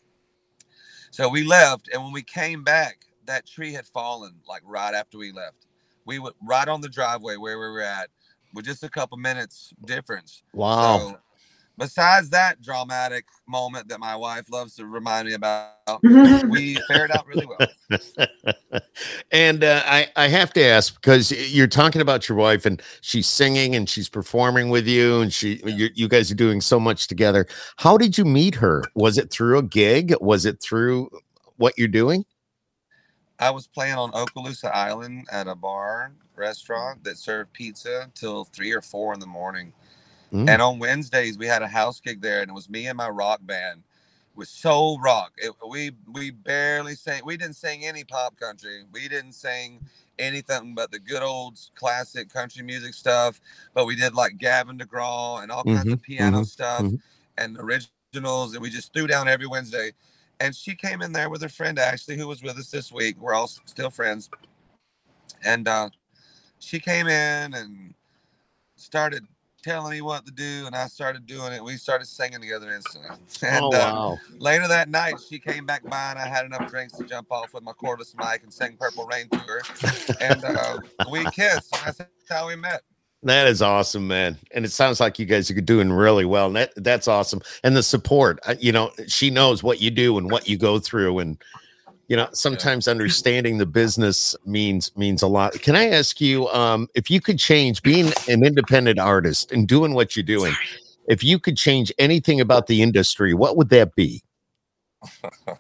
So 1.11 1.31
we 1.31 1.45
left, 1.45 1.89
and 1.93 2.03
when 2.05 2.13
we 2.13 2.23
came 2.23 2.63
back, 2.63 3.07
that 3.25 3.47
tree 3.47 3.73
had 3.73 3.87
fallen 3.87 4.35
like 4.47 4.61
right 4.67 4.93
after 4.95 5.17
we 5.17 5.33
left. 5.33 5.67
We 6.05 6.19
were 6.19 6.35
right 6.43 6.69
on 6.69 6.83
the 6.83 6.91
driveway 6.91 7.37
where 7.37 7.59
we 7.59 7.67
were 7.67 7.81
at, 7.81 8.11
with 8.53 8.67
just 8.67 8.85
a 8.85 8.91
couple 8.91 9.17
minutes 9.17 9.73
difference. 9.87 10.43
wow. 10.53 10.99
So, 10.99 11.19
besides 11.79 12.31
that 12.31 12.61
dramatic 12.63 13.27
moment 13.49 13.89
that 13.89 14.01
my 14.01 14.17
wife 14.17 14.51
loves 14.51 14.75
to 14.77 14.87
remind 14.87 15.29
me 15.29 15.35
about, 15.35 15.73
we 16.49 16.77
fared 16.89 17.11
out 17.11 17.27
really 17.27 17.47
well. 17.47 18.01
and 19.33 19.63
uh, 19.63 19.83
I, 19.85 20.09
I 20.17 20.29
have 20.29 20.53
to 20.55 20.63
ask 20.63 20.95
because 20.95 21.31
you're 21.53 21.67
talking 21.67 22.01
about 22.01 22.29
your 22.29 22.39
wife 22.39 22.67
and 22.67 22.83
she's 23.01 23.29
singing 23.29 23.75
and 23.75 23.89
she's 23.89 24.09
performing 24.09 24.71
with 24.71 24.87
you 24.87 25.21
and 25.21 25.33
she 25.33 25.61
you, 25.65 25.89
you 25.95 26.09
guys 26.09 26.31
are 26.31 26.37
doing 26.37 26.61
so 26.61 26.81
much 26.81 27.07
together. 27.07 27.47
How 27.77 27.97
did 27.97 28.19
you 28.19 28.25
meet 28.25 28.55
her? 28.57 28.83
Was 28.95 29.19
it 29.19 29.31
through 29.31 29.59
a 29.59 29.63
gig? 29.63 30.15
Was 30.21 30.47
it 30.47 30.61
through 30.61 31.11
what 31.57 31.77
you're 31.79 31.89
doing? 31.89 32.25
I 33.39 33.51
was 33.51 33.67
playing 33.67 33.97
on 33.97 34.13
Okaloosa 34.13 34.73
Island 34.73 35.27
at 35.31 35.47
a 35.47 35.55
bar 35.55 36.13
restaurant 36.37 37.05
that 37.05 37.19
served 37.19 37.53
pizza 37.53 38.11
till 38.15 38.45
three 38.45 38.73
or 38.73 38.81
four 38.81 39.13
in 39.13 39.21
the 39.21 39.27
morning. 39.27 39.73
Mm. 40.33 40.49
And 40.49 40.63
on 40.63 40.79
Wednesdays 40.81 41.39
we 41.39 41.47
had 41.47 41.63
a 41.63 41.69
house 41.69 42.01
gig 42.01 42.23
there, 42.23 42.43
and 42.43 42.51
it 42.51 42.55
was 42.55 42.71
me 42.71 42.87
and 42.89 42.97
my 42.99 43.09
rock 43.11 43.41
band. 43.45 43.83
was 44.37 44.51
soul 44.51 45.01
rock. 45.01 45.33
It, 45.39 45.53
we 45.69 45.93
we 46.13 46.33
barely 46.33 46.97
sang. 46.97 47.23
We 47.27 47.39
didn't 47.39 47.57
sing 47.57 47.87
any 47.87 48.05
pop 48.05 48.39
country. 48.39 48.85
We 48.93 49.09
didn't 49.09 49.35
sing 49.35 49.81
anything 50.19 50.75
but 50.77 50.93
the 50.93 51.01
good 51.01 51.23
old 51.23 51.59
classic 51.77 52.33
country 52.33 52.65
music 52.65 52.95
stuff. 52.95 53.41
But 53.75 53.87
we 53.87 53.97
did 53.97 54.15
like 54.15 54.39
Gavin 54.39 54.79
DeGraw 54.79 55.43
and 55.43 55.53
all 55.53 55.65
kinds 55.65 55.93
Mhm, 55.93 55.93
of 55.93 56.03
piano 56.03 56.39
mhm, 56.39 56.45
stuff 56.45 56.87
mhm. 56.87 57.01
and 57.39 57.59
originals, 57.59 58.55
and 58.55 58.63
we 58.63 58.71
just 58.71 58.93
threw 58.95 59.09
down 59.09 59.29
every 59.29 59.49
Wednesday. 59.49 59.93
And 60.41 60.57
she 60.57 60.75
came 60.77 61.03
in 61.03 61.13
there 61.13 61.31
with 61.31 61.43
her 61.43 61.51
friend 61.51 61.79
Ashley, 61.79 62.19
who 62.19 62.29
was 62.29 62.43
with 62.43 62.59
us 62.59 62.71
this 62.71 62.93
week. 62.93 63.17
We're 63.21 63.35
all 63.35 63.49
still 63.49 63.91
friends. 63.91 64.31
And 65.45 65.69
uh, 65.69 65.91
she 66.61 66.81
came 66.81 67.09
in 67.09 67.55
and 67.55 67.95
started 68.77 69.27
telling 69.67 69.91
me 69.91 70.01
what 70.01 70.25
to 70.25 70.33
do, 70.33 70.65
and 70.67 70.77
I 70.77 70.87
started 70.87 71.27
doing 71.27 71.53
it. 71.53 71.63
We 71.63 71.77
started 71.77 72.07
singing 72.07 72.41
together 72.41 72.73
instantly. 72.73 73.11
And 73.43 73.65
oh 73.65 73.69
uh, 73.69 73.71
wow. 73.71 74.19
later 74.39 74.67
that 74.69 74.89
night, 74.89 75.15
she 75.29 75.39
came 75.39 75.67
back 75.67 75.83
by, 75.85 76.11
and 76.11 76.19
I 76.19 76.27
had 76.27 76.47
enough 76.47 76.71
drinks 76.71 76.97
to 76.99 77.05
jump 77.05 77.31
off 77.31 77.53
with 77.53 77.63
my 77.63 77.73
cordless 77.73 78.15
mic 78.17 78.43
and 78.43 78.53
sing 78.53 78.77
"Purple 78.79 79.07
Rain" 79.07 79.29
to 79.29 79.39
her. 79.39 79.63
And 80.21 80.45
uh, 80.45 80.79
we 81.11 81.25
kissed. 81.27 81.77
And 81.85 81.95
that's 81.97 82.11
how 82.31 82.47
we 82.47 82.57
met. 82.57 82.83
That 83.23 83.47
is 83.47 83.61
awesome, 83.61 84.07
man. 84.07 84.39
And 84.53 84.65
it 84.65 84.71
sounds 84.71 85.01
like 85.01 85.19
you 85.19 85.27
guys 85.27 85.51
are 85.51 85.61
doing 85.61 85.93
really 85.93 86.25
well. 86.25 86.47
And 86.47 86.57
that 86.57 86.73
that's 86.77 87.09
awesome. 87.09 87.41
And 87.65 87.77
the 87.77 87.83
support, 87.83 88.39
uh, 88.47 88.55
you 88.61 88.73
know, 88.73 88.93
she 89.07 89.31
knows 89.31 89.63
what 89.63 89.81
you 89.81 89.91
do 89.91 90.17
and 90.17 90.31
what 90.31 90.49
you 90.49 90.57
go 90.57 90.79
through. 90.79 91.19
And 91.19 91.37
you 92.09 92.17
know, 92.17 92.29
sometimes 92.33 92.89
understanding 92.89 93.59
the 93.59 93.67
business 93.67 94.35
means 94.45 94.97
means 94.97 95.23
a 95.23 95.27
lot. 95.27 95.61
Can 95.61 95.77
I 95.77 95.89
ask 95.91 96.21
you, 96.21 96.49
um, 96.49 96.89
if 96.95 97.11
you 97.11 97.21
could 97.21 97.39
change 97.39 97.83
being 97.83 98.13
an 98.29 98.45
independent 98.45 98.99
artist 98.99 99.53
and 99.53 99.67
doing 99.67 99.95
what 99.95 100.17
you're 100.17 100.23
doing, 100.23 100.55
if 101.09 101.23
you 101.23 101.39
could 101.39 101.57
change 101.57 101.93
anything 101.99 102.41
about 102.41 102.67
the 102.67 102.83
industry, 102.83 103.35
what 103.35 103.57
would 103.57 103.69
that 103.71 103.95
be? 103.95 104.23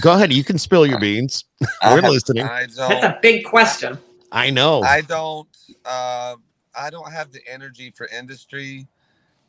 Go 0.00 0.12
ahead, 0.12 0.32
you 0.32 0.44
can 0.44 0.58
spill 0.58 0.86
your 0.86 1.00
beans. 1.00 1.44
We're 1.82 2.04
I, 2.04 2.08
listening. 2.08 2.44
I 2.44 2.60
That's 2.60 2.76
don't. 2.76 3.04
a 3.04 3.18
big 3.22 3.44
question. 3.44 3.98
I 4.30 4.50
know. 4.50 4.82
I 4.82 5.00
don't. 5.00 5.48
Uh, 5.84 6.36
I 6.78 6.90
don't 6.90 7.10
have 7.10 7.32
the 7.32 7.40
energy 7.50 7.90
for 7.90 8.06
industry. 8.08 8.86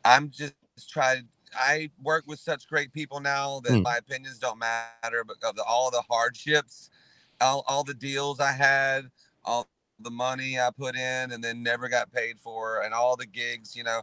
I'm 0.04 0.30
just 0.30 0.54
trying. 0.88 1.28
I 1.54 1.90
work 2.02 2.24
with 2.26 2.40
such 2.40 2.68
great 2.68 2.92
people 2.92 3.20
now 3.20 3.60
that 3.60 3.78
Hmm. 3.78 3.82
my 3.82 3.96
opinions 3.96 4.38
don't 4.38 4.58
matter. 4.58 5.24
But 5.24 5.36
of 5.44 5.56
the, 5.56 5.64
all 5.64 5.90
the 5.90 6.02
hardships, 6.02 6.90
all, 7.40 7.64
all 7.66 7.84
the 7.84 7.94
deals 7.94 8.40
I 8.40 8.52
had, 8.52 9.10
all 9.44 9.68
the 9.98 10.10
money 10.10 10.58
I 10.58 10.70
put 10.70 10.96
in 10.96 11.32
and 11.32 11.42
then 11.44 11.62
never 11.62 11.88
got 11.88 12.12
paid 12.12 12.40
for, 12.40 12.82
and 12.82 12.94
all 12.94 13.16
the 13.16 13.26
gigs. 13.26 13.76
You 13.76 13.84
know, 13.84 14.02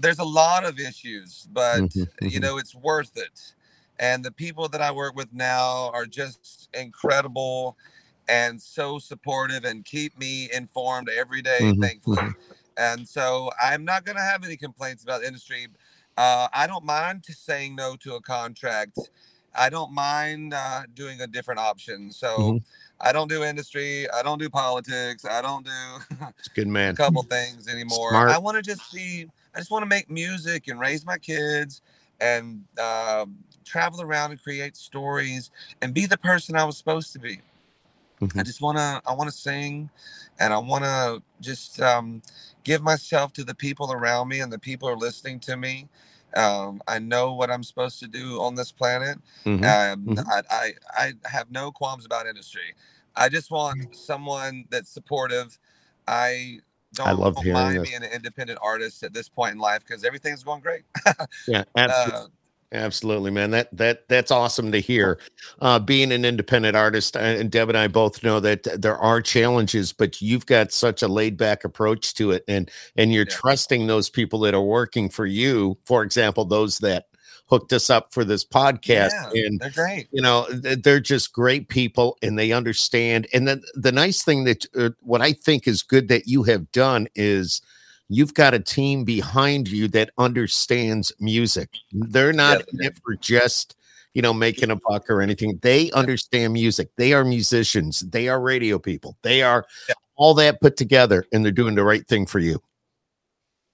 there's 0.00 0.18
a 0.18 0.24
lot 0.24 0.64
of 0.64 0.78
issues, 0.78 1.48
but 1.52 1.86
Mhm, 1.92 2.06
you 2.24 2.40
mhm. 2.40 2.40
know 2.40 2.58
it's 2.58 2.74
worth 2.74 3.16
it 3.16 3.54
and 3.98 4.24
the 4.24 4.32
people 4.32 4.68
that 4.68 4.80
i 4.82 4.90
work 4.90 5.14
with 5.16 5.32
now 5.32 5.90
are 5.92 6.06
just 6.06 6.68
incredible 6.74 7.76
and 8.28 8.60
so 8.60 8.98
supportive 8.98 9.64
and 9.64 9.84
keep 9.84 10.18
me 10.18 10.50
informed 10.52 11.08
every 11.08 11.40
day, 11.42 11.72
Mhm, 11.72 11.80
thankfully 11.80 12.06
mhm. 12.06 12.34
and 12.76 13.08
so 13.08 13.50
i'm 13.62 13.84
not 13.84 14.04
going 14.04 14.16
to 14.16 14.22
have 14.22 14.44
any 14.44 14.56
complaints 14.56 15.02
about 15.02 15.20
the 15.22 15.26
industry 15.26 15.66
uh, 16.16 16.48
i 16.54 16.66
don't 16.66 16.84
mind 16.84 17.24
saying 17.26 17.76
no 17.76 17.96
to 17.96 18.14
a 18.14 18.20
contract 18.20 18.98
i 19.54 19.68
don't 19.68 19.92
mind 19.92 20.54
uh, 20.54 20.82
doing 20.94 21.20
a 21.20 21.26
different 21.26 21.60
option 21.60 22.10
so 22.10 22.54
Mhm. 22.54 22.62
i 23.00 23.12
don't 23.12 23.28
do 23.28 23.44
industry 23.44 24.08
i 24.10 24.22
don't 24.22 24.38
do 24.40 24.48
politics 24.50 25.24
i 25.24 25.42
don't 25.42 25.64
do 25.66 26.16
It's 26.38 26.48
good, 26.48 26.66
a 26.68 26.92
couple 26.94 27.22
things 27.24 27.68
anymore. 27.68 28.10
Smart. 28.10 28.30
I 28.30 28.38
want 28.38 28.56
to 28.56 28.62
just 28.62 28.92
be. 28.92 29.26
I 29.54 29.58
just 29.58 29.70
want 29.70 29.82
to 29.82 29.86
make 29.88 30.10
music 30.10 30.68
and 30.68 30.78
raise 30.78 31.04
my 31.06 31.18
kids 31.18 31.82
and 32.20 32.64
um 32.80 33.36
travel 33.64 34.00
around 34.02 34.30
and 34.30 34.42
create 34.42 34.76
stories 34.76 35.50
and 35.82 35.92
be 35.92 36.06
the 36.06 36.18
person 36.18 36.56
I 36.56 36.64
was 36.64 36.76
supposed 36.76 37.12
to 37.14 37.18
be. 37.18 37.40
I 38.22 38.26
Mhm. 38.26 38.46
just 38.46 38.60
want 38.62 38.78
to. 38.78 39.02
I 39.06 39.14
want 39.14 39.30
to 39.30 39.36
sing, 39.36 39.90
and 40.38 40.52
I 40.52 40.58
want 40.58 40.84
to 40.84 41.22
just 41.40 41.80
um, 41.80 42.22
give 42.66 42.82
myself 42.82 43.32
to 43.34 43.44
the 43.44 43.54
people 43.54 43.92
around 43.92 44.28
me 44.28 44.40
and 44.40 44.52
the 44.52 44.58
people 44.58 44.88
are 44.88 44.96
listening 44.96 45.38
to 45.40 45.56
me. 45.56 45.88
Um, 46.34 46.82
I 46.88 46.98
know 46.98 47.32
what 47.32 47.48
I'm 47.50 47.62
supposed 47.62 48.00
to 48.00 48.08
do 48.08 48.40
on 48.42 48.56
this 48.56 48.72
planet. 48.72 49.18
Mhm. 49.46 49.64
Um, 49.64 50.06
Mhm. 50.06 50.26
I, 50.28 50.42
I 50.50 50.74
I 51.24 51.28
have 51.30 51.50
no 51.52 51.70
qualms 51.70 52.04
about 52.04 52.26
industry. 52.26 52.74
I 53.14 53.28
just 53.28 53.52
want 53.52 53.94
someone 53.96 54.66
that's 54.68 54.90
supportive. 54.90 55.58
I 56.08 56.60
don't 56.92 57.08
I 57.08 57.12
love 57.12 57.36
mind 57.46 57.78
this. 57.80 57.88
being 57.90 58.02
an 58.02 58.10
independent 58.12 58.58
artist 58.60 59.04
at 59.04 59.14
this 59.14 59.28
point 59.28 59.52
in 59.54 59.60
life 59.60 59.84
because 59.86 60.04
everything's 60.04 60.42
going 60.42 60.60
great. 60.60 60.82
Yeah, 61.46 61.64
absolutely. 61.76 62.20
Uh, 62.20 62.26
Absolutely, 62.72 63.30
man. 63.30 63.50
That 63.52 63.74
that 63.76 64.08
that's 64.08 64.30
awesome 64.32 64.72
to 64.72 64.80
hear. 64.80 65.18
Uh, 65.60 65.78
being 65.78 66.10
an 66.12 66.24
independent 66.24 66.76
artist, 66.76 67.16
uh, 67.16 67.20
and 67.20 67.50
Deb 67.50 67.68
and 67.68 67.78
I 67.78 67.86
both 67.86 68.22
know 68.24 68.40
that 68.40 68.64
there 68.80 68.96
are 68.98 69.22
challenges, 69.22 69.92
but 69.92 70.20
you've 70.20 70.46
got 70.46 70.72
such 70.72 71.02
a 71.02 71.08
laid 71.08 71.36
back 71.36 71.64
approach 71.64 72.14
to 72.14 72.32
it, 72.32 72.44
and 72.48 72.70
and 72.96 73.12
you're 73.12 73.24
Yeah. 73.26 73.34
trusting 73.36 73.86
those 73.86 74.10
people 74.10 74.40
that 74.40 74.54
are 74.54 74.62
working 74.62 75.08
for 75.08 75.26
you. 75.26 75.78
For 75.84 76.02
example, 76.02 76.44
those 76.44 76.78
that 76.78 77.06
hooked 77.48 77.72
us 77.72 77.88
up 77.88 78.12
for 78.12 78.24
this 78.24 78.44
podcast, 78.44 79.10
yeah, 79.12 79.30
and 79.46 79.60
they're 79.60 79.70
great. 79.70 80.08
you 80.10 80.20
know 80.20 80.46
they're 80.50 80.98
just 81.00 81.32
great 81.32 81.68
people, 81.68 82.18
and 82.22 82.36
they 82.36 82.50
understand. 82.50 83.28
And 83.32 83.46
then 83.46 83.62
the 83.74 83.92
nice 83.92 84.24
thing 84.24 84.42
that 84.44 84.66
uh, 84.76 84.90
what 85.02 85.22
I 85.22 85.32
think 85.32 85.68
is 85.68 85.82
good 85.84 86.08
that 86.08 86.26
you 86.26 86.42
have 86.42 86.70
done 86.72 87.06
is 87.14 87.62
you've 88.08 88.34
got 88.34 88.54
a 88.54 88.60
team 88.60 89.04
behind 89.04 89.68
you 89.68 89.88
that 89.88 90.10
understands 90.18 91.12
music. 91.20 91.70
They're 91.92 92.32
not 92.32 92.62
Yeah. 92.72 92.90
for 93.04 93.16
just, 93.16 93.76
you 94.14 94.22
know, 94.22 94.32
making 94.32 94.70
a 94.70 94.76
buck 94.76 95.10
or 95.10 95.20
anything. 95.20 95.58
They 95.62 95.90
understand 95.92 96.52
music. 96.52 96.88
They 96.96 97.12
are 97.12 97.24
musicians. 97.24 98.00
They 98.00 98.28
are 98.28 98.40
radio 98.40 98.78
people. 98.78 99.16
They 99.22 99.42
are 99.42 99.66
Yeah. 99.88 99.94
all 100.16 100.34
that 100.34 100.60
put 100.60 100.76
together 100.76 101.26
and 101.32 101.44
they're 101.44 101.52
doing 101.52 101.74
the 101.74 101.84
right 101.84 102.06
thing 102.06 102.26
for 102.26 102.38
you. 102.38 102.62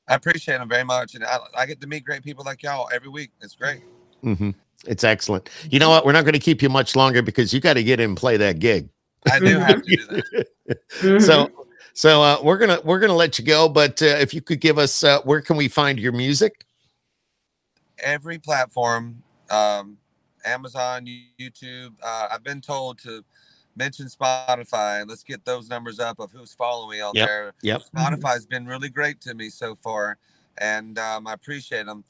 I 0.09 0.17
appreciate 0.17 0.59
them 0.59 0.69
very 0.69 0.83
much, 0.85 1.15
and 1.15 1.25
I, 1.25 1.39
I 1.57 1.65
get 1.65 1.81
to 1.81 1.87
meet 1.87 2.05
great 2.05 2.23
people 2.25 2.43
like 2.45 2.63
y'all 2.63 2.89
every 2.93 3.09
week. 3.09 3.31
It's 3.41 3.55
great. 3.55 3.83
hmm 4.23 4.51
It's 4.87 5.05
excellent. 5.05 5.49
You 5.71 5.79
know 5.79 5.91
what? 5.91 6.05
We're 6.05 6.13
not 6.13 6.25
going 6.25 6.33
to 6.35 6.41
keep 6.41 6.61
you 6.61 6.69
much 6.69 6.97
longer 6.97 7.23
because 7.23 7.55
you 7.55 7.61
got 7.61 7.75
to 7.75 7.85
get 7.85 8.01
in 8.01 8.11
and 8.11 8.17
play 8.17 8.37
that 8.37 8.59
gig. 8.59 8.89
I 9.31 9.39
do 9.39 9.59
have 9.61 9.83
to 9.83 9.97
do 9.97 10.07
that. 10.07 10.49
So, 11.21 11.62
so 11.95 12.23
uh, 12.23 12.39
we're 12.43 12.59
gonna 12.59 12.81
we're 12.85 13.01
gonna 13.01 13.15
let 13.15 13.39
you 13.39 13.45
go. 13.45 13.69
But 13.69 14.03
uh, 14.03 14.07
if 14.07 14.33
you 14.35 14.41
could 14.41 14.61
give 14.61 14.79
us, 14.79 15.05
uh, 15.05 15.21
where 15.23 15.41
can 15.41 15.57
we 15.57 15.69
find 15.69 15.99
your 15.99 16.13
music? 16.13 16.65
every 18.03 18.39
platform 18.39 19.23
um, 19.51 19.97
amazon 20.45 21.07
youtube 21.41 21.93
uh, 22.03 22.29
i've 22.31 22.43
been 22.43 22.61
told 22.61 22.99
to 22.99 23.25
mention 23.77 24.07
spotify 24.07 25.07
let's 25.09 25.23
get 25.23 25.45
those 25.45 25.69
numbers 25.69 25.99
up 25.99 26.19
of 26.19 26.31
who's 26.33 26.53
following 26.53 26.99
me 26.99 27.01
on 27.01 27.13
Yep, 27.15 27.29
there 27.29 27.53
yep. 27.63 27.83
spotify's 27.95 28.45
been 28.45 28.67
really 28.67 28.89
great 28.89 29.21
to 29.23 29.35
me 29.35 29.49
so 29.49 29.75
far 29.75 30.19
and 30.59 30.99
um, 30.99 31.27
i 31.27 31.33
appreciate 31.33 31.87
them 31.87 32.05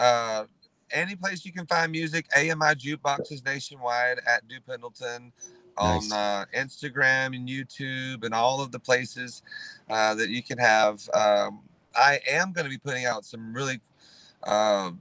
uh, 0.00 0.44
any 0.90 1.16
place 1.16 1.44
you 1.44 1.52
can 1.52 1.66
find 1.66 1.92
music 1.92 2.26
ami 2.36 2.74
jukeboxes 2.74 3.44
nationwide 3.44 4.18
at 4.26 4.46
Dew 4.48 4.60
pendleton 4.66 5.32
on 5.78 6.08
Nice. 6.08 6.12
uh, 6.12 6.44
instagram 6.54 7.34
and 7.36 7.48
youtube 7.48 8.24
and 8.24 8.34
all 8.34 8.60
of 8.60 8.72
the 8.72 8.78
places 8.78 9.42
uh, 9.90 10.14
that 10.14 10.28
you 10.30 10.42
can 10.42 10.58
have 10.58 11.08
um, 11.14 11.60
i 11.96 12.20
am 12.28 12.52
going 12.52 12.64
to 12.64 12.70
be 12.70 12.78
putting 12.78 13.04
out 13.06 13.24
some 13.24 13.52
really 13.52 13.80
um, 14.46 14.98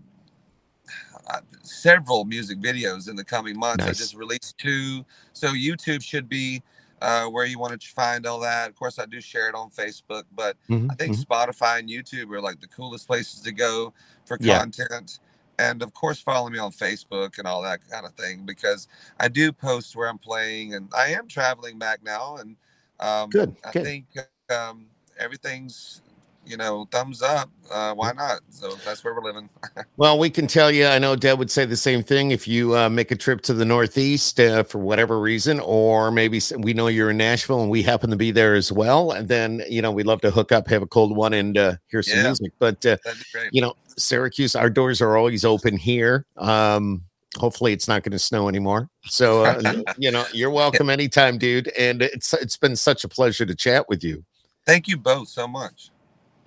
uh, 1.28 1.40
several 1.64 2.26
music 2.26 2.60
videos 2.60 3.10
in 3.10 3.16
the 3.16 3.24
coming 3.24 3.58
months. 3.58 3.88
I 3.88 3.92
just 3.94 4.16
released 4.16 4.58
two, 4.58 5.06
so 5.34 5.50
YouTube 5.50 6.04
should 6.04 6.30
be 6.30 6.62
uh, 7.02 7.26
where 7.26 7.46
you 7.46 7.60
want 7.60 7.80
to 7.80 7.88
find 7.90 8.26
all 8.26 8.40
that. 8.42 8.70
Of 8.70 8.76
course, 8.76 9.00
I 9.00 9.06
do 9.06 9.20
share 9.22 9.50
it 9.50 9.56
on 9.56 9.70
Facebook, 9.70 10.24
but 10.36 10.56
Mhm, 10.70 10.92
I 10.92 10.96
think 10.96 11.16
mhm. 11.16 11.26
Spotify 11.26 11.80
and 11.80 11.90
YouTube 11.90 12.32
are 12.32 12.42
like 12.42 12.60
the 12.60 12.68
coolest 12.68 13.08
places 13.08 13.42
to 13.42 13.52
go 13.52 13.94
for 14.26 14.38
Yeah. 14.40 14.60
content. 14.60 15.20
And 15.60 15.84
of 15.84 15.94
course, 15.94 16.20
follow 16.22 16.50
me 16.50 16.60
on 16.60 16.72
Facebook 16.72 17.38
and 17.40 17.48
all 17.48 17.62
that 17.64 17.82
kind 17.90 18.06
of 18.06 18.14
thing 18.16 18.46
because 18.46 18.88
I 19.20 19.30
do 19.30 19.52
post 19.52 19.96
where 19.96 20.10
I'm 20.10 20.18
playing, 20.20 20.74
and 20.76 20.90
I 20.98 21.10
am 21.10 21.28
traveling 21.28 21.80
back 21.80 22.04
now. 22.04 22.38
And 22.38 22.58
um, 23.00 23.32
Good, 23.32 23.56
I 23.66 23.72
good. 23.72 23.84
think 23.84 24.06
um, 24.50 24.88
everything's 25.20 26.02
you 26.46 26.58
know 26.58 26.88
thumbs 26.92 27.22
up. 27.22 27.50
Uh, 27.72 27.94
why 27.94 28.12
not? 28.12 28.42
So 28.50 28.76
that's 28.86 29.04
where 29.04 29.14
we're 29.14 29.24
living. 29.24 29.50
Well, 29.98 30.20
we 30.20 30.30
can 30.30 30.46
tell 30.46 30.72
you. 30.72 30.88
I 30.88 31.00
know 31.00 31.16
Deb 31.16 31.40
would 31.40 31.50
say 31.50 31.64
the 31.64 31.78
same 31.78 32.04
thing. 32.04 32.32
If 32.32 32.50
you 32.50 32.76
uh, 32.78 32.90
make 32.90 33.12
a 33.12 33.16
trip 33.16 33.40
to 33.44 33.54
the 33.54 33.64
Northeast 33.64 34.38
uh, 34.42 34.64
for 34.64 34.80
whatever 34.80 35.22
reason, 35.22 35.62
or 35.62 36.12
maybe 36.12 36.42
we 36.58 36.74
know 36.74 36.88
you're 36.88 37.12
in 37.12 37.18
Nashville 37.18 37.62
and 37.62 37.70
we 37.72 37.82
happen 37.82 38.10
to 38.10 38.18
be 38.18 38.32
there 38.32 38.56
as 38.56 38.74
well, 38.74 39.12
and 39.12 39.30
then 39.30 39.62
you 39.70 39.82
know 39.82 39.92
we'd 39.92 40.06
love 40.06 40.20
to 40.22 40.32
hook 40.32 40.52
up, 40.52 40.68
have 40.68 40.82
a 40.82 40.88
cold 40.88 41.16
one, 41.16 41.32
and 41.34 41.58
uh, 41.58 41.76
hear 41.88 42.04
some 42.04 42.18
Yeah. 42.18 42.24
music. 42.26 42.52
But 42.60 42.86
uh, 42.86 42.98
That'd 43.06 43.20
be 43.20 43.26
great. 43.34 43.50
you 43.54 43.62
know, 43.62 43.74
Syracuse, 43.98 44.54
our 44.56 44.70
doors 44.70 45.02
are 45.02 45.16
always 45.16 45.46
open 45.46 45.78
here. 45.78 46.26
Um, 46.36 47.02
hopefully, 47.38 47.72
it's 47.72 47.88
not 47.88 48.04
going 48.04 48.12
to 48.12 48.20
snow 48.20 48.50
anymore. 48.50 48.90
So 49.06 49.46
uh, 49.46 49.62
you 49.98 50.12
know, 50.12 50.26
you're 50.34 50.50
welcome 50.52 50.90
anytime, 50.90 51.38
dude. 51.38 51.70
And 51.70 52.02
it's 52.02 52.34
it's 52.34 52.58
been 52.58 52.76
such 52.76 53.06
a 53.06 53.08
pleasure 53.08 53.46
to 53.46 53.56
chat 53.56 53.88
with 53.88 54.04
you. 54.04 54.26
Thank 54.66 54.90
you 54.90 54.98
both 54.98 55.30
so 55.30 55.48
much. 55.48 55.92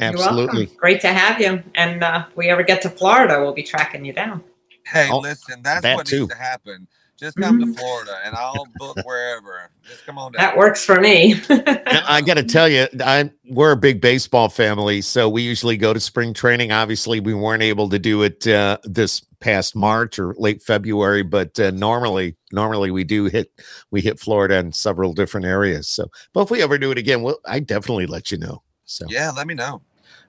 You're 0.01 0.11
Absolutely. 0.11 0.64
welcome. 0.66 0.76
Great 0.76 1.01
to 1.03 1.09
have 1.09 1.40
you. 1.40 1.62
And 1.74 2.03
uh, 2.05 2.24
if 2.28 2.36
we 2.36 2.49
ever 2.49 2.62
get 2.62 2.82
to 2.82 2.90
Florida, 2.90 3.40
we'll 3.40 3.53
be 3.55 3.62
tracking 3.64 4.05
you 4.05 4.12
down. 4.12 4.42
Hey, 4.86 5.09
Oh, 5.11 5.18
listen, 5.18 5.61
that's 5.62 5.82
that 5.82 5.96
what 5.96 6.07
too. 6.07 6.20
needs 6.20 6.30
to 6.32 6.36
happen. 6.36 6.86
Just 7.18 7.36
come 7.36 7.59
Mhm. 7.59 7.72
to 7.72 7.78
Florida, 7.80 8.20
and 8.24 8.34
I'll 8.36 8.64
book 8.78 8.96
wherever. 9.05 9.70
Just 9.84 10.07
come 10.07 10.18
on 10.18 10.30
down. 10.32 10.40
That 10.40 10.57
works 10.57 10.84
for 10.84 11.01
me. 11.01 11.34
I 11.49 12.20
got 12.24 12.34
to 12.34 12.44
tell 12.44 12.68
you, 12.68 12.86
I 13.05 13.32
we're 13.51 13.72
a 13.72 13.76
big 13.76 14.01
baseball 14.01 14.49
family, 14.49 15.01
so 15.01 15.28
we 15.28 15.42
usually 15.42 15.76
go 15.76 15.92
to 15.92 15.99
spring 15.99 16.32
training. 16.32 16.70
Obviously, 16.70 17.18
we 17.18 17.34
weren't 17.34 17.64
able 17.64 17.88
to 17.88 17.99
do 17.99 18.22
it 18.22 18.46
uh, 18.46 18.78
this 18.84 19.20
past 19.40 19.74
March 19.74 20.20
or 20.20 20.32
late 20.38 20.62
February, 20.62 21.24
but 21.24 21.59
uh, 21.59 21.72
normally, 21.72 22.36
normally 22.53 22.92
we 22.92 23.03
do 23.03 23.24
hit 23.24 23.51
we 23.90 24.01
hit 24.01 24.20
Florida 24.20 24.57
in 24.59 24.72
several 24.72 25.12
different 25.12 25.44
areas. 25.44 25.88
So, 25.88 26.09
but 26.32 26.42
if 26.42 26.53
we 26.53 26.62
ever 26.62 26.78
do 26.78 26.92
it 26.92 26.99
again, 26.99 27.22
we'll 27.22 27.40
I 27.46 27.59
definitely 27.59 28.07
let 28.07 28.30
you 28.30 28.38
know. 28.38 28.62
So, 28.84 29.07
Yeah, 29.09 29.32
let 29.32 29.49
me 29.49 29.55
know. 29.55 29.82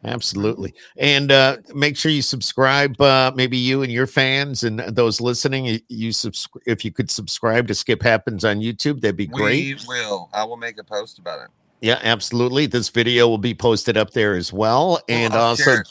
Absolutely, 0.03 0.73
and 0.97 1.31
uh, 1.31 1.57
make 1.73 1.97
sure 1.97 2.11
you 2.11 2.21
subscribe. 2.21 2.99
Uh, 2.99 3.31
maybe 3.35 3.57
you 3.57 3.83
and 3.83 3.91
your 3.91 4.07
fans 4.07 4.63
and 4.63 4.79
those 4.79 5.21
listening, 5.21 5.65
you, 5.65 5.79
you 5.89 6.11
subscribe 6.11 6.63
if 6.65 6.83
you 6.83 6.91
could 6.91 7.09
subscribe 7.11 7.67
to 7.67 7.75
Skip 7.75 8.01
Happens 8.01 8.45
on 8.45 8.59
YouTube, 8.59 9.01
that'd 9.01 9.15
be 9.15 9.27
great. 9.27 9.79
We 9.81 9.87
will. 9.87 10.29
I 10.33 10.43
will 10.43 10.57
make 10.57 10.79
a 10.79 10.83
post 10.83 11.19
about 11.19 11.41
it. 11.41 11.49
Yeah, 11.81 11.99
absolutely. 12.03 12.65
This 12.65 12.89
video 12.89 13.27
will 13.27 13.37
be 13.37 13.53
posted 13.53 13.97
up 13.97 14.11
there 14.11 14.35
as 14.35 14.51
well. 14.51 14.99
And 15.07 15.33
I'll 15.33 15.41
also, 15.41 15.63
share 15.63 15.81
it. 15.81 15.89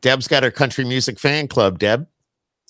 Deb's 0.00 0.28
got 0.28 0.42
her 0.42 0.50
country 0.50 0.84
music 0.84 1.18
fan 1.18 1.48
club. 1.48 1.78
Deb, 1.78 2.06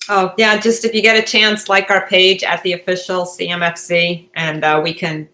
oh, 0.09 0.33
yeah. 0.37 0.59
Just 0.59 0.85
if 0.85 0.93
you 0.93 1.01
get 1.01 1.17
a 1.17 1.21
chance, 1.21 1.69
like 1.69 1.89
our 1.89 2.07
page 2.07 2.43
at 2.43 2.63
the 2.63 2.73
official 2.73 3.23
CMFC, 3.23 4.29
and 4.35 4.63
uh, 4.63 4.81
we 4.83 4.93
can 4.93 5.29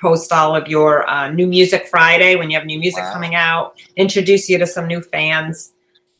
post 0.00 0.32
all 0.32 0.56
of 0.56 0.66
your 0.68 1.08
uh, 1.08 1.30
new 1.30 1.46
music 1.46 1.86
Friday 1.88 2.36
when 2.36 2.50
you 2.50 2.56
have 2.58 2.66
new 2.66 2.78
music 2.78 3.02
Wow. 3.02 3.12
coming 3.12 3.34
out, 3.34 3.74
introduce 3.96 4.48
you 4.48 4.58
to 4.58 4.66
some 4.66 4.86
new 4.86 5.00
fans, 5.02 5.72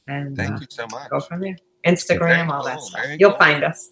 and 0.07 0.37
Thank 0.37 0.53
uh, 0.53 0.59
you 0.61 0.67
so 0.71 0.87
much. 0.91 1.09
go 1.11 1.21
from 1.21 1.41
there. 1.41 1.57
Instagram, 1.87 2.19
Very 2.19 2.51
all 2.51 2.65
that 2.65 2.77
cool, 2.79 2.87
stuff. 2.87 3.03
very 3.05 3.17
You'll 3.19 3.31
cool. 3.31 3.39
find 3.39 3.65
us. 3.65 3.91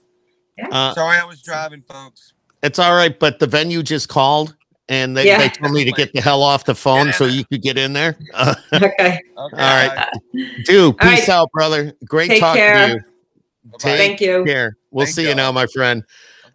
uh, 0.70 0.93
Sorry, 0.95 1.16
I 1.18 1.24
was 1.24 1.41
driving, 1.43 1.82
folks. 1.89 2.34
it's 2.62 2.78
all 2.78 2.95
right, 2.95 3.18
but 3.18 3.39
the 3.39 3.47
venue 3.47 3.82
just 3.82 4.09
called 4.09 4.55
and 4.91 5.16
they, 5.16 5.26
Yeah. 5.26 5.39
they 5.39 5.49
told 5.51 5.72
me 5.72 5.84
to 5.84 5.93
get 5.93 6.12
the 6.12 6.20
hell 6.20 6.43
off 6.43 6.64
the 6.64 6.74
phone 6.74 7.12
so 7.12 7.24
you 7.26 7.45
could 7.47 7.62
get 7.62 7.78
in 7.78 7.93
there. 7.93 8.16
Uh, 8.34 8.55
Okay. 8.74 8.89
Okay. 8.89 9.20
All 9.36 9.49
right. 9.53 9.91
guys. 9.95 10.64
dude, 10.64 10.84
All 10.84 10.93
peace 10.95 11.20
right. 11.20 11.28
out, 11.30 11.51
brother. 11.53 11.93
Great 12.07 12.28
Take 12.28 12.41
talking 12.41 12.61
care. 12.62 12.86
to 12.89 12.93
you. 12.95 12.99
Bye-bye. 13.01 13.78
Take 13.78 13.99
Thank 13.99 14.20
you. 14.20 14.45
care. 14.45 14.76
We'll 14.91 15.07
Thank 15.07 15.14
see 15.16 15.22
you 15.22 15.28
y'all. 15.28 15.36
now, 15.36 15.53
my 15.53 15.66
friend. 15.66 16.03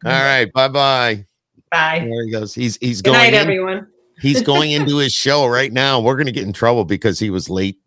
All 0.05 0.11
right. 0.11 0.51
Bye 0.51 0.67
bye. 0.67 1.25
Bye. 1.73 2.07
There 2.09 2.25
he 2.25 2.31
goes. 2.31 2.53
He's 2.53 2.77
he's 2.77 3.01
Good 3.01 3.11
going 3.11 3.19
night, 3.23 3.33
in. 3.33 3.39
everyone. 3.39 3.87
He's 4.21 4.41
going 4.41 4.71
into 4.77 4.97
his 4.97 5.11
show 5.11 5.47
right 5.47 5.73
now. 5.73 5.99
We're 5.99 6.15
gonna 6.17 6.31
get 6.31 6.45
in 6.45 6.53
trouble 6.53 6.85
because 6.85 7.17
he 7.19 7.29
was 7.29 7.49
late. 7.49 7.79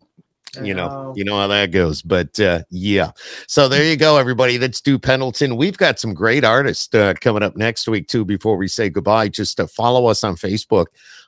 you 0.63 0.73
know 0.73 0.87
Oh. 0.89 1.13
you 1.15 1.23
know 1.25 1.37
how 1.37 1.47
that 1.47 1.71
goes 1.71 2.01
but 2.01 2.39
uh 2.39 2.61
yeah 2.71 3.11
so 3.47 3.67
there 3.67 3.83
you 3.83 3.95
go 3.97 4.17
everybody 4.17 4.55
that's 4.57 4.79
Dew 4.81 4.97
pendleton 4.97 5.55
we've 5.57 5.77
got 5.77 5.99
some 5.99 6.13
great 6.15 6.43
artists 6.45 6.91
uh, 6.95 7.13
coming 7.19 7.43
up 7.43 7.55
next 7.57 7.87
week 7.87 8.07
too 8.07 8.23
before 8.25 8.55
we 8.57 8.67
say 8.67 8.89
goodbye 8.89 9.27
just 9.27 9.57
to 9.57 9.67
follow 9.67 10.07
us 10.07 10.23
on 10.23 10.35
facebook 10.35 10.85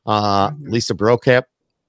uh 0.08 0.50
Mhm. 0.52 0.70
lisa 0.72 0.96
Brokop 0.96 1.44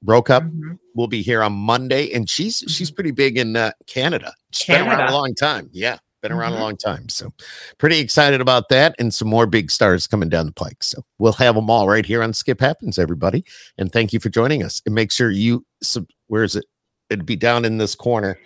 Brokop 0.04 0.50
Mhm. 0.50 0.78
will 0.96 1.06
be 1.06 1.22
here 1.22 1.40
on 1.42 1.52
monday 1.52 2.12
and 2.12 2.28
she's 2.28 2.64
she's 2.66 2.90
pretty 2.90 3.12
big 3.12 3.38
in 3.38 3.56
uh, 3.56 3.70
canada 3.86 4.34
she's 4.50 4.76
been 4.76 4.86
around 4.88 5.08
a 5.08 5.12
long 5.12 5.32
time 5.34 5.70
yeah 5.72 5.98
been 6.22 6.32
around 6.32 6.52
Mhm. 6.52 6.58
a 6.58 6.60
long 6.60 6.76
time 6.76 7.08
so 7.08 7.32
pretty 7.78 7.98
excited 7.98 8.40
about 8.40 8.68
that 8.68 8.94
and 8.98 9.12
some 9.14 9.28
more 9.28 9.46
big 9.46 9.70
stars 9.70 10.06
coming 10.06 10.28
down 10.28 10.46
the 10.46 10.52
pike 10.52 10.82
so 10.82 11.02
we'll 11.18 11.32
have 11.34 11.54
them 11.54 11.70
all 11.70 11.88
right 11.88 12.04
here 12.06 12.22
on 12.22 12.32
skip 12.34 12.60
happens 12.60 12.98
everybody 12.98 13.44
and 13.78 13.92
thank 13.92 14.12
you 14.12 14.20
for 14.20 14.28
joining 14.28 14.62
us 14.62 14.82
and 14.86 14.94
make 14.94 15.10
sure 15.10 15.30
you 15.30 15.64
sub- 15.82 16.08
where 16.26 16.42
is 16.44 16.56
it 16.56 16.64
it'd 17.08 17.24
be 17.26 17.36
down 17.36 17.64
in 17.64 17.78
this 17.78 17.94
corner 17.94 18.38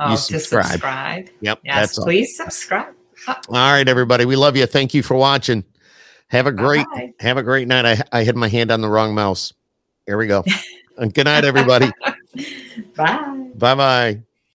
Oh, 0.00 0.10
You 0.10 0.16
to 0.16 0.22
subscribe. 0.22 0.66
subscribe. 0.66 1.28
yep 1.40 1.58
Yes, 1.64 1.74
that's 1.74 1.98
all. 1.98 2.04
please 2.04 2.36
subscribe. 2.36 2.94
all 3.26 3.36
right 3.54 3.88
everybody 3.88 4.24
we 4.26 4.36
love 4.36 4.56
you 4.56 4.64
thank 4.66 4.94
you 4.94 5.02
for 5.02 5.14
watching 5.16 5.64
have 6.28 6.46
a 6.46 6.52
great 6.52 6.86
Bye. 6.94 7.12
have 7.20 7.36
a 7.38 7.42
great 7.42 7.66
night 7.66 7.84
i, 7.84 8.02
I 8.20 8.22
had 8.22 8.36
my 8.36 8.48
hand 8.48 8.70
on 8.70 8.80
the 8.80 8.88
wrong 8.88 9.14
mouse 9.14 9.52
here 10.06 10.16
we 10.18 10.26
go 10.28 10.44
and 10.98 11.12
good 11.12 11.24
night 11.24 11.44
everybody 11.44 11.90
Bye. 12.96 13.50
bye 13.56 13.74
bye 13.74 14.22